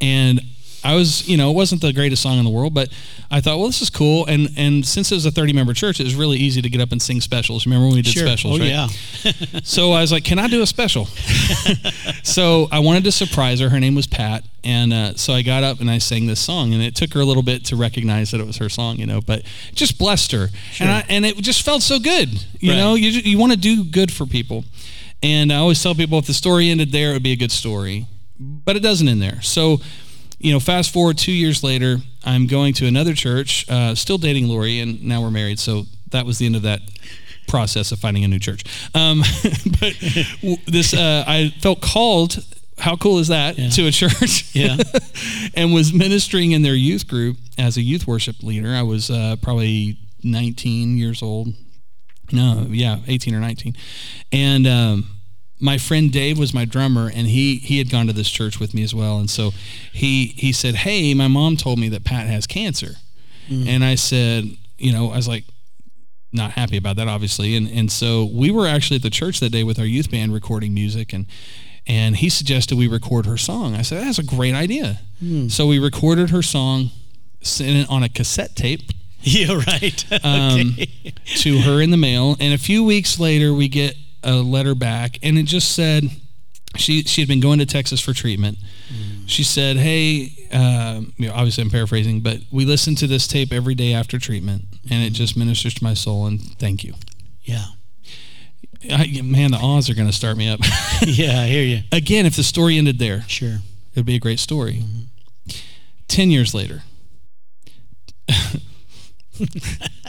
And 0.00 0.40
I 0.84 0.94
was, 0.94 1.26
you 1.28 1.36
know, 1.36 1.50
it 1.50 1.54
wasn't 1.54 1.80
the 1.80 1.92
greatest 1.92 2.22
song 2.22 2.38
in 2.38 2.44
the 2.44 2.50
world, 2.50 2.72
but 2.72 2.88
I 3.30 3.40
thought, 3.40 3.58
well, 3.58 3.66
this 3.66 3.82
is 3.82 3.90
cool. 3.90 4.24
And 4.26 4.50
and 4.56 4.86
since 4.86 5.10
it 5.10 5.16
was 5.16 5.26
a 5.26 5.30
30 5.32 5.52
member 5.52 5.72
church, 5.74 5.98
it 6.00 6.04
was 6.04 6.14
really 6.14 6.36
easy 6.38 6.62
to 6.62 6.68
get 6.68 6.80
up 6.80 6.92
and 6.92 7.02
sing 7.02 7.20
specials. 7.20 7.66
Remember 7.66 7.86
when 7.86 7.96
we 7.96 8.02
did 8.02 8.12
Sure. 8.12 8.26
specials, 8.26 8.58
Oh, 8.60 8.62
right? 8.62 8.68
yeah. 8.68 8.88
so 9.64 9.92
I 9.92 10.00
was 10.00 10.12
like, 10.12 10.22
can 10.24 10.38
I 10.38 10.46
do 10.48 10.62
a 10.62 10.66
special? 10.66 11.06
so 12.22 12.68
I 12.70 12.78
wanted 12.80 13.04
to 13.04 13.12
surprise 13.12 13.60
her. 13.60 13.68
Her 13.68 13.80
name 13.80 13.94
was 13.94 14.06
Pat. 14.06 14.44
And 14.64 14.92
uh, 14.92 15.14
so 15.14 15.32
I 15.32 15.42
got 15.42 15.62
up 15.62 15.80
and 15.80 15.88
I 15.90 15.98
sang 15.98 16.26
this 16.26 16.40
song, 16.40 16.74
and 16.74 16.82
it 16.82 16.96
took 16.96 17.12
her 17.14 17.20
a 17.20 17.24
little 17.24 17.42
bit 17.44 17.64
to 17.66 17.76
recognize 17.76 18.32
that 18.32 18.40
it 18.40 18.46
was 18.46 18.56
her 18.56 18.68
song, 18.68 18.96
you 18.96 19.06
know, 19.06 19.20
but 19.20 19.42
just 19.74 19.96
blessed 19.96 20.32
her. 20.32 20.48
And, 20.80 20.90
I, 20.90 21.04
and 21.08 21.24
it 21.24 21.36
just 21.36 21.62
felt 21.64 21.82
so 21.82 22.00
good. 22.00 22.30
You 22.60 22.72
Right. 22.72 22.76
know, 22.78 22.94
you, 22.94 23.10
you 23.10 23.38
want 23.38 23.52
to 23.52 23.58
do 23.58 23.84
good 23.84 24.12
for 24.12 24.26
people. 24.26 24.64
And 25.22 25.52
I 25.52 25.56
always 25.56 25.80
tell 25.82 25.94
people 25.94 26.18
if 26.18 26.26
the 26.26 26.34
story 26.34 26.68
ended 26.68 26.90
there, 26.90 27.10
it 27.10 27.12
would 27.14 27.22
be 27.22 27.32
a 27.32 27.36
good 27.36 27.52
story. 27.52 28.06
But 28.38 28.76
it 28.76 28.80
doesn't 28.80 29.06
end 29.08 29.22
there. 29.22 29.40
So, 29.40 29.80
you 30.38 30.52
know, 30.52 30.60
fast 30.60 30.92
forward 30.92 31.18
two 31.18 31.32
years 31.32 31.62
later, 31.62 31.98
I'm 32.24 32.46
going 32.46 32.74
to 32.74 32.86
another 32.86 33.14
church, 33.14 33.68
uh, 33.68 33.94
still 33.94 34.18
dating 34.18 34.48
Lori, 34.48 34.80
and 34.80 35.02
now 35.02 35.22
we're 35.22 35.30
married. 35.30 35.58
So 35.58 35.84
that 36.10 36.26
was 36.26 36.38
the 36.38 36.46
end 36.46 36.56
of 36.56 36.62
that 36.62 36.80
process 37.48 37.92
of 37.92 37.98
finding 37.98 38.24
a 38.24 38.28
new 38.28 38.38
church. 38.38 38.64
Um, 38.94 39.20
but 39.80 39.94
this, 40.66 40.94
uh, 40.94 41.24
I 41.26 41.54
felt 41.60 41.80
called. 41.80 42.44
How 42.78 42.94
cool 42.94 43.18
is 43.20 43.28
that 43.28 43.56
Yeah. 43.58 43.70
to 43.70 43.86
a 43.86 43.90
church? 43.90 44.44
Yeah. 44.54 44.76
and 45.54 45.72
was 45.72 45.94
ministering 45.94 46.52
in 46.52 46.60
their 46.60 46.74
youth 46.74 47.08
group 47.08 47.38
as 47.56 47.78
a 47.78 47.80
youth 47.82 48.06
worship 48.06 48.42
leader. 48.42 48.74
I 48.74 48.82
was 48.82 49.10
uh, 49.10 49.36
probably 49.40 49.96
19 50.22 50.98
years 50.98 51.22
old. 51.22 51.54
No, 52.32 52.66
yeah, 52.68 52.98
18 53.06 53.34
or 53.34 53.40
19. 53.40 53.74
And 54.32 54.66
um, 54.66 55.08
my 55.58 55.78
friend 55.78 56.12
Dave 56.12 56.38
was 56.38 56.52
my 56.52 56.64
drummer, 56.64 57.10
and 57.12 57.26
he 57.26 57.56
he 57.56 57.78
had 57.78 57.90
gone 57.90 58.06
to 58.06 58.12
this 58.12 58.28
church 58.28 58.60
with 58.60 58.74
me 58.74 58.82
as 58.82 58.94
well. 58.94 59.18
And 59.18 59.30
so 59.30 59.52
he 59.92 60.26
he 60.36 60.52
said, 60.52 60.74
"Hey, 60.76 61.14
my 61.14 61.28
mom 61.28 61.56
told 61.56 61.78
me 61.78 61.88
that 61.90 62.04
Pat 62.04 62.26
has 62.26 62.46
cancer," 62.46 62.96
and 63.48 63.84
I 63.84 63.94
said, 63.94 64.44
you 64.78 64.92
know, 64.92 65.10
I 65.10 65.16
was 65.16 65.28
like. 65.28 65.44
Not 66.32 66.50
happy 66.50 66.76
about 66.76 66.96
that, 66.96 67.08
obviously, 67.08 67.56
and 67.56 67.66
and 67.68 67.90
so 67.90 68.24
we 68.30 68.50
were 68.50 68.66
actually 68.66 68.96
at 68.96 69.02
the 69.02 69.10
church 69.10 69.40
that 69.40 69.50
day 69.50 69.64
with 69.64 69.78
our 69.78 69.86
youth 69.86 70.10
band 70.10 70.34
recording 70.34 70.74
music, 70.74 71.14
and 71.14 71.24
and 71.86 72.16
he 72.16 72.28
suggested 72.28 72.76
we 72.76 72.88
record 72.88 73.24
her 73.24 73.38
song. 73.38 73.74
I 73.74 73.80
said 73.82 74.02
that's 74.04 74.18
a 74.18 74.24
great 74.24 74.54
idea. 74.54 74.98
So 75.48 75.66
we 75.66 75.78
recorded 75.78 76.30
her 76.30 76.42
song, 76.42 76.90
sent 77.40 77.76
it 77.76 77.88
on 77.88 78.02
a 78.02 78.08
cassette 78.10 78.54
tape, 78.54 78.90
Yeah, 79.22 79.54
right. 79.66 80.04
um, 80.24 80.74
okay. 80.74 81.14
to 81.36 81.58
her 81.60 81.80
in 81.80 81.90
the 81.90 81.96
mail. 81.96 82.36
And 82.38 82.52
a 82.52 82.58
few 82.58 82.84
weeks 82.84 83.18
later, 83.18 83.54
we 83.54 83.68
get 83.68 83.96
a 84.26 84.34
letter 84.34 84.74
back, 84.74 85.18
and 85.22 85.38
it 85.38 85.44
just 85.44 85.72
said 85.74 86.04
she 86.76 87.02
she 87.04 87.20
had 87.22 87.28
been 87.28 87.40
going 87.40 87.58
to 87.60 87.66
Texas 87.66 88.00
for 88.00 88.12
treatment. 88.12 88.58
She 89.26 89.42
said, 89.42 89.76
"Hey, 89.78 90.32
um, 90.52 91.12
you 91.16 91.28
know, 91.28 91.34
obviously 91.34 91.62
I'm 91.62 91.70
paraphrasing, 91.70 92.20
but 92.20 92.38
we 92.52 92.64
listen 92.64 92.94
to 92.96 93.06
this 93.06 93.26
tape 93.26 93.52
every 93.52 93.74
day 93.74 93.92
after 93.94 94.18
treatment, 94.18 94.64
and 94.90 95.02
it 95.02 95.10
just 95.14 95.36
ministers 95.36 95.74
to 95.74 95.82
my 95.84 95.94
soul. 95.94 96.26
And 96.26 96.40
thank 96.58 96.84
you, 96.84 96.94
Yeah. 97.42 97.64
I, 98.90 99.20
man. 99.24 99.50
The 99.50 99.56
odds 99.58 99.88
are 99.90 99.94
going 99.94 100.06
to 100.06 100.12
start 100.12 100.36
me 100.36 100.48
up 100.48 100.60
Yeah, 101.02 101.40
I 101.40 101.46
hear 101.46 101.62
you. 101.64 101.82
again. 101.90 102.24
If 102.26 102.36
the 102.36 102.44
story 102.44 102.78
ended 102.78 102.98
there, 103.00 103.24
Sure. 103.26 103.54
it 103.94 103.96
would 103.96 104.06
be 104.06 104.14
a 104.16 104.20
great 104.20 104.38
story. 104.38 104.84
Ten 106.08 106.30
years 106.30 106.54
later." 106.54 106.82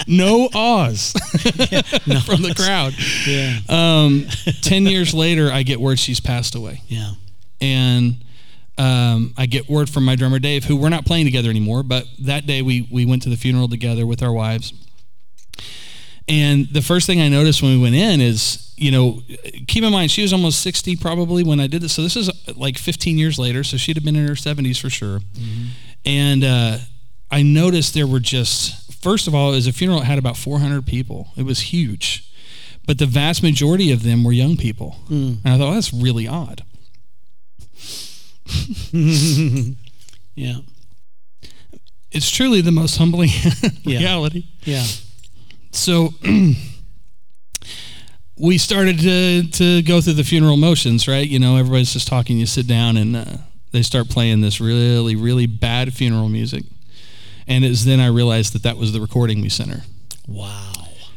No 0.08 0.50
Oz 0.54 1.12
from 2.26 2.42
the 2.42 2.54
crowd. 2.56 2.94
Yeah. 3.26 3.60
Um, 3.70 4.28
10 4.62 4.86
years 4.86 5.14
later, 5.14 5.52
I 5.52 5.64
get 5.64 5.80
word 5.80 6.00
she's 6.00 6.20
passed 6.20 6.56
away. 6.56 6.82
Yeah. 6.88 7.12
And 7.62 8.24
um, 8.78 9.34
I 9.38 9.46
get 9.48 9.70
word 9.70 9.90
from 9.90 10.06
my 10.06 10.16
drummer, 10.16 10.40
Dave, 10.40 10.66
who 10.66 10.76
we're 10.76 10.90
not 10.90 11.06
playing 11.06 11.26
together 11.26 11.50
anymore, 11.50 11.84
but 11.84 12.06
that 12.20 12.46
day 12.46 12.62
we, 12.62 12.88
we 12.92 13.06
went 13.06 13.24
to 13.24 13.30
the 13.30 13.38
funeral 13.38 13.68
together 13.68 14.06
with 14.06 14.22
our 14.22 14.32
wives. 14.32 14.74
And 16.28 16.68
the 16.72 16.82
first 16.82 17.08
thing 17.08 17.22
I 17.22 17.30
noticed 17.30 17.62
when 17.62 17.72
we 17.72 17.82
went 17.82 17.96
in 17.96 18.20
is, 18.20 18.74
you 18.76 18.92
know, 18.92 19.22
keep 19.68 19.84
in 19.84 19.92
mind, 19.92 20.12
she 20.12 20.22
was 20.22 20.34
almost 20.34 20.62
60 20.62 20.98
probably 20.98 21.42
when 21.44 21.60
I 21.60 21.68
did 21.68 21.82
this. 21.82 21.94
So 21.94 22.02
this 22.04 22.16
is 22.18 22.30
like 22.56 22.78
15 22.78 23.18
years 23.18 23.40
later. 23.40 23.64
So 23.64 23.78
she'd 23.78 23.96
have 23.96 24.04
been 24.04 24.16
in 24.16 24.28
her 24.28 24.34
70s 24.34 24.80
for 24.80 24.90
sure. 24.90 25.22
And 26.06 26.44
uh, 26.44 26.78
I 27.30 27.42
noticed 27.44 27.94
there 27.94 28.08
were 28.08 28.20
just, 28.20 28.94
first 29.02 29.28
of 29.28 29.36
all, 29.36 29.52
it 29.52 29.56
was 29.56 29.68
a 29.68 29.74
funeral 29.74 30.00
that 30.00 30.06
had 30.06 30.18
about 30.20 30.38
400 30.38 30.86
people. 30.86 31.30
It 31.36 31.44
was 31.44 31.60
huge. 31.60 32.24
But 32.86 33.00
the 33.00 33.06
vast 33.06 33.44
majority 33.44 33.92
of 33.92 34.04
them 34.04 34.24
were 34.24 34.32
young 34.32 34.56
people. 34.56 34.96
And 35.10 35.42
I 35.46 35.58
thought, 35.58 35.74
that's 35.74 35.94
really 35.94 36.28
odd. 36.28 36.64
Yeah. 40.36 40.58
It's 42.12 42.30
truly 42.30 42.62
the 42.62 42.72
most 42.72 42.98
humbling 42.98 43.30
reality. 43.86 44.46
Yeah. 44.64 44.86
So 45.72 46.14
we 48.40 48.58
started 48.60 49.00
to, 49.00 49.50
to 49.50 49.82
go 49.82 50.00
through 50.00 50.14
the 50.14 50.24
funeral 50.24 50.58
motions, 50.58 51.08
right? 51.08 51.28
You 51.28 51.40
know, 51.40 51.58
everybody's 51.58 51.92
just 51.94 52.08
talking. 52.08 52.38
You 52.38 52.46
sit 52.46 52.68
down 52.68 52.98
and 52.98 53.16
uh, 53.16 53.26
they 53.72 53.82
start 53.82 54.10
playing 54.10 54.42
this 54.42 54.62
really, 54.62 55.16
really 55.16 55.48
bad 55.48 55.94
funeral 55.94 56.30
music. 56.30 56.64
And 57.48 57.64
it's 57.64 57.86
then 57.86 58.00
I 58.00 58.08
realized 58.08 58.54
that 58.54 58.64
that 58.64 58.78
was 58.78 58.92
the 58.92 59.02
recording 59.02 59.42
we 59.42 59.50
sent 59.50 59.72
her. 59.72 59.84
Wow. 60.28 60.74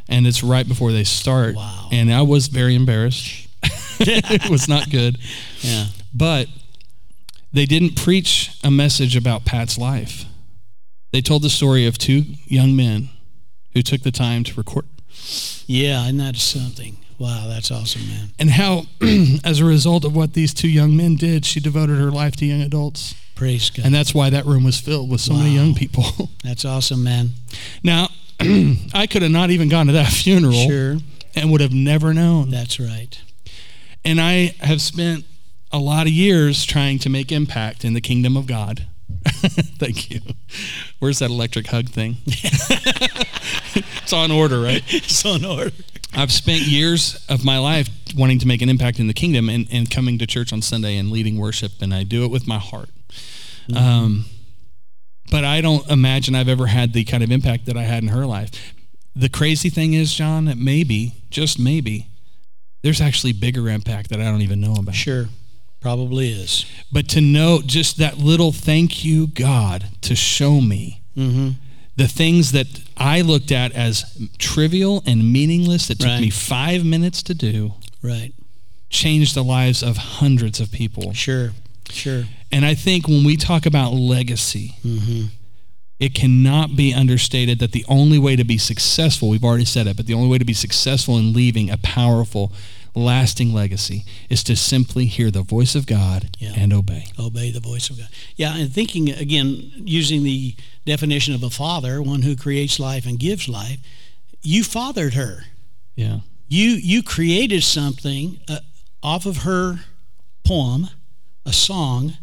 And 0.09 0.27
it's 0.27 0.43
right 0.43 0.67
before 0.67 0.93
they 0.93 1.05
start. 1.05 1.57
Wow. 1.57 1.89
And 1.93 2.13
I 2.13 2.23
was 2.23 2.49
very 2.49 2.75
embarrassed. 2.75 3.49
it 4.01 4.51
was 4.51 4.69
not 4.69 4.91
good. 4.91 5.19
Yeah. 5.61 5.87
But 6.15 6.49
they 7.53 7.67
didn't 7.67 7.97
preach 7.97 8.59
a 8.63 8.71
message 8.71 9.17
about 9.17 9.45
Pat's 9.45 9.77
life. 9.77 10.25
They 11.13 11.21
told 11.21 11.43
the 11.43 11.51
story 11.51 11.87
of 11.87 11.99
two 11.99 12.25
young 12.47 12.77
men 12.77 13.11
who 13.73 13.83
took 13.83 14.03
the 14.03 14.13
time 14.13 14.45
to 14.45 14.55
record 14.55 14.87
Yeah, 15.67 16.07
and 16.07 16.21
that's 16.21 16.43
something. 16.43 16.97
Wow, 17.21 17.47
that's 17.49 17.71
awesome, 17.71 18.09
man. 18.09 18.31
and 18.39 18.51
how, 18.51 18.85
as 19.45 19.61
a 19.61 19.65
result 19.67 20.05
of 20.07 20.17
what 20.17 20.33
these 20.33 20.55
two 20.55 20.69
young 20.71 20.97
men 20.97 21.17
did, 21.17 21.45
she 21.45 21.61
devoted 21.61 21.99
her 21.99 22.11
life 22.11 22.35
to 22.37 22.47
young 22.47 22.63
adults. 22.63 23.15
Praise 23.35 23.69
God. 23.69 23.85
And 23.85 23.95
that's 23.95 24.15
why 24.15 24.31
that 24.31 24.47
room 24.47 24.65
was 24.65 24.81
filled 24.81 25.11
with 25.11 25.21
so 25.21 25.35
many 25.35 25.51
young 25.51 25.75
people. 25.75 26.05
that's 26.45 26.65
awesome, 26.65 27.05
man. 27.05 27.31
now, 27.85 28.09
I 28.41 29.07
could 29.09 29.21
have 29.21 29.31
not 29.31 29.51
even 29.51 29.69
gone 29.69 29.87
to 29.89 29.93
that 29.93 30.09
funeral 30.13 30.67
Sure. 30.67 30.97
and 31.37 31.51
would 31.53 31.61
have 31.61 31.75
never 31.75 32.15
known. 32.15 32.49
That's 32.51 32.81
right. 32.81 33.21
And 34.03 34.19
I 34.19 34.55
have 34.61 34.81
spent 34.81 35.27
a 35.71 35.79
lot 35.79 36.07
of 36.07 36.13
years 36.15 36.65
trying 36.65 36.99
to 37.01 37.11
make 37.11 37.31
impact 37.31 37.85
in 37.85 37.93
the 37.93 38.01
kingdom 38.01 38.35
of 38.35 38.47
God. 38.47 38.87
Thank 39.79 40.11
you. 40.11 40.21
Where's 41.01 41.19
that 41.19 41.29
electric 41.31 41.67
hug 41.67 41.91
thing? 41.91 42.17
it's 42.27 44.13
on 44.13 44.31
order, 44.31 44.61
right? 44.61 44.83
It's 44.89 45.25
on 45.27 45.45
order. 45.45 45.71
I've 46.15 46.33
spent 46.33 46.63
years 46.63 47.25
of 47.29 47.45
my 47.45 47.59
life 47.59 47.89
wanting 48.17 48.39
to 48.41 48.47
make 48.47 48.63
an 48.63 48.69
impact 48.69 48.99
in 48.99 49.07
the 49.07 49.15
kingdom 49.15 49.49
and, 49.49 49.69
and 49.71 49.91
coming 49.91 50.19
to 50.19 50.27
church 50.27 50.53
on 50.53 50.61
Sunday 50.61 50.97
and 50.97 51.11
leading 51.11 51.39
worship, 51.39 51.73
and 51.81 51.95
I 51.95 52.03
do 52.03 52.25
it 52.25 52.31
with 52.31 52.47
my 52.47 52.59
heart. 52.59 52.91
Um, 53.77 54.25
but 55.31 55.45
I 55.45 55.61
don't 55.61 55.89
imagine 55.89 56.35
I've 56.35 56.49
ever 56.49 56.67
had 56.67 56.93
the 56.93 57.05
kind 57.05 57.23
of 57.23 57.31
impact 57.31 57.67
that 57.67 57.77
I 57.77 57.83
had 57.83 58.03
in 58.03 58.09
her 58.09 58.27
life. 58.27 58.75
The 59.15 59.29
crazy 59.29 59.71
thing 59.71 59.95
is, 59.95 60.13
John, 60.13 60.47
that 60.47 60.59
maybe, 60.59 61.15
just 61.31 61.59
maybe, 61.59 62.09
there's 62.83 63.01
actually 63.01 63.33
bigger 63.33 63.69
impact 63.69 64.11
that 64.11 64.21
I 64.21 64.25
don't 64.25 64.43
even 64.43 64.61
know 64.61 64.75
about. 64.75 64.97
Sure. 64.97 65.29
Probably 65.81 66.31
is. 66.31 66.67
But 66.91 67.09
to 67.11 67.21
know 67.21 67.61
just 67.65 67.99
that 67.99 68.19
little 68.19 68.51
thank 68.51 69.05
you, 69.05 69.29
God, 69.29 69.85
to 70.03 70.17
show 70.17 70.61
me 70.61 71.01
Mm-hmm. 71.17 71.51
The 71.97 72.09
things 72.09 72.53
that 72.53 72.67
I 72.97 73.21
looked 73.21 73.53
at 73.53 73.73
as 73.73 74.05
trivial 74.39 75.03
and 75.07 75.33
meaningless 75.33 75.89
that 75.89 75.99
took 75.99 76.09
Right. 76.09 76.21
me 76.21 76.31
five 76.31 76.85
minutes 76.85 77.23
to 77.25 77.35
do 77.35 77.75
Right. 78.03 78.33
changed 78.89 79.35
the 79.35 79.45
lives 79.45 79.83
of 79.83 79.97
hundreds 79.97 80.61
of 80.61 80.71
people. 80.73 81.13
Sure. 81.13 81.53
Sure. 81.91 82.25
And 82.53 82.65
I 82.65 82.75
think 82.75 83.09
when 83.09 83.25
we 83.25 83.37
talk 83.37 83.67
about 83.67 83.95
legacy, 83.95 84.75
Mm-hmm. 84.85 85.27
it 85.99 86.15
cannot 86.15 86.77
be 86.77 86.95
understated 86.95 87.59
that 87.59 87.73
the 87.73 87.85
only 87.89 88.19
way 88.19 88.35
to 88.37 88.45
be 88.45 88.57
successful, 88.59 89.29
we've 89.29 89.45
already 89.45 89.65
said 89.67 89.87
it, 89.87 89.97
but 89.97 90.07
the 90.07 90.15
only 90.15 90.29
way 90.29 90.39
to 90.39 90.45
be 90.45 90.55
successful 90.55 91.19
in 91.19 91.33
leaving 91.33 91.69
a 91.71 91.77
powerful, 91.77 92.53
lasting 92.95 93.53
legacy 93.55 94.05
is 94.29 94.43
to 94.45 94.57
simply 94.57 95.07
hear 95.07 95.31
the 95.31 95.43
voice 95.43 95.75
of 95.75 95.87
God 95.87 96.37
Yeah. 96.39 96.53
and 96.57 96.73
obey. 96.73 97.07
Obey 97.19 97.51
the 97.51 97.61
voice 97.61 97.91
of 97.91 97.99
God. 97.99 98.09
Yeah, 98.37 98.57
and 98.57 98.73
thinking 98.73 99.11
again, 99.11 99.73
using 99.77 100.23
the 100.23 100.55
definition 100.85 101.35
of 101.35 101.43
a 101.43 101.51
father, 101.51 102.03
one 102.03 102.23
who 102.23 102.37
creates 102.37 102.79
life 102.81 103.07
and 103.07 103.19
gives 103.19 103.49
life, 103.49 103.79
you 104.43 104.65
fathered 104.65 105.15
her. 105.15 105.45
Yeah. 105.97 106.21
You 106.49 106.71
you 106.71 107.03
created 107.03 107.63
something 107.63 108.41
uh, 108.49 108.59
off 109.03 109.25
of 109.27 109.39
her 109.39 109.81
poem, 110.45 110.89
a 111.47 111.53
song 111.53 112.17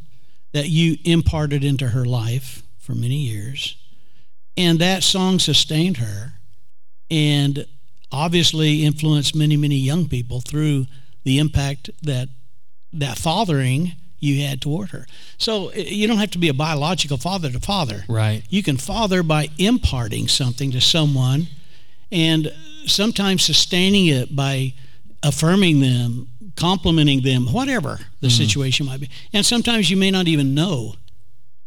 that 0.51 0.69
you 0.69 0.97
imparted 1.05 1.63
into 1.63 1.89
her 1.89 2.03
life 2.05 2.63
for 2.77 2.93
many 2.95 3.17
years, 3.17 3.77
and 4.57 4.79
that 4.79 5.03
song 5.03 5.39
sustained 5.39 5.97
her, 5.97 6.33
and 7.09 7.65
obviously 8.11 8.83
influenced 8.85 9.35
many 9.35 9.57
many 9.57 9.75
young 9.75 10.07
people 10.07 10.41
through 10.41 10.85
the 11.23 11.39
impact 11.39 11.89
that 12.01 12.29
that 12.93 13.17
fathering 13.17 13.93
you 14.19 14.41
had 14.41 14.59
toward 14.61 14.89
her. 14.89 15.05
So 15.37 15.69
uh, 15.69 15.73
you 15.75 16.07
don't 16.07 16.17
have 16.17 16.31
to 16.31 16.39
be 16.39 16.49
a 16.49 16.53
biological 16.53 17.17
father 17.17 17.51
to 17.51 17.59
father. 17.59 18.03
Right. 18.07 18.41
You 18.49 18.63
can 18.63 18.77
father 18.77 19.21
by 19.23 19.49
imparting 19.59 20.27
something 20.27 20.71
to 20.71 20.81
someone 20.81 21.47
and 22.11 22.51
sometimes 22.87 23.43
sustaining 23.43 24.07
it 24.07 24.35
by 24.35 24.73
affirming 25.21 25.81
them, 25.81 26.29
complimenting 26.55 27.21
them, 27.21 27.45
whatever 27.53 27.99
the 28.21 28.27
Mm-hmm. 28.27 28.37
situation 28.43 28.85
might 28.87 28.99
be. 29.01 29.09
And 29.33 29.45
sometimes 29.45 29.91
you 29.91 29.97
may 29.97 30.09
not 30.09 30.27
even 30.27 30.55
know 30.55 30.95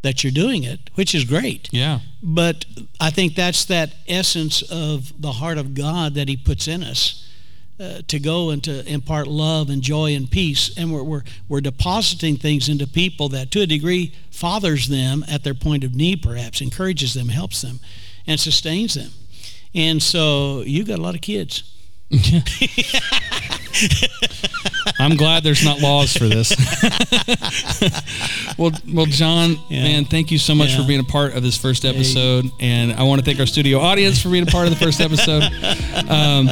that 0.03 0.25
you're 0.25 0.33
doing 0.33 0.65
it, 0.65 0.91
which 0.95 1.15
is 1.15 1.25
great. 1.25 1.69
Yeah. 1.73 2.01
But 2.23 2.65
I 3.01 3.11
think 3.11 3.35
that's 3.35 3.65
that 3.67 3.95
essence 4.09 4.63
of 4.63 5.13
the 5.21 5.33
heart 5.33 5.59
of 5.59 5.75
God 5.75 6.15
that 6.15 6.29
He 6.29 6.37
puts 6.37 6.69
in 6.69 6.83
us 6.83 7.27
uh, 7.79 8.01
to 8.09 8.19
go 8.19 8.51
and 8.51 8.63
to 8.65 8.87
impart 8.87 9.27
love 9.27 9.71
and 9.71 9.83
joy 9.83 10.15
and 10.15 10.31
peace. 10.31 10.77
And 10.77 10.93
we're, 10.93 11.03
we're, 11.03 11.23
we're 11.49 11.61
depositing 11.61 12.37
things 12.37 12.69
into 12.69 12.87
people 12.87 13.29
that, 13.31 13.51
to 13.53 13.63
a 13.63 13.67
degree, 13.67 14.15
fathers 14.31 14.89
them 14.89 15.25
at 15.29 15.45
their 15.45 15.55
point 15.55 15.85
of 15.85 15.95
need, 15.95 16.23
perhaps, 16.23 16.61
encourages 16.61 17.15
them, 17.15 17.29
helps 17.29 17.63
them, 17.63 17.81
and 18.27 18.39
sustains 18.39 18.95
them. 18.95 19.11
And 19.75 20.03
so 20.03 20.63
you've 20.63 20.89
got 20.89 20.99
a 20.99 21.03
lot 21.03 21.15
of 21.15 21.21
kids. 21.21 21.63
I'm 25.01 25.17
glad 25.17 25.43
there's 25.43 25.65
not 25.65 25.81
laws 25.81 26.17
for 26.17 26.29
this. 26.29 26.55
well, 28.59 28.71
well, 28.93 29.07
John, 29.07 29.59
Yeah. 29.69 29.83
man, 29.85 30.05
thank 30.05 30.31
you 30.31 30.39
so 30.39 30.55
much 30.55 30.71
Yeah. 30.71 30.79
for 30.83 30.87
being 30.87 31.01
a 31.01 31.05
part 31.05 31.35
of 31.35 31.43
this 31.43 31.57
first 31.57 31.85
episode, 31.85 32.51
and 32.61 32.93
I 32.93 33.03
want 33.05 33.21
to 33.21 33.25
thank 33.25 33.41
our 33.41 33.47
studio 33.47 33.81
audience 33.81 34.21
for 34.21 34.29
being 34.31 34.43
a 34.45 34.51
part 34.51 34.67
of 34.69 34.79
the 34.79 34.85
first 34.85 35.01
episode. 35.01 35.43
Um, 36.09 36.51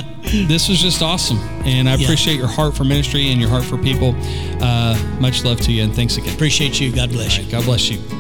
this 0.48 0.68
was 0.68 0.80
just 0.80 1.02
awesome, 1.02 1.38
and 1.64 1.88
I 1.88 1.94
Yeah. 1.96 2.04
appreciate 2.04 2.36
your 2.36 2.46
heart 2.48 2.76
for 2.76 2.84
ministry 2.84 3.30
and 3.30 3.40
your 3.40 3.50
heart 3.50 3.64
for 3.64 3.76
people. 3.78 4.14
Uh, 4.60 4.96
much 5.20 5.44
love 5.44 5.60
to 5.62 5.72
you, 5.72 5.82
and 5.82 5.94
thanks 5.94 6.16
again. 6.16 6.32
Appreciate 6.34 6.80
you. 6.80 6.90
God 6.92 7.10
bless 7.10 7.38
you. 7.38 7.44
God 7.44 7.64
bless 7.64 7.88
you. 7.90 8.17